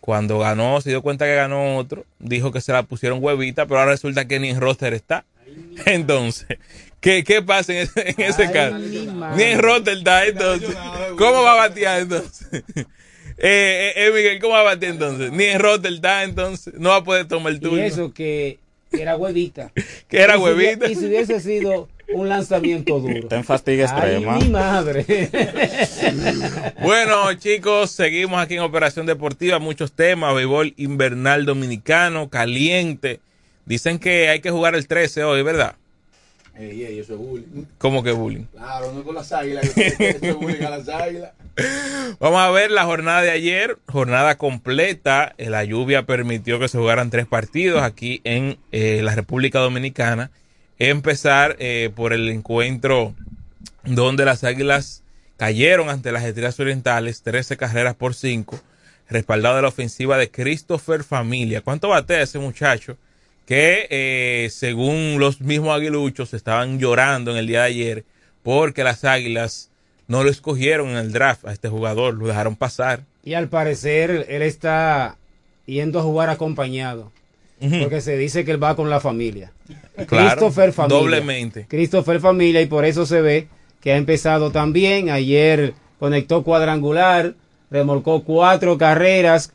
cuando 0.00 0.40
ganó, 0.40 0.80
se 0.80 0.90
dio 0.90 1.00
cuenta 1.00 1.26
que 1.26 1.36
ganó 1.36 1.76
otro, 1.76 2.06
dijo 2.18 2.50
que 2.50 2.60
se 2.60 2.72
la 2.72 2.82
pusieron 2.82 3.22
huevita, 3.22 3.66
pero 3.66 3.78
ahora 3.78 3.92
resulta 3.92 4.26
que 4.26 4.40
ni 4.40 4.50
en 4.50 4.60
roster 4.60 4.94
está. 4.94 5.24
Entonces, 5.86 6.58
¿qué, 7.00 7.22
qué 7.22 7.40
pasa 7.40 7.72
en 7.72 7.78
ese, 7.82 8.10
en 8.10 8.20
ese 8.20 8.50
caso? 8.50 8.78
Ni 8.78 9.42
en 9.44 9.60
roster 9.60 9.96
está, 9.96 10.26
entonces. 10.26 10.76
¿Cómo 11.16 11.42
va 11.42 11.52
a 11.52 11.68
batear 11.68 12.00
entonces? 12.00 12.48
Eh, 13.40 13.92
eh, 13.94 14.06
eh, 14.08 14.10
Miguel, 14.12 14.40
¿cómo 14.40 14.54
va 14.54 14.62
a 14.62 14.64
batear 14.64 14.94
entonces? 14.94 15.30
Ni 15.30 15.44
en 15.44 15.60
roster 15.60 15.92
está, 15.92 16.24
entonces. 16.24 16.74
No 16.74 16.88
va 16.88 16.96
a 16.96 17.04
poder 17.04 17.28
tomar 17.28 17.52
el 17.52 17.60
turno. 17.60 17.78
Y 17.78 17.82
eso 17.82 18.12
que 18.12 18.58
era 18.92 19.16
huevita. 19.16 19.70
que 20.08 20.18
era 20.20 20.34
Y 20.36 20.38
si 20.38 20.44
hubiese- 20.44 20.54
huevita. 20.56 20.90
Y 20.90 20.94
si 20.94 21.06
hubiese 21.06 21.40
sido 21.40 21.88
un 22.14 22.28
lanzamiento 22.28 22.98
duro. 23.00 23.14
Está 23.14 23.36
en 23.36 23.44
Ay, 23.48 23.80
extrema. 23.82 24.38
mi 24.38 24.48
madre. 24.48 25.04
Bueno, 26.82 27.34
chicos, 27.34 27.90
seguimos 27.90 28.40
aquí 28.40 28.54
en 28.54 28.60
Operación 28.60 29.06
Deportiva. 29.06 29.58
Muchos 29.58 29.92
temas. 29.92 30.34
Béisbol 30.34 30.74
invernal 30.76 31.44
dominicano, 31.44 32.28
caliente. 32.28 33.20
Dicen 33.66 33.98
que 33.98 34.28
hay 34.28 34.40
que 34.40 34.50
jugar 34.50 34.74
el 34.74 34.86
13 34.86 35.24
hoy, 35.24 35.42
¿verdad? 35.42 35.74
Ey, 36.58 36.84
ey, 36.84 36.98
eso 36.98 37.12
es 37.14 37.18
bullying. 37.20 37.66
¿Cómo 37.78 38.02
que 38.02 38.10
bullying? 38.10 38.44
Claro, 38.52 38.92
no 38.92 39.04
con 39.04 39.14
las 39.14 39.30
águilas. 39.30 39.70
que 39.70 39.86
Eso 39.86 40.18
es 40.20 40.34
bullying 40.34 40.64
a 40.64 40.70
las 40.70 40.88
águilas. 40.88 41.30
Vamos 42.18 42.40
a 42.40 42.50
ver 42.50 42.72
la 42.72 42.84
jornada 42.84 43.22
de 43.22 43.30
ayer, 43.30 43.78
jornada 43.86 44.38
completa. 44.38 45.34
La 45.38 45.62
lluvia 45.62 46.04
permitió 46.04 46.58
que 46.58 46.68
se 46.68 46.78
jugaran 46.78 47.10
tres 47.10 47.26
partidos 47.26 47.82
aquí 47.82 48.20
en 48.24 48.58
eh, 48.72 49.02
la 49.04 49.14
República 49.14 49.60
Dominicana. 49.60 50.32
Empezar 50.80 51.56
eh, 51.60 51.90
por 51.94 52.12
el 52.12 52.28
encuentro 52.28 53.14
donde 53.84 54.24
las 54.24 54.42
Águilas 54.42 55.04
cayeron 55.36 55.88
ante 55.88 56.10
las 56.10 56.24
Estrellas 56.24 56.58
Orientales, 56.58 57.22
13 57.22 57.56
carreras 57.56 57.94
por 57.94 58.14
5, 58.14 58.60
respaldado 59.08 59.56
de 59.56 59.62
la 59.62 59.68
ofensiva 59.68 60.18
de 60.18 60.30
Christopher 60.30 61.04
Familia. 61.04 61.60
¿Cuánto 61.60 61.88
batea 61.88 62.22
ese 62.22 62.40
muchacho? 62.40 62.96
Que 63.48 63.86
eh, 63.88 64.50
según 64.50 65.16
los 65.18 65.40
mismos 65.40 65.74
aguiluchos 65.74 66.34
estaban 66.34 66.78
llorando 66.78 67.30
en 67.30 67.38
el 67.38 67.46
día 67.46 67.60
de 67.60 67.66
ayer 67.68 68.04
porque 68.42 68.84
las 68.84 69.04
Águilas 69.04 69.70
no 70.06 70.22
lo 70.22 70.28
escogieron 70.28 70.90
en 70.90 70.96
el 70.96 71.12
draft 71.12 71.46
a 71.46 71.52
este 71.54 71.70
jugador, 71.70 72.12
lo 72.12 72.26
dejaron 72.26 72.56
pasar. 72.56 73.04
Y 73.24 73.32
al 73.32 73.48
parecer 73.48 74.26
él 74.28 74.42
está 74.42 75.16
yendo 75.64 75.98
a 75.98 76.02
jugar 76.02 76.28
acompañado. 76.28 77.10
Porque 77.58 78.02
se 78.02 78.18
dice 78.18 78.44
que 78.44 78.50
él 78.50 78.62
va 78.62 78.76
con 78.76 78.90
la 78.90 79.00
familia. 79.00 79.52
Claro, 80.06 80.28
Christopher 80.28 80.72
Familia. 80.72 80.98
doblemente. 80.98 81.66
Christopher 81.68 82.20
Familia 82.20 82.60
y 82.62 82.66
por 82.66 82.84
eso 82.84 83.04
se 83.04 83.20
ve 83.20 83.48
que 83.80 83.92
ha 83.92 83.96
empezado 83.96 84.52
también. 84.52 85.10
Ayer 85.10 85.74
conectó 85.98 86.44
cuadrangular, 86.44 87.34
remolcó 87.70 88.22
cuatro 88.22 88.78
carreras 88.78 89.52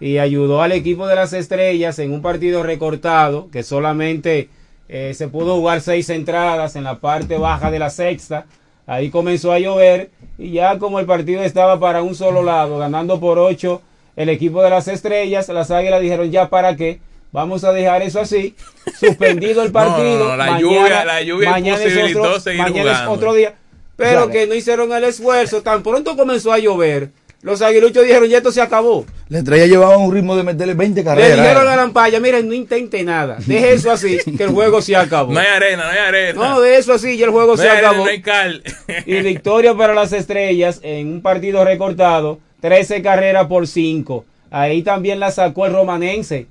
y 0.00 0.18
ayudó 0.18 0.62
al 0.62 0.72
equipo 0.72 1.06
de 1.06 1.14
las 1.16 1.32
estrellas 1.32 1.98
en 1.98 2.12
un 2.12 2.22
partido 2.22 2.62
recortado 2.62 3.48
que 3.50 3.62
solamente 3.62 4.48
eh, 4.88 5.12
se 5.14 5.28
pudo 5.28 5.56
jugar 5.56 5.80
seis 5.80 6.10
entradas 6.10 6.76
en 6.76 6.84
la 6.84 6.98
parte 6.98 7.38
baja 7.38 7.70
de 7.70 7.78
la 7.78 7.90
sexta. 7.90 8.46
Ahí 8.86 9.10
comenzó 9.10 9.52
a 9.52 9.58
llover 9.58 10.10
y 10.38 10.52
ya 10.52 10.78
como 10.78 11.00
el 11.00 11.06
partido 11.06 11.42
estaba 11.42 11.80
para 11.80 12.02
un 12.02 12.14
solo 12.14 12.42
lado, 12.42 12.78
ganando 12.78 13.18
por 13.18 13.38
ocho 13.38 13.82
el 14.16 14.28
equipo 14.28 14.62
de 14.62 14.70
las 14.70 14.86
estrellas, 14.88 15.48
las 15.48 15.70
águilas 15.70 16.00
dijeron 16.00 16.30
ya 16.30 16.48
para 16.48 16.76
qué, 16.76 17.00
vamos 17.32 17.64
a 17.64 17.72
dejar 17.72 18.02
eso 18.02 18.20
así, 18.20 18.54
suspendido 18.98 19.62
el 19.62 19.72
partido. 19.72 20.18
No, 20.18 20.24
no, 20.24 20.30
no, 20.30 20.36
la 20.36 20.60
lluvia- 20.60 21.04
la 21.04 21.22
lluvia 21.22 21.50
imposibilitó 21.58 22.40
seguir 22.40 22.62
mañana 22.62 22.90
es 22.92 22.96
jugando. 22.98 23.12
otro 23.12 23.34
día, 23.34 23.54
pero 23.96 24.28
que 24.30 24.46
no 24.46 24.54
hicieron 24.54 24.92
el 24.92 25.04
esfuerzo, 25.04 25.62
tan 25.62 25.82
pronto 25.82 26.16
comenzó 26.16 26.52
a 26.52 26.58
llover, 26.58 27.10
los 27.46 27.62
aguiluchos 27.62 28.04
dijeron 28.04 28.28
ya 28.28 28.38
esto 28.38 28.50
se 28.50 28.60
acabó. 28.60 29.06
La 29.28 29.38
estrella 29.38 29.66
llevaba 29.66 29.96
un 29.96 30.12
ritmo 30.12 30.36
de 30.36 30.42
meterle 30.42 30.74
20 30.74 31.00
Le 31.00 31.04
carreras. 31.04 31.36
dijeron 31.40 31.66
eh. 31.66 31.70
a 31.70 31.76
Lampaya, 31.76 32.18
miren, 32.20 32.48
no 32.48 32.54
intente 32.54 33.02
nada, 33.04 33.36
deje 33.46 33.72
eso 33.74 33.90
así, 33.92 34.18
que 34.36 34.42
el 34.42 34.50
juego 34.50 34.82
se 34.82 34.96
acabó. 34.96 35.32
No 35.32 35.38
hay 35.38 35.46
arena, 35.46 35.84
no 35.84 35.90
hay 35.90 35.98
arena. 35.98 36.32
No, 36.48 36.60
de 36.60 36.76
eso 36.76 36.92
así, 36.92 37.16
ya 37.16 37.26
el 37.26 37.30
juego 37.30 37.52
No 37.52 37.56
se 37.56 37.62
hay 37.68 37.76
arena, 37.78 37.88
acabó. 37.90 38.04
no 38.04 38.10
hay 38.10 38.20
cal. 38.20 38.62
Y 39.06 39.20
victoria 39.20 39.74
para 39.74 39.94
las 39.94 40.12
estrellas 40.12 40.80
en 40.82 41.06
un 41.12 41.22
partido 41.22 41.64
recortado, 41.64 42.40
13 42.62 43.00
carreras 43.00 43.46
por 43.46 43.66
5. 43.68 44.24
Ahí 44.50 44.82
también 44.82 45.20
la 45.20 45.30
sacó 45.30 45.66
el 45.66 45.72
romanense, 45.72 46.46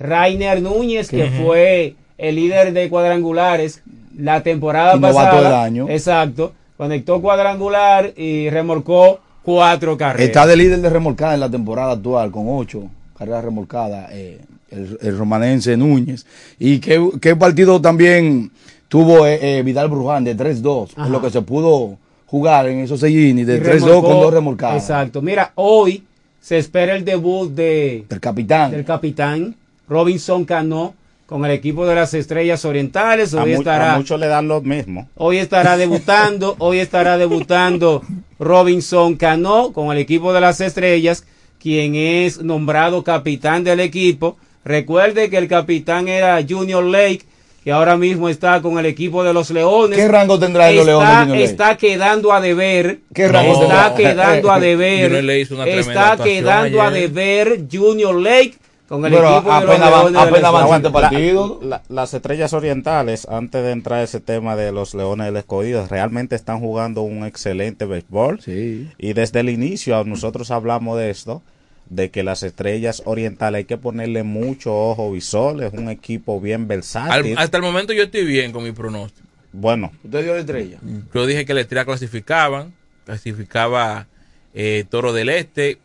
Rainer 0.00 0.60
Núñez, 0.60 1.08
que 1.08 1.26
fue 1.44 1.94
el 2.18 2.34
líder 2.36 2.72
de 2.72 2.88
cuadrangulares 2.88 3.82
la 4.18 4.42
temporada 4.42 4.96
Y 4.96 5.00
novato 5.00 5.16
pasada. 5.18 5.42
del 5.42 5.52
año. 5.54 5.86
Exacto. 5.88 6.52
Conectó 6.76 7.20
cuadrangular 7.22 8.12
y 8.16 8.50
remolcó 8.50 9.20
cuatro 9.42 9.96
carreras. 9.96 10.26
Está 10.26 10.46
de 10.46 10.56
líder 10.56 10.80
de 10.80 10.90
remolcada 10.90 11.34
en 11.34 11.40
la 11.40 11.50
temporada 11.50 11.92
actual 11.92 12.30
con 12.30 12.44
ocho 12.48 12.84
carreras 13.16 13.44
remolcadas. 13.44 14.08
eh, 14.12 14.40
el, 14.70 14.98
el 15.02 15.18
romanense 15.18 15.76
Núñez. 15.76 16.24
Y 16.58 16.78
qué, 16.78 16.98
qué 17.20 17.36
partido 17.36 17.78
también 17.80 18.50
tuvo 18.88 19.26
eh, 19.26 19.58
eh, 19.58 19.62
Vidal 19.62 19.88
Bruján 19.90 20.24
de 20.24 20.34
3-2. 20.34 20.92
Ajá. 20.96 21.06
En 21.06 21.12
lo 21.12 21.20
que 21.20 21.28
se 21.30 21.42
pudo 21.42 21.98
jugar 22.26 22.66
en 22.68 22.78
esos 22.78 22.98
seis 23.00 23.14
innings 23.14 23.46
de 23.46 23.58
Y 23.58 23.60
3-2 23.60 23.80
remolcó- 23.80 24.00
con 24.02 24.20
dos 24.22 24.32
remolcadas. 24.32 24.82
Exacto. 24.82 25.20
Mira, 25.20 25.52
hoy 25.56 26.04
se 26.40 26.56
espera 26.56 26.96
el 26.96 27.04
debut 27.04 27.52
de, 27.52 28.06
Del 28.08 28.18
capitán. 28.20 28.70
del 28.70 28.84
capitán 28.86 29.54
Robinson 29.88 30.46
Cano 30.46 30.94
con 31.32 31.46
el 31.46 31.50
equipo 31.52 31.86
de 31.86 31.94
las 31.94 32.12
Estrellas 32.12 32.62
Orientales. 32.66 33.32
A, 33.32 33.42
Hoy 33.42 33.52
mu- 33.54 33.58
estará 33.60 33.94
a 33.94 33.96
muchos 33.96 34.20
le 34.20 34.26
dan 34.26 34.48
lo 34.48 34.60
mismo. 34.60 35.08
Hoy 35.16 35.38
estará 35.38 35.78
debutando, 35.78 36.56
hoy 36.58 36.78
estará 36.78 37.16
debutando 37.16 38.02
Robinson 38.38 39.16
Cano 39.16 39.72
con 39.72 39.90
el 39.92 39.96
equipo 39.98 40.34
de 40.34 40.42
las 40.42 40.60
estrellas, 40.60 41.24
quien 41.58 41.94
es 41.94 42.42
nombrado 42.42 43.02
capitán 43.02 43.64
del 43.64 43.80
equipo. 43.80 44.36
Recuerde 44.62 45.30
que 45.30 45.38
el 45.38 45.48
capitán 45.48 46.06
era 46.06 46.38
Junior 46.46 46.84
Lake, 46.84 47.22
que 47.64 47.72
ahora 47.72 47.96
mismo 47.96 48.28
está 48.28 48.60
con 48.60 48.78
el 48.78 48.84
equipo 48.84 49.24
de 49.24 49.32
los 49.32 49.48
Leones. 49.50 49.98
¿Qué 49.98 50.08
rango 50.08 50.38
tendrá 50.38 50.68
en 50.68 50.76
los 50.76 50.86
Está- 50.86 51.24
Leones? 51.24 51.50
Está 51.50 51.76
quedando 51.78 52.32
a 52.32 52.42
deber. 52.42 52.98
¿Qué 53.14 53.26
rango 53.28 53.62
está 53.62 53.94
quedando 53.96 54.52
a 54.52 54.60
deber. 54.68 55.04
Junior 55.08 55.24
Lake 55.24 55.40
hizo 55.40 55.54
una 55.54 55.64
tremenda 55.64 56.12
está 56.12 56.22
quedando 56.24 56.82
a 56.82 56.90
deber 56.90 57.60
Junior 57.72 58.14
Lake 58.20 58.54
con 58.92 59.06
el 59.06 59.12
Pero 59.12 59.36
equipo 59.36 59.48
de 59.54 59.60
los 59.60 59.70
apenas 59.70 59.90
van- 59.90 60.16
apenas 60.16 60.52
van 60.52 60.68
siete 60.68 60.90
partidos. 60.90 61.64
la- 61.64 61.82
las 61.88 62.12
estrellas 62.14 62.52
orientales, 62.52 63.26
antes 63.28 63.62
de 63.64 63.70
entrar 63.72 64.00
a 64.00 64.02
ese 64.02 64.20
tema 64.20 64.54
de 64.54 64.70
los 64.70 64.94
leones 64.94 65.26
del 65.26 65.36
escogido, 65.38 65.86
realmente 65.88 66.36
están 66.36 66.60
jugando 66.60 67.00
un 67.02 67.24
excelente 67.24 67.86
béisbol. 67.86 68.40
Y 68.46 69.12
desde 69.14 69.40
el 69.40 69.48
inicio 69.48 70.04
nosotros 70.04 70.50
hablamos 70.50 70.98
de 70.98 71.08
esto, 71.10 71.42
de 71.88 72.10
que 72.10 72.22
las 72.22 72.42
estrellas 72.42 73.02
orientales 73.06 73.58
hay 73.60 73.64
que 73.64 73.76
ponerle 73.78 74.22
mucho 74.22 74.74
ojo 74.74 75.10
visor, 75.12 75.62
es 75.62 75.72
un 75.72 75.88
equipo 75.90 76.40
bien 76.40 76.62
Al- 76.62 76.66
versátil. 76.66 77.36
hasta 77.38 77.56
el 77.56 77.62
momento 77.62 77.92
yo 77.92 78.02
estoy 78.04 78.24
bien 78.24 78.52
con 78.52 78.62
mi 78.64 78.72
pronóstico. 78.72 79.26
Bueno, 79.52 79.90
¿Usted 80.04 80.22
dio 80.22 80.34
la 80.34 80.40
estrella? 80.40 80.78
Yo 81.14 81.26
dije 81.26 81.44
que 81.44 81.54
la 81.54 81.60
estrella 81.62 81.84
clasificaban, 81.84 82.72
clasificaba 83.04 84.06
eh, 84.54 84.84
Toro 84.90 85.12
del 85.12 85.28
Este 85.30 85.78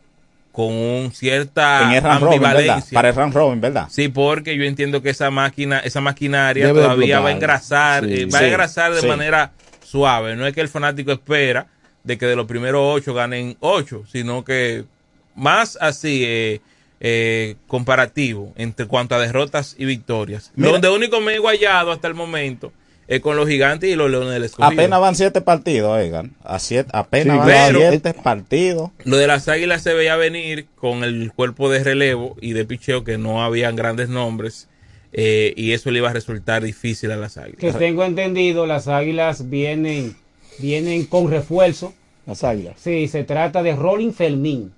con 0.58 0.72
un 0.72 1.12
cierta 1.12 1.88
ambivalencia. 2.16 2.92
Para 2.92 3.10
el 3.10 3.14
round 3.14 3.32
robin, 3.32 3.60
¿verdad? 3.60 3.86
Sí, 3.88 4.08
porque 4.08 4.56
yo 4.56 4.64
entiendo 4.64 5.00
que 5.02 5.10
esa 5.10 5.30
máquina, 5.30 5.78
esa 5.78 6.00
maquinaria 6.00 6.66
Debe 6.66 6.80
todavía 6.82 7.20
va 7.20 7.28
a 7.28 7.30
engrasar, 7.30 8.04
Sí. 8.04 8.22
eh, 8.22 8.26
va 8.26 8.40
a 8.40 8.46
engrasar 8.48 8.92
de 8.92 9.02
sí. 9.02 9.06
manera 9.06 9.52
suave. 9.84 10.34
No 10.34 10.48
es 10.48 10.54
que 10.54 10.60
el 10.60 10.68
fanático 10.68 11.12
espera 11.12 11.68
de 12.02 12.18
que 12.18 12.26
de 12.26 12.34
los 12.34 12.46
primeros 12.46 12.80
ocho 12.82 13.14
ganen 13.14 13.56
ocho, 13.60 14.02
sino 14.10 14.42
que 14.42 14.84
más 15.36 15.78
así 15.80 16.24
eh, 16.26 16.60
eh, 16.98 17.54
comparativo 17.68 18.52
entre 18.56 18.86
cuanto 18.86 19.14
a 19.14 19.20
derrotas 19.20 19.76
y 19.78 19.84
victorias. 19.84 20.50
Mira. 20.56 20.72
Donde 20.72 20.88
único 20.88 21.20
me 21.20 21.36
he 21.36 21.38
guayado 21.38 21.92
hasta 21.92 22.08
el 22.08 22.14
momento 22.14 22.72
es 23.08 23.20
con 23.20 23.36
los 23.36 23.48
gigantes 23.48 23.90
y 23.90 23.96
los 23.96 24.10
leones 24.10 24.30
del 24.34 24.44
escogido. 24.44 24.68
Apenas 24.80 25.00
van 25.00 25.16
siete 25.16 25.40
partidos, 25.40 25.90
oigan. 25.90 26.32
A 26.44 26.58
siete, 26.58 26.90
apenas 26.92 27.34
Sí, 27.34 27.38
van 27.38 27.72
pero- 27.72 27.90
siete 27.90 28.14
partidos. 28.14 28.90
Lo 29.04 29.16
de 29.16 29.26
las 29.26 29.48
águilas 29.48 29.82
se 29.82 29.94
veía 29.94 30.14
venir 30.16 30.66
con 30.76 31.02
el 31.04 31.32
cuerpo 31.34 31.70
de 31.70 31.82
relevo 31.82 32.36
y 32.40 32.52
de 32.52 32.64
picheo 32.64 33.04
que 33.04 33.18
no 33.18 33.42
habían 33.42 33.74
grandes 33.76 34.08
nombres 34.10 34.68
eh, 35.14 35.54
y 35.56 35.72
eso 35.72 35.90
le 35.90 35.98
iba 36.00 36.10
a 36.10 36.12
resultar 36.12 36.62
difícil 36.62 37.10
a 37.10 37.16
las 37.16 37.38
águilas. 37.38 37.58
que 37.60 37.72
tengo 37.72 38.04
entendido, 38.04 38.66
las 38.66 38.88
águilas 38.88 39.48
vienen, 39.48 40.14
vienen 40.58 41.06
con 41.06 41.30
refuerzo. 41.30 41.94
Las 42.26 42.44
águilas. 42.44 42.74
Sí, 42.78 43.08
se 43.08 43.24
trata 43.24 43.62
de 43.62 43.74
Rolling 43.74 44.12
Fermín. 44.12 44.70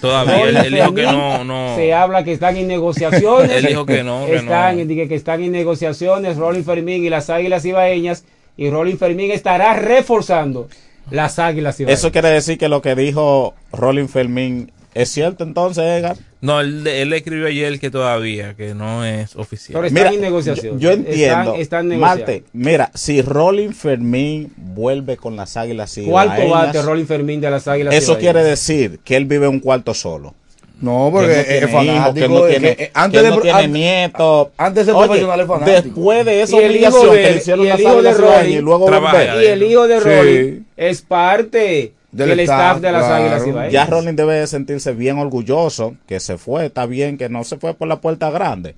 Todavía 0.00 0.48
él, 0.48 0.72
dijo 0.72 0.94
que 0.94 1.02
no, 1.04 1.44
no. 1.44 1.76
Se 1.76 1.94
habla 1.94 2.24
que 2.24 2.32
están 2.32 2.56
en 2.56 2.66
negociaciones. 2.66 3.50
Él 3.50 3.66
dijo 3.66 3.86
que 3.86 4.02
no, 4.02 4.26
que 4.26 4.36
están, 4.36 4.78
no. 4.78 4.84
dije 4.84 5.08
que 5.08 5.14
están 5.14 5.42
en 5.42 5.52
negociaciones 5.52 6.36
Rolling 6.36 6.64
Fermín 6.64 7.04
y 7.04 7.10
las 7.10 7.30
águilas 7.30 7.64
ibaeñas. 7.64 8.24
Y 8.56 8.68
Rolling 8.68 8.96
Fermín 8.96 9.30
estará 9.30 9.74
reforzando 9.74 10.68
las 11.10 11.38
águilas 11.38 11.78
ibaeñas. 11.78 12.00
Eso 12.00 12.12
quiere 12.12 12.30
decir 12.30 12.58
que 12.58 12.68
lo 12.68 12.82
que 12.82 12.94
dijo 12.94 13.54
Rolling 13.72 14.08
Fermín 14.08 14.72
¿Es 14.94 15.08
cierto 15.10 15.44
entonces, 15.44 15.84
Edgar? 15.84 16.16
No, 16.40 16.60
él, 16.60 16.86
él 16.86 17.12
escribió 17.12 17.46
ayer 17.46 17.78
que 17.78 17.90
todavía, 17.90 18.54
que 18.54 18.74
no 18.74 19.04
es 19.04 19.36
oficial. 19.36 19.74
Pero 19.74 19.86
está 19.86 20.12
en 20.14 20.20
negociación. 20.20 20.78
Yo, 20.80 20.88
yo 20.88 20.94
entiendo. 20.94 21.40
Están, 21.54 21.60
están 21.60 21.88
negociando. 21.88 22.20
Marte, 22.26 22.44
mira, 22.52 22.90
si 22.94 23.22
Rolling 23.22 23.70
Fermín 23.70 24.52
vuelve 24.56 25.16
con 25.16 25.36
las 25.36 25.56
águilas 25.56 25.94
Cuarto 26.04 26.34
cibaeñas, 26.36 26.66
bate 26.66 26.82
Rolling 26.82 27.04
Fermín 27.06 27.40
de 27.40 27.50
las 27.50 27.68
Águilas 27.68 27.94
Eso 27.94 28.14
Cibaeñas. 28.16 28.32
quiere 28.32 28.48
decir 28.48 29.00
que 29.04 29.16
él 29.16 29.26
vive 29.26 29.46
un 29.48 29.60
cuarto 29.60 29.94
solo. 29.94 30.34
No, 30.80 31.08
Que 31.08 31.12
porque 31.12 31.26
no 31.26 31.32
es 31.66 31.70
fanático. 31.70 31.82
hijos, 31.94 32.14
que 32.14 32.24
él 32.24 32.30
no 32.30 32.42
de 32.44 32.50
tiene, 32.52 32.76
que, 32.76 32.90
antes 32.94 33.20
que 33.22 33.26
de 33.30 33.36
tiene 33.42 34.04
an-. 34.04 34.46
Antes 34.56 34.86
de 34.86 34.92
profesional 34.94 35.40
es 35.40 35.46
fanático. 35.46 35.82
Después 35.82 36.24
de 36.24 36.42
esa 36.42 36.56
Y 36.56 36.58
el 36.64 36.76
hijo 36.76 36.86
obligación 36.88 37.14
de- 37.14 37.22
que 37.22 37.30
le 37.30 37.36
hicieron 37.36 37.60
y 37.60 37.62
el 37.64 37.68
las 37.68 37.80
hijo 37.80 38.02
de 38.02 38.08
águilas 38.08 38.46
y 38.48 38.60
luego. 38.62 38.90
Y 39.42 39.46
el 39.46 39.62
hijo 39.62 39.86
de 39.86 39.98
Sí. 40.00 40.04
Rolling 40.08 40.60
es 40.78 41.02
parte 41.02 41.92
Del 42.12 42.30
del 42.30 42.40
staff, 42.40 42.58
staff, 42.58 42.80
de 42.80 42.92
las 42.92 43.06
claro. 43.06 43.14
Águilas 43.14 43.44
Cibaeñas. 43.44 43.72
Ya 43.72 43.86
Rolling 43.86 44.16
debe 44.16 44.34
de 44.34 44.46
sentirse 44.46 44.92
bien 44.92 45.18
orgulloso 45.18 45.94
que 46.06 46.18
se 46.18 46.38
fue, 46.38 46.66
está 46.66 46.86
bien 46.86 47.18
que 47.18 47.28
no 47.28 47.44
se 47.44 47.56
fue 47.56 47.74
por 47.74 47.86
la 47.86 48.00
puerta 48.00 48.30
grande, 48.30 48.74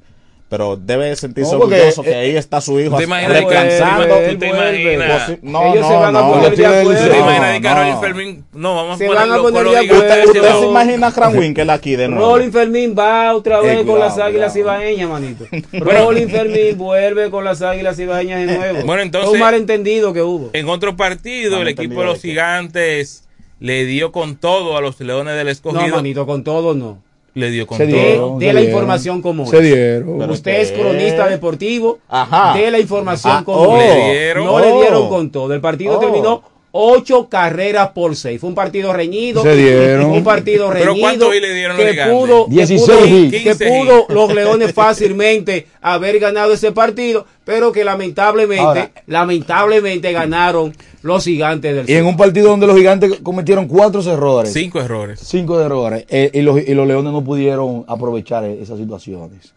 pero 0.53 0.77
debe 0.77 1.07
de 1.07 1.17
sentirse 1.17 1.53
No, 1.53 1.61
orgulloso 1.61 2.03
eh, 2.03 2.05
que 2.05 2.15
ahí 2.15 2.37
está 2.37 2.61
su 2.61 2.79
hijo 2.79 2.99
¿Te 2.99 3.05
imaginas 3.05 3.39
que- 3.41 3.47
descansando. 3.47 4.05
¿Tú 4.19 4.37
te 4.39 4.49
imaginas? 4.49 5.23
Pues, 5.25 5.39
no, 5.43 5.63
Ellos 5.73 5.81
no, 5.81 5.89
se 5.89 5.95
van 5.95 6.15
a 6.17 6.21
no. 6.21 6.31
poner 6.35 6.57
de 6.57 6.67
acuerdo. 6.67 6.91
¿Te 7.01 7.09
No, 7.09 7.17
imaginas 7.17 7.85
que 7.87 7.91
no. 7.93 8.01
Fermín? 8.03 8.45
No, 8.53 8.75
vamos 8.75 8.95
a 8.95 8.99
Se 8.99 9.07
ponerlo 9.07 9.31
van 9.31 9.39
a 9.39 9.43
poner 9.43 9.65
de 9.73 9.79
acuerdo. 9.79 10.25
¿Usted 10.27 10.61
se 10.61 10.67
imagina 10.67 11.07
a 11.07 11.13
Cranwinkel 11.13 11.71
aquí 11.71 11.97
de 11.97 12.09
nuevo? 12.09 12.27
Rolling 12.37 12.51
Fermín 12.51 12.95
va 12.99 13.35
otra 13.35 13.61
vez 13.61 13.81
Eh, 13.81 13.87
con 13.87 13.99
las 13.99 14.19
Águilas. 14.19 14.53
Cibaeñas, 14.53 15.09
manito. 15.09 15.47
Rolling 15.73 16.29
Fermín 16.29 16.77
vuelve 16.77 17.31
con 17.31 17.45
las 17.45 17.63
Águilas 17.63 17.97
Cibaeñas 17.97 18.47
de 18.47 18.59
nuevo. 18.59 18.81
Bueno, 18.85 19.01
entonces- 19.01 19.31
un 19.33 19.39
malentendido 19.39 20.13
que 20.13 20.21
hubo. 20.21 20.51
En 20.53 20.69
otro 20.69 20.99
partido, 20.99 21.63
el 21.63 21.69
equipo 21.69 22.01
de 22.01 22.05
los 22.09 22.21
gigantes 22.21 23.25
le 23.59 23.87
dio 23.87 24.13
con 24.13 24.37
todo 24.37 24.77
a 24.77 24.83
los 24.83 25.01
Leones 25.01 25.35
del 25.35 25.47
No, 25.47 25.51
Escogido. 25.51 25.97
manito, 25.97 26.27
con 26.27 26.45
todo 26.45 26.75
no. 26.75 27.03
Le 27.35 27.51
dio 27.51 27.67
con 27.67 27.79
Se 27.79 27.87
todo. 27.87 27.97
De, 27.97 28.03
dieron, 28.07 28.39
de 28.39 28.47
se 28.47 28.53
la 28.53 28.61
dieron. 28.61 28.75
información 28.79 29.23
como 29.23 29.47
Se 29.47 29.61
dieron. 29.61 30.19
Pero 30.19 30.33
Usted 30.33 30.61
es 30.61 30.73
cronista 30.73 31.29
deportivo. 31.29 31.99
Ajá. 32.09 32.57
De 32.59 32.71
la 32.71 32.79
información 32.79 33.33
Ah, 33.39 33.43
como 33.45 33.59
oh. 33.61 33.77
es. 33.79 33.95
Le 33.95 34.13
dieron. 34.13 34.45
No 34.47 34.59
le 34.61 34.71
Oh. 34.73 34.81
dieron 34.81 35.09
con 35.09 35.31
todo. 35.31 35.53
El 35.55 35.61
partido 35.61 35.97
Oh. 35.97 35.99
terminó 35.99 36.43
ocho 36.73 37.29
carreras 37.29 37.91
por 37.91 38.17
seis. 38.17 38.41
Fue 38.41 38.49
un 38.49 38.55
partido 38.55 38.93
reñido. 38.93 39.43
Se 39.43 39.55
dieron. 39.55 40.07
Un 40.11 40.25
partido 40.25 40.71
Pero 40.73 40.87
reñido. 40.87 41.01
¿cuántos 41.01 41.35
hits 41.35 41.43
le 41.43 41.55
dieron 41.55 41.77
que 41.77 42.03
pudo, 42.11 42.47
que 42.47 42.55
16 42.55 42.91
pudo, 42.99 43.07
hits. 43.07 43.31
que 43.31 43.43
15 43.43 43.69
pudo 43.69 44.07
los 44.09 44.35
Leones 44.35 44.73
fácilmente 44.73 45.67
haber 45.81 46.19
ganado 46.19 46.53
ese 46.55 46.73
partido, 46.73 47.27
pero 47.45 47.73
que 47.73 47.85
lamentablemente, 47.85 48.63
Ahora. 48.63 48.91
lamentablemente 49.07 50.13
ganaron 50.13 50.75
los 51.03 51.25
gigantes 51.25 51.75
del 51.75 51.91
Y 51.91 51.95
en 51.95 52.07
un 52.07 52.17
partido 52.17 52.49
donde 52.51 52.67
los 52.67 52.77
gigantes 52.77 53.19
cometieron 53.23 53.67
cuatro 53.69 54.01
errores. 54.03 54.53
Cinco 54.53 54.81
errores. 54.81 55.21
Cinco 55.21 55.61
errores. 55.61 56.05
eh, 56.09 56.31
y, 56.33 56.43
los, 56.43 56.59
y 56.61 56.75
los 56.75 56.87
leones 56.87 57.13
no 57.13 57.23
pudieron 57.23 57.85
aprovechar 57.89 58.45
eh, 58.45 58.59
esas 58.63 58.79
situaciones. 58.79 59.53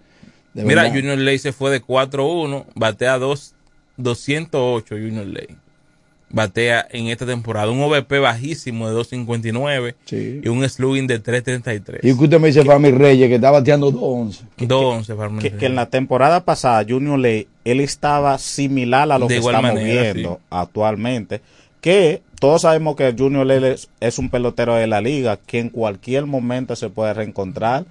De 0.53 0.63
Mira, 0.63 0.83
verdad. 0.83 0.95
Junior 0.97 1.17
Ley 1.17 1.37
se 1.37 1.51
fue 1.51 1.69
de 1.69 1.81
4-1, 1.83 2.65
batea 2.75 3.17
dos, 3.19 3.53
208 3.97 4.95
Junior 4.95 5.25
Ley. 5.25 5.47
Batea 6.35 6.85
en 6.91 7.07
esta 7.07 7.25
temporada 7.25 7.71
un 7.71 7.81
OVP 7.81 8.19
bajísimo 8.19 8.87
de 8.89 8.93
259 8.93 9.95
Sí. 10.03 10.41
y 10.43 10.47
un 10.49 10.67
slugging 10.67 11.07
de 11.07 11.19
333. 11.19 12.01
Y 12.03 12.17
que 12.17 12.23
usted 12.25 12.39
me 12.41 12.47
dice 12.47 12.65
para 12.65 12.77
mi 12.77 12.91
Reyes 12.91 13.29
que 13.29 13.35
está 13.35 13.51
bateando 13.51 13.89
2-11. 13.89 14.41
211 14.57 15.15
para 15.15 15.37
que, 15.39 15.51
que 15.53 15.65
en 15.67 15.75
la 15.75 15.85
temporada 15.85 16.43
pasada 16.43 16.85
Junior 16.87 17.17
Ley 17.17 17.47
él 17.63 17.79
estaba 17.79 18.37
similar 18.37 19.09
a 19.11 19.17
lo 19.17 19.27
De 19.27 19.35
que 19.35 19.39
estamos 19.39 19.61
manera, 19.61 20.01
viendo 20.13 20.35
sí. 20.35 20.45
actualmente 20.49 21.39
que 21.79 22.21
todos 22.41 22.63
sabemos 22.63 22.97
que 22.97 23.15
Junior 23.17 23.45
Ley 23.45 23.63
es, 23.63 23.89
es 24.01 24.19
un 24.19 24.29
pelotero 24.29 24.75
de 24.75 24.87
la 24.87 24.99
liga 24.99 25.37
que 25.37 25.59
en 25.59 25.69
cualquier 25.69 26.25
momento 26.25 26.75
se 26.75 26.89
puede 26.89 27.13
reencontrar 27.13 27.85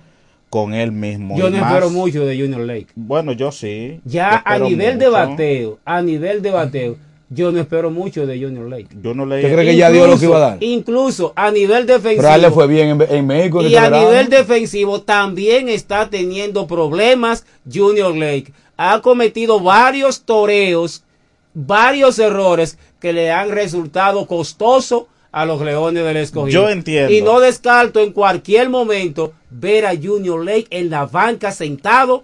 con 0.51 0.75
él 0.75 0.93
mismo 0.93 1.37
Yo 1.39 1.49
no 1.49 1.57
más- 1.59 1.71
espero 1.73 1.89
mucho 1.91 2.27
de 2.27 2.39
Junior 2.39 2.61
Lake. 2.61 2.89
bueno 2.95 3.33
yo 3.33 3.51
sí 3.53 4.01
Ya 4.05 4.43
Yo 4.47 4.53
a 4.53 4.59
nivel 4.59 4.99
de 4.99 5.09
bateo, 5.09 5.79
a 5.87 6.03
nivel 6.03 6.43
de 6.43 6.51
bateo, 6.51 6.97
yo 7.35 7.51
no 7.53 7.61
espero 7.61 7.91
mucho 7.91 8.27
de 8.27 8.39
Junior 8.41 8.69
Lake. 8.69 8.89
Junior 9.03 9.27
Ley 9.29 9.43
¿Usted 9.45 9.55
cree 9.55 9.67
que 9.67 9.77
ya 9.77 9.91
dio 9.91 10.07
lo 10.07 10.19
que 10.19 10.25
iba 10.27 10.37
a 10.37 10.41
dar? 10.41 10.57
Incluso 10.63 11.33
a 11.37 11.51
nivel 11.51 11.87
defensivo. 11.87 12.23
Pero 12.23 12.33
a 12.33 12.37
él 12.37 12.43
le 12.43 12.51
fue 12.51 12.67
bien 12.67 12.89
en, 12.91 13.03
en 13.17 13.27
México. 13.27 13.61
en 13.61 13.67
Y 13.67 13.75
este 13.75 13.79
a 13.79 13.91
verano. 13.91 14.09
nivel 14.11 14.29
defensivo 14.29 15.03
también 15.03 15.69
está 15.69 16.09
teniendo 16.11 16.67
problemas 16.67 17.45
Junior 17.73 18.15
Lake. 18.17 18.53
Ha 18.77 19.01
cometido 19.03 19.61
varios 19.61 20.23
toreos, 20.23 21.05
varios 21.53 22.19
errores 22.19 22.79
que 23.01 23.13
le 23.13 23.31
han 23.31 23.51
resultado 23.51 24.27
costoso 24.27 25.09
a 25.31 25.45
los 25.45 25.61
Leones 25.61 26.05
del 26.05 26.17
Escogido. 26.19 26.63
Yo 26.63 26.69
entiendo. 26.71 27.13
Y 27.13 27.21
no 27.23 27.41
descarto 27.41 28.01
en 28.01 28.13
cualquier 28.13 28.69
momento 28.71 29.33
ver 29.51 29.87
a 29.87 29.95
Junior 29.95 30.45
Lake 30.45 30.67
en 30.71 30.91
la 30.91 31.07
banca 31.07 31.51
sentado. 31.53 32.23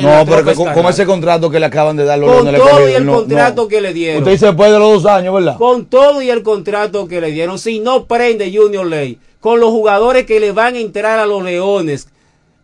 No, 0.00 0.24
pero 0.24 0.44
que 0.44 0.54
con, 0.54 0.86
ese 0.86 1.04
contrato 1.04 1.50
que 1.50 1.60
le 1.60 1.66
acaban 1.66 1.96
de 1.96 2.04
dar 2.04 2.18
los 2.18 2.30
Con 2.30 2.54
todo 2.54 2.88
y 2.88 2.92
el 2.94 3.04
no, 3.04 3.14
contrato 3.14 3.62
no. 3.62 3.68
que 3.68 3.80
le 3.82 3.92
dieron. 3.92 4.22
Usted 4.22 4.32
dice 4.32 4.46
después 4.46 4.72
de 4.72 4.78
los 4.78 5.02
dos 5.02 5.12
años, 5.12 5.34
¿verdad? 5.34 5.58
Con 5.58 5.84
todo 5.84 6.22
y 6.22 6.30
el 6.30 6.42
contrato 6.42 7.06
que 7.06 7.20
le 7.20 7.30
dieron, 7.30 7.58
si 7.58 7.78
no 7.78 8.06
prende 8.06 8.50
Junior 8.56 8.86
Ley, 8.86 9.18
con 9.40 9.60
los 9.60 9.70
jugadores 9.70 10.24
que 10.24 10.40
le 10.40 10.52
van 10.52 10.76
a 10.76 10.78
entrar 10.78 11.18
a 11.18 11.26
los 11.26 11.42
Leones, 11.42 12.08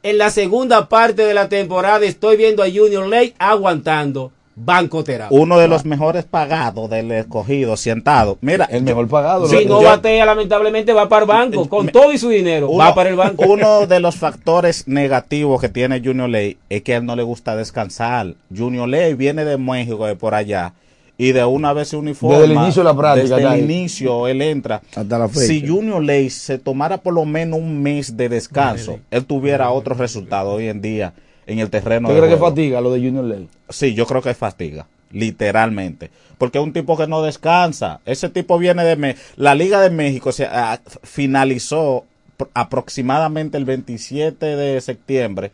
en 0.03 0.17
la 0.17 0.31
segunda 0.31 0.89
parte 0.89 1.23
de 1.23 1.35
la 1.35 1.51
temporada 1.51 2.07
estoy 2.07 2.37
viendo 2.37 2.63
a 2.63 2.67
Junior 2.67 3.07
Ley 3.07 3.35
aguantando 3.39 4.33
banco 4.65 5.05
terapia. 5.05 5.37
uno 5.39 5.59
de 5.59 5.69
los 5.69 5.85
mejores 5.85 6.25
pagados 6.25 6.91
del 6.91 7.11
escogido 7.13 7.77
sentado 7.77 8.39
mira 8.41 8.65
El 8.67 8.83
mejor 8.83 9.09
pagado. 9.09 9.47
Si 9.49 9.65
no 9.65 9.81
yo- 9.81 9.89
batea, 9.89 10.25
lamentablemente 10.27 10.93
va 10.93 11.09
para 11.09 11.23
el 11.23 11.29
banco, 11.29 11.69
con 11.69 11.89
todo 11.89 12.13
y 12.13 12.19
su 12.19 12.29
dinero, 12.29 12.69
uno, 12.69 12.85
va 12.85 12.95
para 12.95 13.11
el 13.11 13.17
banco. 13.17 13.45
uno 13.47 13.87
de 13.87 14.01
los 14.01 14.17
factores 14.17 14.87
negativos 14.89 15.61
que 15.61 15.69
tiene 15.69 16.01
Junior 16.05 16.29
Ley 16.29 16.57
es 16.69 16.83
que 16.83 16.95
a 16.95 16.99
él 16.99 17.07
no 17.07 17.17
le 17.17 17.23
gusta 17.23 17.57
descansar. 17.57 18.35
Junior 18.57 18.89
Ley 18.89 19.15
viene 19.15 19.45
de 19.45 19.57
México, 19.59 20.07
de 20.07 20.17
por 20.17 20.35
allá, 20.35 20.73
y 21.17 21.33
de 21.33 21.45
una 21.45 21.73
vez 21.73 21.89
se 21.89 21.97
uniforma. 21.97 22.39
Desde 22.39 22.53
el 22.53 22.59
inicio 22.61 22.83
de 22.83 22.89
la 22.89 22.97
práctica, 22.97 23.37
Desde 23.37 23.41
el 23.41 23.53
ahí. 23.53 23.61
inicio 23.63 24.29
él 24.29 24.41
entra. 24.43 24.83
Hasta 24.95 25.19
la 25.19 25.29
fecha. 25.29 25.47
Si 25.47 25.67
Junior 25.67 26.03
Ley 26.03 26.31
se 26.31 26.59
tomara 26.59 26.99
por 26.99 27.13
lo 27.15 27.25
menos 27.25 27.59
un 27.59 27.83
mes 27.83 28.17
de 28.17 28.29
descanso, 28.29 29.01
él 29.11 29.25
tuviera 29.25 29.71
otro 29.71 29.95
resultado 29.95 30.51
hoy 30.53 30.69
en 30.69 30.81
día 30.81 31.13
en 31.49 31.59
el 31.59 31.71
terreno. 31.71 32.09
¿Usted 32.09 32.21
de 32.21 32.27
cree 32.29 32.37
que 32.39 32.41
fatiga 32.45 32.81
lo 32.81 32.93
de 32.93 33.01
Junior 33.01 33.25
Ley? 33.25 33.49
Sí, 33.69 33.95
yo 33.95 34.07
creo 34.07 34.23
que 34.23 34.31
es 34.31 34.37
fatiga, 34.37 34.87
literalmente. 35.11 36.11
Porque 36.39 36.59
es 36.59 36.65
un 36.65 36.73
tipo 36.73 36.97
que 36.97 37.07
no 37.07 37.23
descansa. 37.23 38.01
Ese 38.07 38.29
tipo 38.29 38.59
viene 38.59 38.85
de... 38.85 38.97
Me- 38.97 39.17
la 39.37 39.55
Liga 39.55 39.81
de 39.81 39.91
México 39.91 40.31
se 40.33 40.47
ah, 40.47 40.81
finalizó 41.03 42.05
pr- 42.39 42.49
aproximadamente 42.55 43.59
el 43.59 43.65
27 43.65 44.45
de 44.47 44.81
septiembre 44.81 45.51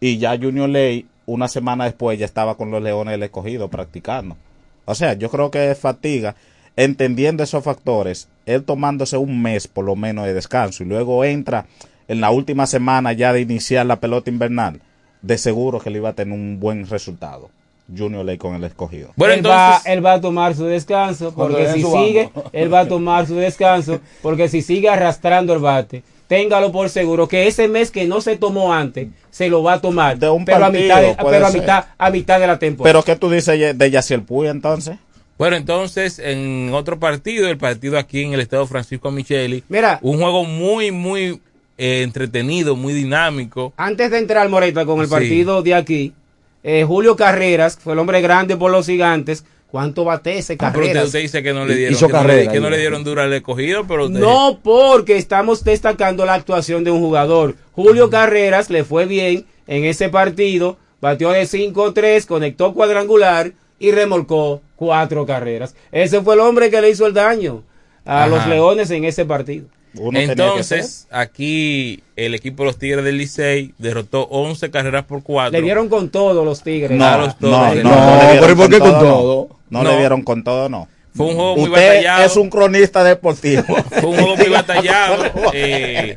y 0.00 0.18
ya 0.18 0.36
Junior 0.38 0.68
Ley 0.68 1.06
una 1.26 1.48
semana 1.48 1.84
después 1.84 2.18
ya 2.18 2.24
estaba 2.26 2.56
con 2.56 2.70
los 2.70 2.82
Leones 2.82 3.12
del 3.12 3.22
Escogido 3.22 3.68
practicando. 3.68 4.36
O 4.84 4.94
sea, 4.94 5.14
yo 5.14 5.30
creo 5.30 5.50
que 5.50 5.70
es 5.70 5.78
fatiga. 5.78 6.34
Entendiendo 6.76 7.42
esos 7.42 7.62
factores, 7.64 8.28
él 8.46 8.64
tomándose 8.64 9.16
un 9.16 9.40
mes 9.40 9.68
por 9.68 9.84
lo 9.84 9.94
menos 9.96 10.26
de 10.26 10.34
descanso 10.34 10.82
y 10.82 10.86
luego 10.86 11.24
entra 11.24 11.66
en 12.08 12.20
la 12.20 12.30
última 12.30 12.66
semana 12.66 13.12
ya 13.12 13.32
de 13.32 13.40
iniciar 13.40 13.86
la 13.86 14.00
pelota 14.00 14.28
invernal, 14.28 14.80
de 15.24 15.38
seguro 15.38 15.80
que 15.80 15.90
le 15.90 15.98
iba 15.98 16.10
a 16.10 16.12
tener 16.12 16.34
un 16.34 16.60
buen 16.60 16.86
resultado. 16.86 17.50
Junior 17.94 18.24
Ley 18.24 18.38
con 18.38 18.54
el 18.54 18.64
escogido. 18.64 19.10
Bueno, 19.16 19.34
él, 19.34 19.38
entonces, 19.40 19.60
va, 19.60 19.92
él 19.92 20.04
va 20.04 20.12
a 20.14 20.20
tomar 20.20 20.54
su 20.54 20.64
descanso, 20.64 21.34
porque 21.34 21.70
si 21.72 21.82
banco. 21.82 21.98
sigue, 21.98 22.30
él 22.52 22.72
va 22.72 22.80
a 22.80 22.88
tomar 22.88 23.26
su 23.26 23.34
descanso, 23.34 24.00
porque 24.22 24.48
si 24.48 24.62
sigue 24.62 24.88
arrastrando 24.88 25.52
el 25.52 25.58
bate, 25.58 26.02
téngalo 26.26 26.72
por 26.72 26.88
seguro 26.88 27.28
que 27.28 27.46
ese 27.46 27.68
mes 27.68 27.90
que 27.90 28.06
no 28.06 28.22
se 28.22 28.38
tomó 28.38 28.72
antes, 28.72 29.08
se 29.30 29.50
lo 29.50 29.62
va 29.62 29.74
a 29.74 29.80
tomar, 29.82 30.18
De 30.18 30.30
un 30.30 30.46
pero, 30.46 30.58
a 30.58 30.60
partido, 30.60 30.82
mitad, 30.82 31.02
de, 31.02 31.16
pero 31.30 31.46
a, 31.46 31.50
mitad, 31.50 31.84
a 31.98 32.10
mitad 32.10 32.40
de 32.40 32.46
la 32.46 32.58
temporada. 32.58 32.90
Pero 32.90 33.04
¿qué 33.04 33.20
tú 33.20 33.30
dices 33.30 33.76
de 33.76 33.90
Yaciel 33.90 34.22
Puy 34.22 34.48
entonces? 34.48 34.96
bueno, 35.36 35.56
entonces 35.56 36.18
en 36.20 36.70
otro 36.72 36.98
partido, 36.98 37.48
el 37.48 37.58
partido 37.58 37.98
aquí 37.98 38.22
en 38.22 38.32
el 38.32 38.40
estado 38.40 38.66
Francisco 38.66 39.10
Micheli, 39.10 39.62
Mira, 39.68 39.98
un 40.00 40.18
juego 40.18 40.44
muy, 40.44 40.90
muy 40.90 41.38
eh, 41.78 42.02
entretenido, 42.02 42.76
muy 42.76 42.92
dinámico. 42.92 43.72
antes 43.76 44.10
de 44.10 44.18
entrar, 44.18 44.48
Moreta, 44.48 44.84
con 44.86 45.00
el 45.00 45.06
Sí. 45.06 45.10
partido 45.12 45.62
de 45.62 45.74
aquí, 45.74 46.12
eh, 46.62 46.84
Julio 46.86 47.16
Carreras, 47.16 47.78
fue 47.82 47.92
el 47.94 47.98
hombre 47.98 48.20
grande 48.20 48.56
por 48.56 48.70
los 48.70 48.86
gigantes, 48.86 49.44
¿cuánto 49.70 50.04
bate 50.04 50.38
ese 50.38 50.54
Ah, 50.54 50.56
pero 50.58 50.68
usted, 50.70 50.80
Carreras? 50.82 51.04
usted 51.06 51.20
dice 51.20 51.42
que 51.42 51.52
no 51.52 51.66
le 51.66 51.74
dieron, 51.76 51.94
Hizo 51.94 52.06
que 52.06 52.12
no 52.12 52.22
le- 52.22 52.26
carrera, 52.28 52.52
que 52.52 52.60
no 52.60 52.70
le 52.70 52.76
digo. 52.76 52.88
dieron 52.90 53.04
dura 53.04 53.24
al 53.24 53.32
escogido, 53.32 53.86
pero 53.86 54.06
usted- 54.06 54.20
No, 54.20 54.60
porque 54.62 55.16
estamos 55.16 55.64
destacando 55.64 56.24
la 56.24 56.34
actuación 56.34 56.84
de 56.84 56.90
un 56.92 57.00
jugador. 57.00 57.56
Julio 57.72 58.08
Carreras 58.08 58.70
le 58.70 58.84
fue 58.84 59.06
bien 59.06 59.44
en 59.66 59.84
ese 59.84 60.08
partido, 60.08 60.78
batió 61.00 61.30
de 61.30 61.44
5-3, 61.46 62.24
conectó 62.26 62.72
cuadrangular 62.72 63.52
y 63.80 63.90
remolcó 63.90 64.62
cuatro 64.76 65.26
carreras. 65.26 65.74
Ese 65.92 66.22
fue 66.22 66.34
el 66.34 66.40
hombre 66.40 66.70
que 66.70 66.80
le 66.80 66.90
hizo 66.90 67.06
el 67.06 67.12
daño 67.14 67.62
a 68.06 68.20
Ajá. 68.24 68.26
los 68.28 68.46
Leones 68.46 68.90
en 68.90 69.04
ese 69.04 69.24
partido. 69.24 69.66
Uno. 69.96 70.18
Entonces, 70.18 71.06
aquí 71.10 72.02
el 72.16 72.34
equipo 72.34 72.62
de 72.62 72.66
los 72.68 72.78
Tigres 72.78 73.04
del 73.04 73.18
Licey 73.18 73.74
derrotó 73.78 74.22
11 74.24 74.70
carreras 74.70 75.04
por 75.04 75.22
4. 75.22 75.52
Le 75.52 75.62
dieron 75.62 75.88
con 75.88 76.10
todo 76.10 76.44
los 76.44 76.62
Tigres. 76.62 76.98
No, 76.98 77.18
los 77.18 77.40
no, 77.40 77.50
no, 77.50 77.74
No, 77.74 77.90
no 77.90 78.16
le 78.16 78.32
dieron 78.32 78.40
pero 78.40 78.56
¿por 78.56 78.70
qué 78.70 78.78
con 78.78 78.90
todo? 78.92 79.48
No, 79.70 79.82
No. 79.82 79.90
le 79.90 79.98
dieron 79.98 80.22
con 80.22 80.42
todo, 80.44 80.68
no. 80.68 80.88
Fue 81.16 81.26
un 81.26 81.34
juego 81.36 81.54
muy 81.56 81.68
Usted 81.68 81.86
batallado. 81.86 82.24
es 82.26 82.36
un 82.36 82.50
cronista 82.50 83.04
deportivo. 83.04 83.62
Fue 83.90 84.06
un 84.10 84.16
juego 84.16 84.36
muy 84.36 84.48
batallado. 84.48 85.24
Eh, 85.52 86.16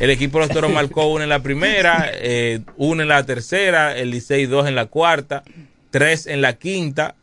el 0.00 0.10
equipo 0.10 0.38
de 0.40 0.46
los 0.46 0.54
toros 0.54 0.72
marcó 0.72 1.06
una 1.12 1.22
en 1.22 1.30
la 1.30 1.38
primera, 1.44 2.10
eh, 2.12 2.58
una 2.76 3.02
en 3.04 3.08
la 3.08 3.24
tercera, 3.24 3.96
el 3.96 4.10
Licey 4.10 4.46
dos 4.46 4.66
en 4.66 4.74
la 4.74 4.86
cuarta, 4.86 5.44
tres 5.90 6.26
en 6.26 6.40
la 6.42 6.54
quinta, 6.54 7.14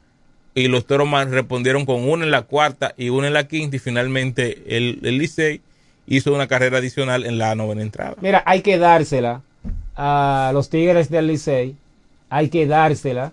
y 0.55 0.69
los 0.69 0.85
toros 0.85 1.09
respondieron 1.29 1.85
con 1.85 2.07
una 2.07 2.23
en 2.23 2.31
la 2.31 2.43
cuarta 2.43 2.93
y 2.97 3.09
una 3.09 3.27
en 3.27 3.33
la 3.33 3.47
quinta, 3.49 3.75
y 3.75 3.79
finalmente 3.79 4.63
el, 4.67 4.99
el 5.03 5.17
Licey 5.17 5.59
hizo 6.09 6.33
una 6.33 6.47
carrera 6.47 6.79
adicional 6.79 7.25
en 7.25 7.37
la 7.37 7.55
novena 7.55 7.81
entrada. 7.81 8.15
Mira, 8.19 8.43
hay 8.45 8.61
que 8.61 8.77
dársela 8.77 9.41
a 9.95 10.51
los 10.53 10.69
Tigres 10.69 11.09
del 11.09 11.27
Licey, 11.27 11.75
hay 12.29 12.49
que 12.49 12.65
dársela 12.65 13.31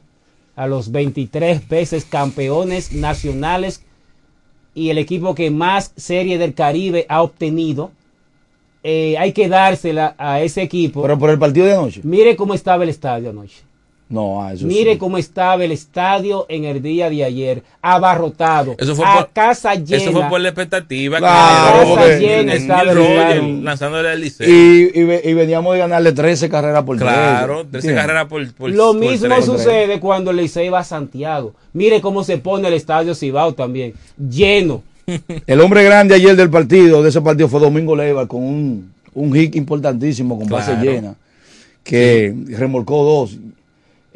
a 0.55 0.67
los 0.67 0.93
23 0.93 1.69
veces 1.69 2.05
campeones 2.05 2.93
nacionales 2.93 3.83
y 4.75 4.91
el 4.91 4.99
equipo 4.99 5.35
que 5.35 5.51
más 5.51 5.93
serie 5.97 6.39
del 6.39 6.55
Caribe 6.55 7.07
ha 7.09 7.23
obtenido. 7.23 7.93
Eh, 8.83 9.17
hay 9.19 9.33
que 9.33 9.49
dársela 9.49 10.15
a 10.19 10.41
ese 10.43 10.63
equipo. 10.63 11.03
Pero 11.03 11.19
por 11.19 11.31
el 11.31 11.39
partido 11.39 11.67
de 11.67 11.73
anoche. 11.73 12.01
Mire 12.05 12.37
cómo 12.37 12.55
estaba 12.55 12.85
el 12.85 12.91
estadio 12.91 13.31
anoche. 13.31 13.66
No, 14.09 14.41
ah, 14.41 14.53
eso 14.53 14.67
Mire 14.67 14.93
sí. 14.93 14.99
cómo 14.99 15.19
estaba 15.19 15.65
el 15.65 15.73
estadio 15.73 16.47
en 16.49 16.65
el 16.65 16.81
día 16.81 17.11
de 17.11 17.25
ayer, 17.25 17.65
abarrotado, 17.83 18.77
Eso 18.79 18.95
fue 18.95 19.05
a 19.05 19.15
por- 19.17 19.31
casa 19.33 19.75
llena. 19.75 19.97
Eso 20.03 20.13
fue 20.13 20.29
por 20.29 20.41
la 20.41 20.49
expectativa 20.51 21.19
Claro, 21.19 21.97
que 21.97 22.13
en, 22.15 22.21
llena 22.21 22.55
en 22.55 22.63
estaba 22.63 22.83
el 22.83 23.65
lanzándole 23.65 24.09
al 24.11 24.21
Licey. 24.21 24.49
Y, 24.49 25.01
y, 25.01 25.05
ve- 25.05 25.23
y 25.25 25.35
veníamos 25.35 25.73
de 25.75 25.81
ganarle 25.81 26.13
13 26.13 26.49
carreras 26.49 26.85
por 26.85 26.97
Claro, 26.99 27.55
13 27.63 27.71
tres. 27.71 27.85
¿Entiendes? 27.85 28.03
carreras 28.05 28.27
por, 28.29 28.55
por 28.55 28.71
Lo 28.71 28.93
por 28.93 28.97
mismo 29.01 29.43
sucede 29.43 29.99
cuando 29.99 30.31
el 30.31 30.37
Licey 30.37 30.69
va 30.69 30.79
a 30.81 30.85
Santiago. 30.85 31.55
Mire 31.73 32.01
cómo 32.01 32.23
se 32.23 32.39
pone 32.39 32.69
el 32.69 32.75
estadio 32.75 33.13
Cibao 33.15 33.55
también, 33.55 33.95
lleno. 34.17 34.83
El 35.47 35.61
hombre 35.61 35.83
grande 35.85 36.15
ayer 36.17 36.35
del 36.37 36.51
partido, 36.51 37.03
de 37.03 37.09
ese 37.11 37.21
partido, 37.21 37.49
fue 37.49 37.61
Domingo 37.61 37.95
Leiva 37.97 38.27
con 38.27 38.43
un, 38.43 38.93
un 39.15 39.33
hit 39.35 39.55
importantísimo 39.57 40.37
con 40.39 40.49
base 40.49 40.73
Claro. 40.73 40.85
llena, 40.91 41.15
que 41.85 42.35
remolcó 42.51 43.05
dos. 43.05 43.37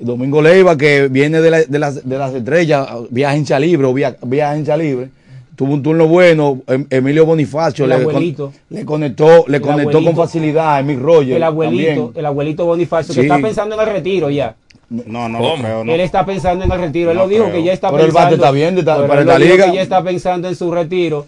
Domingo 0.00 0.40
Leiva, 0.42 0.76
que 0.76 1.08
viene 1.08 1.40
de, 1.40 1.50
la- 1.50 1.62
de 1.62 1.78
las, 1.78 2.08
de 2.08 2.18
las 2.18 2.34
estrellas, 2.34 2.88
vía 3.10 3.30
agencia 3.30 3.58
libre 3.58 3.86
o 3.86 3.92
vía, 3.94 4.16
vía 4.22 4.50
agencia 4.50 4.76
libre, 4.76 5.08
tuvo 5.56 5.74
un 5.74 5.82
turno 5.82 6.06
bueno. 6.06 6.60
Em- 6.66 6.86
Emilio 6.90 7.26
Bonifacio 7.26 7.84
El 7.84 7.90
le, 7.90 8.02
con- 8.04 8.54
le 8.70 8.84
conectó, 8.84 9.44
le 9.46 9.56
El 9.58 9.62
conectó 9.62 10.02
con 10.02 10.16
facilidad 10.16 10.76
a 10.76 10.80
Emil 10.80 11.00
Roger. 11.00 11.36
El 11.36 11.42
abuelito, 11.42 11.86
también. 11.86 12.10
el 12.16 12.26
abuelito 12.26 12.64
Bonifacio, 12.66 13.12
Sí. 13.14 13.20
que 13.20 13.26
está 13.26 13.38
pensando 13.40 13.74
en 13.74 13.80
el 13.88 13.94
retiro 13.94 14.30
ya. 14.30 14.54
No, 14.88 15.28
no 15.28 15.38
¿Cómo? 15.38 15.56
lo 15.56 15.62
creo. 15.62 15.84
No. 15.84 15.92
Él 15.92 16.00
está 16.00 16.26
pensando 16.26 16.64
en 16.64 16.72
el 16.72 16.80
retiro. 16.80 17.10
Él 17.12 17.16
No 17.18 17.22
lo 17.24 17.28
dijo 17.28 17.44
creo. 17.44 17.54
que 17.56 17.62
ya 17.62 17.72
está 17.72 17.90
Pero 17.90 18.00
el 18.00 18.06
pensando. 18.08 18.24
bate 18.24 18.34
está 18.36 18.50
bien, 18.50 18.78
está- 18.78 18.96
pero 18.96 19.06
para 19.08 19.38
dijo 19.38 19.38
liga. 19.54 19.66
que 19.66 19.74
ya 19.76 19.82
está 19.82 20.02
pensando 20.02 20.48
en 20.48 20.56
su 20.56 20.72
retiro. 20.72 21.26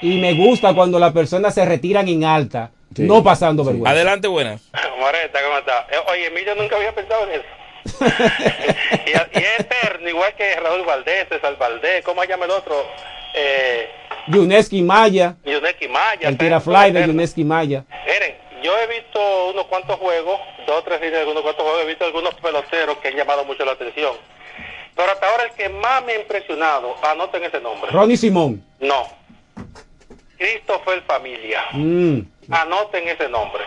Y 0.00 0.18
me 0.20 0.32
gusta 0.34 0.74
cuando 0.74 0.98
las 0.98 1.12
personas 1.12 1.52
se 1.54 1.64
retiran 1.64 2.08
en 2.08 2.24
alta, 2.24 2.70
Sí. 2.96 3.02
no 3.02 3.22
pasando 3.22 3.64
vergüenza. 3.64 3.90
Adelante, 3.90 4.28
buenas. 4.28 4.62
Moreta, 4.98 5.38
¿cómo 5.46 5.58
está? 5.58 5.72
Eh, 5.92 6.00
Oye, 6.10 6.26
Emilio 6.28 6.54
nunca 6.54 6.76
había 6.76 6.94
pensado 6.94 7.24
en 7.24 7.34
eso. 7.40 7.44
y, 9.06 9.10
y 9.10 9.42
es 9.42 9.60
eterno, 9.60 10.08
igual 10.08 10.34
que 10.34 10.56
Raúl 10.56 10.84
Valdés, 10.84 11.28
César 11.28 11.56
Valdés, 11.58 12.04
¿cómo 12.04 12.22
se 12.22 12.28
llama 12.28 12.44
el 12.44 12.50
otro? 12.52 12.86
Eh, 13.34 13.88
Yuneski 14.28 14.82
Maya, 14.82 15.36
Yuneski 15.44 15.88
Maya. 15.88 16.28
el 16.28 16.34
eterno, 16.34 16.60
tirafly 16.62 16.92
de. 16.92 17.06
Yuneski 17.06 17.44
Maya. 17.44 17.84
Miren, 18.06 18.36
yo 18.62 18.76
he 18.78 18.86
visto 18.86 19.48
unos 19.50 19.66
cuantos 19.66 19.98
juegos, 19.98 20.40
dos 20.66 20.78
o 20.78 20.82
tres 20.82 21.00
líneas 21.00 21.24
de 21.24 21.30
unos 21.30 21.42
cuantos 21.42 21.64
juegos, 21.64 21.82
he 21.82 21.86
visto 21.86 22.04
algunos 22.04 22.34
peloteros 22.34 22.98
que 22.98 23.08
han 23.08 23.16
llamado 23.16 23.44
mucho 23.44 23.64
la 23.64 23.72
atención. 23.72 24.14
Pero 24.94 25.10
hasta 25.10 25.28
ahora 25.28 25.44
el 25.44 25.52
que 25.52 25.68
más 25.68 26.04
me 26.04 26.12
ha 26.12 26.20
impresionado, 26.20 26.94
anoten 27.02 27.42
ese 27.44 27.60
nombre. 27.60 27.90
Ronnie 27.90 28.16
Simón. 28.16 28.64
No. 28.78 29.08
Christopher 30.36 31.02
Familia. 31.02 31.62
Mm. 31.72 32.20
Anoten 32.50 33.08
ese 33.08 33.28
nombre. 33.28 33.64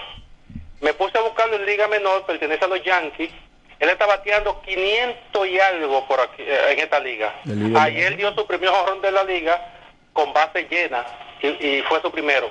Me 0.82 0.94
puse 0.94 1.18
a 1.18 1.22
buscarlo 1.22 1.56
en 1.56 1.66
Liga 1.66 1.88
Menor, 1.88 2.26
pertenece 2.26 2.64
a 2.66 2.68
los 2.68 2.84
Yankees. 2.84 3.32
Él 3.80 3.90
está 3.90 4.06
bateando 4.06 4.62
500 4.62 5.48
y 5.48 5.60
algo 5.60 6.08
por 6.08 6.20
aquí, 6.20 6.42
eh, 6.42 6.72
en 6.72 6.80
esta 6.80 7.00
liga. 7.00 7.34
Ayer 7.80 8.16
dio 8.16 8.34
su 8.34 8.46
primer 8.48 8.70
jorrón 8.70 9.02
de 9.02 9.12
la 9.12 9.24
liga 9.24 9.74
con 10.14 10.34
base 10.34 10.68
llena 10.70 11.06
y, 11.42 11.48
y 11.48 11.82
fue 11.84 12.02
su 12.02 12.12
primero. 12.12 12.50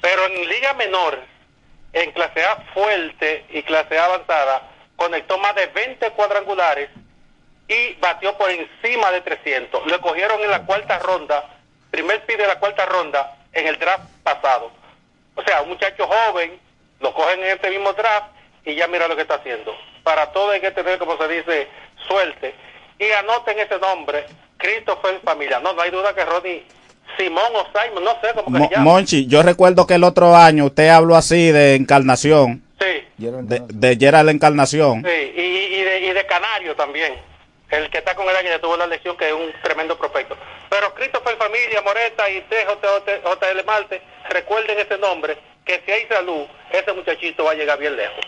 Pero 0.00 0.26
en 0.26 0.48
Liga 0.48 0.74
Menor, 0.74 1.18
en 1.92 2.12
clase 2.12 2.44
A 2.44 2.56
fuerte 2.72 3.44
y 3.50 3.62
clase 3.62 3.98
A 3.98 4.04
avanzada, 4.04 4.62
conectó 4.96 5.38
más 5.38 5.54
de 5.54 5.66
20 5.66 6.10
cuadrangulares 6.10 6.90
y 7.68 7.94
batió 7.94 8.36
por 8.36 8.50
encima 8.50 9.10
de 9.12 9.20
300. 9.20 9.86
Lo 9.86 10.00
cogieron 10.00 10.40
en 10.42 10.50
la 10.50 10.66
cuarta 10.66 10.98
ronda, 10.98 11.44
primer 11.90 12.24
pick 12.26 12.36
de 12.36 12.46
la 12.46 12.58
cuarta 12.58 12.86
ronda 12.86 13.36
en 13.52 13.66
el 13.66 13.78
draft 13.78 14.04
pasado. 14.22 14.70
O 15.34 15.42
sea, 15.42 15.62
un 15.62 15.70
muchacho 15.70 16.06
joven, 16.06 16.58
lo 17.00 17.14
cogen 17.14 17.40
en 17.40 17.52
este 17.52 17.70
mismo 17.70 17.92
draft 17.92 18.26
y 18.64 18.74
ya 18.74 18.86
mira 18.88 19.08
lo 19.08 19.16
que 19.16 19.22
está 19.22 19.36
haciendo. 19.36 19.74
Para 20.02 20.32
todo 20.32 20.50
hay 20.52 20.60
que 20.60 20.70
tener, 20.70 20.98
como 20.98 21.16
se 21.18 21.28
dice, 21.28 21.68
suerte. 22.08 22.54
Y 22.98 23.10
anoten 23.12 23.58
ese 23.58 23.78
nombre, 23.78 24.24
Christopher 24.58 25.20
Familia. 25.24 25.60
No, 25.60 25.72
no 25.72 25.82
hay 25.82 25.90
duda 25.90 26.14
que 26.14 26.24
Ronnie 26.24 26.64
Simón 27.18 27.52
o 27.54 27.66
Simon, 27.78 28.04
no 28.04 28.12
sé 28.22 28.28
cómo 28.34 28.44
que 28.46 28.58
Mo- 28.58 28.68
se 28.68 28.74
llama. 28.74 28.84
Monchi, 28.84 29.26
yo 29.26 29.42
recuerdo 29.42 29.86
que 29.86 29.94
el 29.94 30.04
otro 30.04 30.34
año 30.36 30.66
usted 30.66 30.88
habló 30.88 31.16
así 31.16 31.50
de 31.52 31.74
Encarnación, 31.74 32.62
Sí, 32.80 33.04
de, 33.18 33.62
de 33.68 33.96
Gerald 33.98 34.30
Encarnación. 34.30 35.02
sí. 35.04 35.32
Y, 35.36 35.40
y 35.40 35.82
de, 35.82 36.00
y 36.00 36.10
de 36.12 36.26
Canario 36.26 36.74
también. 36.76 37.14
El 37.70 37.88
que 37.90 37.98
está 37.98 38.14
con 38.16 38.28
el 38.28 38.34
águila 38.36 38.58
tuvo 38.60 38.76
la 38.76 38.86
lesión, 38.86 39.16
que 39.16 39.28
es 39.28 39.32
un 39.34 39.52
tremendo 39.62 39.96
prospecto. 39.96 40.36
Pero 40.68 40.92
Christopher 40.94 41.36
Familia, 41.36 41.80
Moreta 41.82 42.28
y 42.28 42.40
TJL 42.40 43.64
Marte, 43.64 44.02
recuerden 44.28 44.78
ese 44.78 44.98
nombre, 44.98 45.36
que 45.64 45.80
si 45.86 45.92
hay 45.92 46.06
salud, 46.08 46.46
ese 46.72 46.92
muchachito 46.92 47.44
va 47.44 47.52
a 47.52 47.54
llegar 47.54 47.78
bien 47.78 47.94
lejos. 47.96 48.24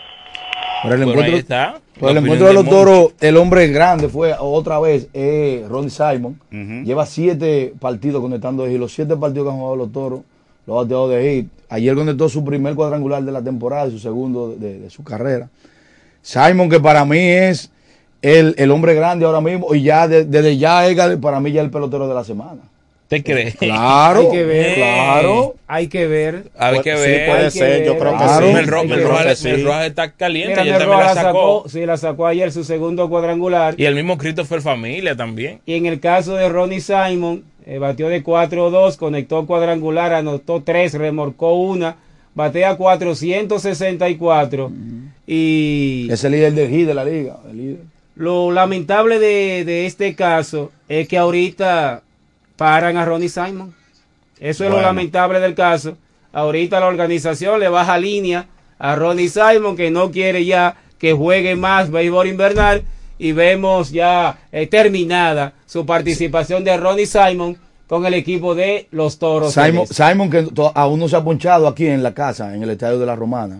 Por 0.83 0.91
el 0.93 1.05
Bueno, 1.05 1.21
ahí 1.21 1.27
encuentro, 1.27 1.37
está. 1.37 1.75
el 2.09 2.17
encuentro 2.17 2.47
de 2.47 2.53
los 2.53 2.63
toros, 2.69 3.13
el 3.21 3.37
hombre 3.37 3.67
grande 3.69 4.09
fue 4.09 4.35
otra 4.37 4.79
vez 4.79 5.07
eh, 5.13 5.65
Ronnie 5.69 5.89
Simon. 5.89 6.39
Lleva 6.83 7.05
siete 7.05 7.73
partidos 7.79 8.21
conectando 8.21 8.63
de 8.63 8.71
hit. 8.71 8.79
Los 8.79 8.93
siete 8.93 9.15
partidos 9.15 9.45
que 9.47 9.51
han 9.53 9.57
jugado 9.59 9.75
los 9.77 9.91
toros, 9.93 10.21
los 10.67 10.75
ha 10.77 10.81
bateado 10.81 11.07
de 11.09 11.35
hit. 11.35 11.47
Ayer 11.69 11.95
conectó 11.95 12.27
su 12.29 12.43
primer 12.43 12.75
cuadrangular 12.75 13.23
de 13.23 13.31
la 13.31 13.41
temporada 13.41 13.87
y 13.87 13.91
su 13.91 13.99
segundo 13.99 14.55
de, 14.57 14.79
de 14.79 14.89
su 14.89 15.03
carrera. 15.03 15.49
Simon, 16.21 16.69
que 16.69 16.79
para 16.79 17.05
mí 17.05 17.17
es 17.17 17.71
el, 18.21 18.53
el 18.57 18.69
hombre 18.71 18.93
grande 18.93 19.25
ahora 19.25 19.41
mismo, 19.41 19.73
y 19.73 19.81
ya 19.83 20.07
de- 20.07 20.25
desde 20.25 20.57
ya 20.57 20.85
Edgar, 20.87 21.17
para 21.19 21.39
mí 21.39 21.51
ya 21.51 21.61
el 21.61 21.69
pelotero 21.71 22.07
de 22.07 22.13
la 22.13 22.23
semana. 22.23 22.61
¿Te 23.13 23.23
crees? 23.23 23.55
Claro, 23.59 24.19
Hay 24.21 24.31
que 24.31 24.43
ver. 24.43 24.75
claro. 24.75 25.55
Hay 25.67 25.87
que 25.87 26.07
ver. 26.07 26.43
Hay 26.57 26.81
que 26.81 26.95
Sí, 26.95 27.01
ver. 27.01 27.29
puede 27.29 27.39
Hay 27.39 27.45
que 27.45 27.51
ser, 27.51 27.85
yo 27.85 27.97
creo 27.97 28.17
hay 28.17 28.27
que 28.39 28.47
sí. 28.47 28.53
Mel 28.53 28.67
Ro- 28.67 28.83
Rojas- 28.83 29.43
ver. 29.43 29.53
Mel 29.53 29.65
Rojas 29.65 29.85
está 29.87 30.11
caliente. 30.11 30.49
Mira, 30.51 30.61
ayer 30.63 30.73
Mel 30.73 30.81
también 30.81 30.99
la 31.07 31.13
sacó. 31.13 31.23
sacó, 31.63 31.69
sí, 31.69 31.85
la 31.85 31.97
sacó 31.97 32.27
ayer 32.27 32.51
su 32.51 32.63
segundo 32.63 33.09
cuadrangular. 33.09 33.75
Y 33.77 33.85
el 33.85 33.95
mismo 33.95 34.17
Christopher 34.17 34.61
Familia 34.61 35.15
también. 35.15 35.59
Y 35.65 35.75
en 35.75 35.85
el 35.85 35.99
caso 35.99 36.35
de 36.35 36.49
Ronnie 36.49 36.81
Simon, 36.81 37.43
eh, 37.65 37.77
batió 37.77 38.09
de 38.09 38.23
4-2, 38.23 38.97
conectó 38.97 39.45
cuadrangular, 39.45 40.13
anotó 40.13 40.61
3, 40.63 40.93
remorcó 40.95 41.53
una, 41.55 41.95
batea 42.35 42.75
464. 42.75 44.71
Y 45.25 46.07
Es 46.11 46.23
el 46.23 46.31
líder 46.33 46.53
del 46.53 46.69
hit 46.69 46.87
de 46.87 46.93
la 46.93 47.05
liga. 47.05 47.37
el 47.49 47.57
líder. 47.57 47.77
lo 48.15 48.51
lamentable 48.51 49.17
de, 49.19 49.63
de 49.65 49.85
este 49.85 50.13
caso 50.15 50.71
es 50.89 51.07
que 51.07 51.17
ahorita 51.17 52.01
paran 52.55 52.97
a 52.97 53.05
Ronnie 53.05 53.29
Simon. 53.29 53.73
Eso 54.39 54.65
es 54.65 54.71
lo 54.71 54.81
lamentable 54.81 55.39
del 55.39 55.55
caso. 55.55 55.97
Ahorita 56.31 56.79
la 56.79 56.87
organización 56.87 57.59
le 57.59 57.69
baja 57.69 57.97
línea 57.97 58.47
a 58.79 58.95
Ronnie 58.95 59.29
Simon 59.29 59.75
que 59.75 59.91
no 59.91 60.11
quiere 60.11 60.43
ya 60.45 60.75
que 60.97 61.13
juegue 61.13 61.55
más 61.55 61.91
béisbol 61.91 62.27
invernal 62.27 62.83
y 63.19 63.31
vemos 63.31 63.91
ya 63.91 64.37
eh, 64.51 64.67
terminada 64.67 65.53
su 65.65 65.85
participación 65.85 66.63
de 66.63 66.75
Ronnie 66.77 67.05
Simon 67.05 67.57
con 67.87 68.05
el 68.05 68.15
equipo 68.15 68.55
de 68.55 68.87
los 68.91 69.19
Toros. 69.19 69.53
Simon. 69.53 69.85
Simon, 69.87 70.29
que 70.29 70.47
aún 70.73 70.99
no 70.99 71.07
se 71.07 71.15
ha 71.15 71.23
ponchado 71.23 71.67
aquí 71.67 71.85
en 71.87 72.01
la 72.01 72.13
casa, 72.13 72.55
en 72.55 72.63
el 72.63 72.71
estadio 72.71 72.97
de 72.99 73.05
la 73.05 73.15
Romana. 73.15 73.59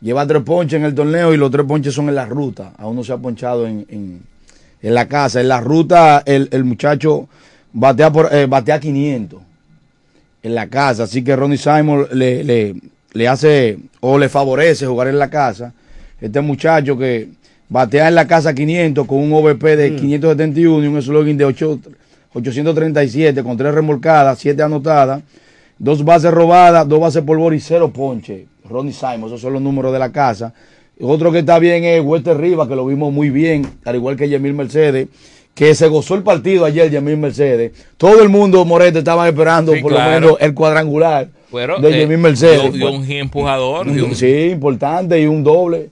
Lleva 0.00 0.26
tres 0.26 0.42
ponches 0.42 0.78
en 0.78 0.84
el 0.84 0.94
torneo 0.94 1.32
y 1.32 1.36
los 1.36 1.50
tres 1.50 1.64
ponches 1.66 1.94
son 1.94 2.08
en 2.08 2.14
la 2.14 2.26
ruta. 2.26 2.72
Aún 2.78 2.96
no 2.96 3.04
se 3.04 3.12
ha 3.12 3.16
ponchado 3.18 3.66
en, 3.66 3.86
en, 3.88 4.22
en 4.82 4.94
la 4.94 5.08
casa. 5.08 5.40
En 5.40 5.48
la 5.48 5.60
ruta, 5.60 6.22
el, 6.26 6.48
el 6.52 6.64
muchacho 6.64 7.28
batea, 7.72 8.12
por, 8.12 8.34
eh, 8.34 8.46
batea 8.46 8.80
500 8.80 9.40
en 10.42 10.54
la 10.54 10.68
casa. 10.68 11.04
Así 11.04 11.22
que 11.22 11.36
Ronnie 11.36 11.58
Simon 11.58 12.06
le, 12.12 12.44
le, 12.44 12.74
le 13.12 13.28
hace 13.28 13.78
o 14.00 14.18
le 14.18 14.28
favorece 14.28 14.86
jugar 14.86 15.08
en 15.08 15.18
la 15.18 15.30
casa. 15.30 15.72
Este 16.20 16.40
muchacho 16.40 16.96
que 16.96 17.28
batea 17.68 18.08
en 18.08 18.14
la 18.14 18.26
casa 18.26 18.54
500 18.54 19.06
con 19.06 19.18
un 19.18 19.32
OVP 19.32 19.76
de 19.76 19.96
571 19.96 20.84
y 20.84 20.88
un 20.88 21.02
slogan 21.02 21.36
de 21.36 21.44
8, 21.44 21.80
837 22.34 23.42
con 23.42 23.56
tres 23.56 23.74
remolcadas, 23.74 24.38
siete 24.38 24.62
anotadas, 24.62 25.22
dos 25.78 26.04
bases 26.04 26.30
robadas, 26.30 26.86
dos 26.88 27.00
bases 27.00 27.22
por 27.22 27.38
bola 27.38 27.56
y 27.56 27.60
cero 27.60 27.92
ponche. 27.92 28.46
Ronnie 28.68 28.92
Simon, 28.92 29.24
esos 29.26 29.40
son 29.40 29.54
los 29.54 29.62
números 29.62 29.92
de 29.92 29.98
la 29.98 30.12
casa. 30.12 30.54
Otro 31.00 31.32
que 31.32 31.40
está 31.40 31.58
bien 31.58 31.82
es 31.84 32.00
Wester 32.02 32.36
Rivas, 32.36 32.68
que 32.68 32.76
lo 32.76 32.86
vimos 32.86 33.12
muy 33.12 33.30
bien, 33.30 33.66
al 33.84 33.96
igual 33.96 34.16
que 34.16 34.28
Yemil 34.28 34.54
Mercedes, 34.54 35.08
que 35.54 35.74
se 35.74 35.86
gozó 35.88 36.14
el 36.14 36.22
partido 36.22 36.64
ayer, 36.64 36.90
Yamil 36.90 37.16
Mercedes. 37.18 37.72
Todo 37.96 38.22
el 38.22 38.28
mundo, 38.28 38.64
Morete, 38.64 38.98
estaba 39.00 39.28
esperando 39.28 39.72
Sí, 39.74 39.80
por 39.82 39.92
claro. 39.92 40.10
lo 40.14 40.20
menos 40.20 40.40
el 40.40 40.54
cuadrangular 40.54 41.28
Pero, 41.52 41.78
de 41.78 42.02
eh, 42.02 42.16
Mercedes. 42.16 42.72
dio- 42.72 42.90
dio 42.90 42.92
un 42.92 43.10
empujador, 43.10 43.92
dio 43.92 44.06
un- 44.06 44.14
Sí, 44.14 44.48
importante 44.50 45.20
y 45.20 45.26
un 45.26 45.44
doble. 45.44 45.90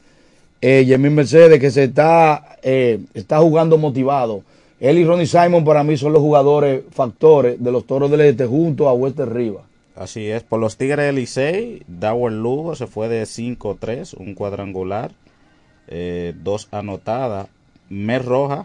Eh, 0.63 0.85
Yamil 0.87 1.11
Mercedes 1.11 1.59
que 1.61 1.71
se 1.71 1.85
está, 1.85 2.57
eh, 2.63 3.01
está 3.15 3.39
jugando 3.39 3.77
motivado. 3.79 4.43
Él 4.79 4.99
y 4.99 5.05
Ronnie 5.05 5.27
Simon 5.27 5.63
para 5.65 5.85
mí 5.85 5.97
son 5.99 6.13
los 6.15 6.23
jugadores 6.23 6.83
factores 6.91 7.63
de 7.63 7.71
los 7.71 7.87
Toros 7.87 8.11
del 8.11 8.23
Este 8.23 8.47
junto 8.47 8.89
a 8.89 8.95
Wester 8.95 9.31
Rivas. 9.31 9.63
Así 9.95 10.27
es, 10.31 10.43
por 10.43 10.59
los 10.59 10.79
Tigres 10.79 11.05
del 11.05 11.17
Licey, 11.17 11.83
Dower 11.87 12.33
Lugo 12.33 12.75
se 12.75 12.87
fue 12.87 13.09
de 13.09 13.27
5-3, 13.27 14.15
un 14.15 14.35
cuadrangular, 14.35 15.11
eh, 15.89 16.33
dos 16.43 16.69
anotadas. 16.71 17.49
Mer 17.91 18.25
Roja 18.25 18.65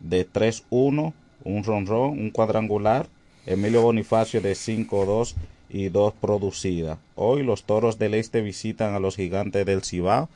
de 0.00 0.26
3-1, 0.26 1.12
un 1.44 1.64
ronron, 1.64 2.10
un 2.10 2.30
cuadrangular. 2.30 3.06
Emilio 3.46 3.80
Bonifacio 3.82 4.40
de 4.42 4.52
5-2 4.54 5.34
y 5.70 5.88
dos 5.88 6.12
producidas. 6.20 6.98
Hoy 7.14 7.42
los 7.42 7.62
Toros 7.64 7.98
del 7.98 8.14
Este 8.14 8.40
visitan 8.42 8.94
a 8.94 9.00
los 9.00 9.16
Gigantes 9.16 9.64
del 9.64 9.82
Cibao, 9.82 10.28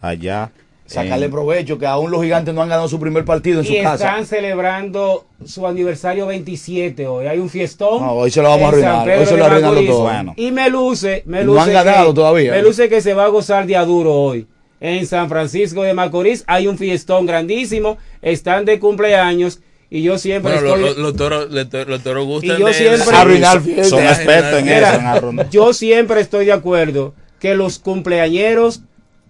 allá. 0.00 0.52
Sacarle 0.86 1.26
en- 1.26 1.30
provecho 1.32 1.78
que 1.78 1.86
aún 1.86 2.10
los 2.10 2.20
gigantes 2.20 2.52
no 2.52 2.62
han 2.62 2.68
ganado 2.68 2.88
su 2.88 2.98
primer 2.98 3.24
partido 3.24 3.60
en 3.60 3.66
su 3.66 3.72
Y 3.72 3.80
casa. 3.80 4.06
están 4.06 4.26
celebrando 4.26 5.24
su 5.44 5.64
aniversario 5.64 6.26
27 6.26 7.06
hoy. 7.06 7.26
Hay 7.28 7.38
un 7.38 7.48
fiestón. 7.48 8.02
No, 8.02 8.12
hoy 8.14 8.30
se 8.32 8.42
lo 8.42 8.48
vamos 8.48 8.64
a 8.64 8.68
arruinar, 8.68 9.08
hoy 9.08 9.26
se 9.26 9.36
lo 9.36 9.44
arruinando 9.44 9.84
todo. 9.84 10.02
Bueno. 10.02 10.34
Y 10.36 10.50
me 10.50 10.68
luce, 10.68 11.22
me 11.26 11.44
No 11.44 11.54
luce. 11.54 11.60
han 11.60 11.72
ganado 11.84 12.08
que- 12.08 12.14
todavía. 12.14 12.50
Me 12.52 12.62
luce 12.62 12.88
que 12.88 13.00
se 13.00 13.14
va 13.14 13.24
a 13.26 13.28
gozar 13.28 13.66
de 13.66 13.76
aduro 13.76 14.12
hoy. 14.14 14.48
En 14.80 15.06
San 15.06 15.28
Francisco 15.28 15.82
de 15.82 15.92
Macorís 15.94 16.42
hay 16.46 16.66
un 16.66 16.78
fiestón 16.78 17.26
grandísimo. 17.26 17.98
Están 18.22 18.64
de 18.64 18.80
cumpleaños. 18.80 19.60
Y 19.90 20.02
yo 20.02 20.18
siempre 20.18 20.52
Bueno, 20.54 20.68
estoy. 20.76 21.02
los, 21.02 21.16
toros, 21.16 21.50
los 21.50 21.68
toros, 21.68 21.88
los 21.88 22.02
toros 22.02 22.24
y 22.24 22.26
gustan 22.26 22.58
yo 22.58 22.66
de 22.66 22.74
siempre. 22.74 23.16
Arruinar 23.16 23.60
fiestas. 23.60 23.88
Son 23.88 24.02
expertos 24.04 24.58
en 24.60 24.64
Mira, 24.64 24.92
eso, 24.92 25.00
en. 25.00 25.50
Yo 25.50 25.72
siempre 25.72 26.20
estoy 26.20 26.46
de 26.46 26.52
acuerdo 26.52 27.14
que 27.40 27.54
los 27.56 27.78
cumpleañeros 27.78 28.82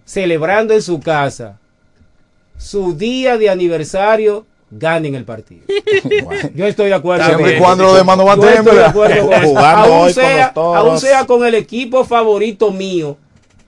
celebrando 0.05 0.73
en 0.73 0.81
su 0.81 0.99
casa 0.99 1.59
su 2.57 2.93
día 2.95 3.37
de 3.37 3.49
aniversario 3.49 4.45
ganen 4.69 5.15
el 5.15 5.25
partido. 5.25 5.63
Yo 6.55 6.67
estoy 6.67 6.87
de 6.87 6.93
acuerdo. 6.93 7.25
Siempre 7.25 7.57
y 7.57 7.59
cuando 7.59 7.85
los 7.85 7.97
demás 7.97 8.17
no 8.17 8.25
toros. 10.53 10.53
aún 10.55 10.99
sea 10.99 11.25
con 11.25 11.45
el 11.45 11.55
equipo 11.55 12.05
favorito 12.05 12.71
mío, 12.71 13.17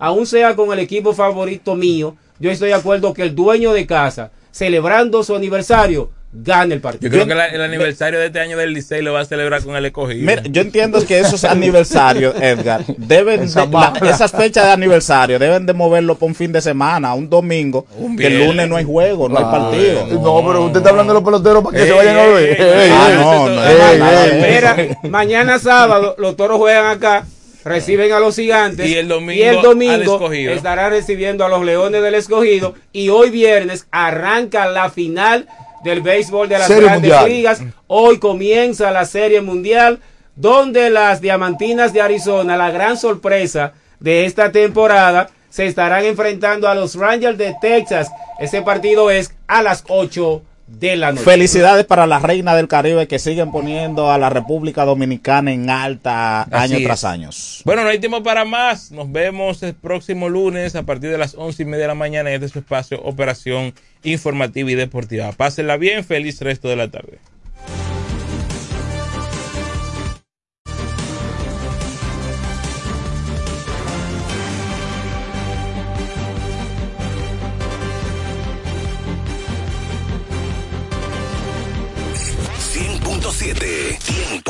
aún 0.04 0.26
sea 0.28 0.54
con 0.56 0.74
el 0.74 0.80
equipo 0.80 1.14
favorito 1.14 1.76
mío, 1.76 2.16
yo 2.40 2.52
estoy 2.52 2.70
de 2.70 2.74
acuerdo 2.76 3.14
que 3.14 3.22
el 3.22 3.34
dueño 3.34 3.72
de 3.72 3.86
casa, 3.88 4.32
celebrando 4.52 5.24
su 5.24 5.34
aniversario, 5.34 6.10
gane 6.36 6.74
el 6.74 6.82
partido. 6.82 7.06
Yo 7.10 7.12
creo 7.12 7.28
que 7.28 7.36
la- 7.36 7.48
el 7.48 7.62
aniversario 7.62 8.20
de 8.20 8.26
este 8.26 8.40
año 8.42 8.58
del 8.58 8.74
Licey 8.74 9.02
lo 9.04 9.14
va 9.14 9.22
a 9.22 9.26
celebrar 9.26 9.64
con 9.64 9.76
el 9.76 9.86
escogido. 9.86 10.26
Mira, 10.26 10.42
yo 10.50 10.62
entiendo 10.62 11.06
que 11.06 11.20
esos 11.20 11.44
aniversarios, 11.56 12.34
Edgar, 12.42 12.84
deben 12.98 13.44
Esa 13.44 13.62
de- 13.68 13.72
la- 13.72 13.92
mala. 13.92 14.10
esas 14.10 14.32
fechas 14.32 14.66
de 14.66 14.72
aniversario 14.72 15.40
deben 15.40 15.66
de 15.68 15.74
moverlo 15.74 16.16
por 16.16 16.28
un 16.28 16.36
fin 16.36 16.52
de 16.52 16.60
semana, 16.60 17.14
un 17.14 17.30
domingo, 17.30 17.86
Un 17.98 18.18
que 18.18 18.28
el 18.28 18.46
lunes 18.48 18.68
no 18.68 18.76
hay 18.76 18.84
juego, 18.84 19.30
no 19.30 19.38
hay 19.38 19.46
partido. 19.46 20.08
No, 20.08 20.46
pero 20.46 20.66
usted 20.66 20.80
está 20.80 20.90
hablando 20.90 21.14
de 21.14 21.20
los 21.20 21.24
peloteros 21.24 21.64
para 21.64 21.78
que 21.78 21.84
Ey, 21.84 21.88
se 21.90 21.94
vayan 21.96 22.18
a 22.18 22.26
ver. 22.26 22.62
ey, 22.62 22.68
Ey, 22.84 22.92
ah, 22.92 23.10
no, 23.16 23.50
no. 23.50 24.48
Mira, 24.50 24.76
mañana 25.04 25.60
sábado 25.60 26.16
los 26.18 26.36
toros 26.36 26.58
juegan 26.58 26.88
acá, 26.88 27.26
reciben 27.64 28.12
a 28.12 28.20
los 28.20 28.36
gigantes 28.36 28.88
Y 28.90 28.96
el 28.96 29.08
domingo 29.08 29.34
y 29.34 29.44
el 29.44 29.58
al 29.58 29.64
domingo 29.64 30.16
Escogido. 30.16 30.54
estarán 30.54 30.92
recibiendo 30.92 31.46
a 31.46 31.50
los 31.50 31.64
leones 31.64 32.02
del 32.02 32.16
escogido 32.16 32.76
y 32.92 33.10
hoy 33.10 33.30
viernes 33.30 33.88
arranca 33.92 34.68
la 34.68 34.90
final 34.90 35.48
del 35.84 36.02
béisbol 36.02 36.48
de 36.50 36.58
las 36.60 36.68
Serie 36.68 36.84
grandes 36.84 37.12
Mundial. 37.12 37.30
ligas. 37.30 37.62
Hoy 37.88 38.18
comienza 38.20 38.92
la 38.92 39.06
serie 39.06 39.42
mundial 39.42 40.00
donde 40.36 40.90
las 40.90 41.22
diamantinas 41.22 41.94
de 41.94 42.02
Arizona, 42.02 42.58
la 42.58 42.72
gran 42.72 42.98
sorpresa 42.98 43.74
de 44.00 44.26
esta 44.26 44.52
temporada, 44.52 45.30
se 45.50 45.68
estarán 45.68 46.06
enfrentando 46.06 46.68
a 46.68 46.74
los 46.76 46.96
Rangers 46.96 47.38
de 47.38 47.56
Texas. 47.62 48.10
Ese 48.40 48.62
partido 48.64 49.12
es 49.12 49.36
a 49.48 49.62
las 49.62 49.84
8 49.88 50.42
de 50.68 50.96
la 50.96 51.12
noche. 51.12 51.24
Felicidades 51.24 51.86
para 51.86 52.08
la 52.08 52.20
reina 52.20 52.56
del 52.56 52.68
Caribe 52.68 53.08
que 53.08 53.20
siguen 53.20 53.52
poniendo 53.52 54.12
a 54.12 54.18
la 54.18 54.30
República 54.30 54.86
Dominicana 54.86 55.52
en 55.52 55.70
alta 55.70 56.44
Así 56.44 56.56
año 56.56 56.78
es. 56.78 56.84
tras 56.86 57.04
año. 57.04 57.30
Bueno, 57.66 57.84
no 57.84 57.90
hay 57.90 58.00
tiempo 58.00 58.24
para 58.24 58.46
más. 58.46 58.92
Nos 58.92 59.12
vemos 59.12 59.62
el 59.64 59.74
próximo 59.74 60.30
lunes 60.30 60.76
a 60.76 60.84
partir 60.84 61.10
de 61.12 61.18
las 61.18 61.36
once 61.36 61.64
y 61.64 61.66
media 61.66 61.84
de 61.84 61.88
la 61.90 61.96
mañana 61.96 62.32
en 62.32 62.44
este 62.44 62.60
espacio 62.60 63.02
Operación 63.04 63.74
Informativa 64.04 64.72
y 64.72 64.76
Deportiva. 64.76 65.32
Pásenla 65.32 65.78
bien, 65.78 66.04
feliz 66.04 66.40
resto 66.42 66.68
de 66.70 66.76
la 66.76 66.90
tarde. 66.90 67.20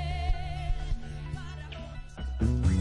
para... 1.33 2.80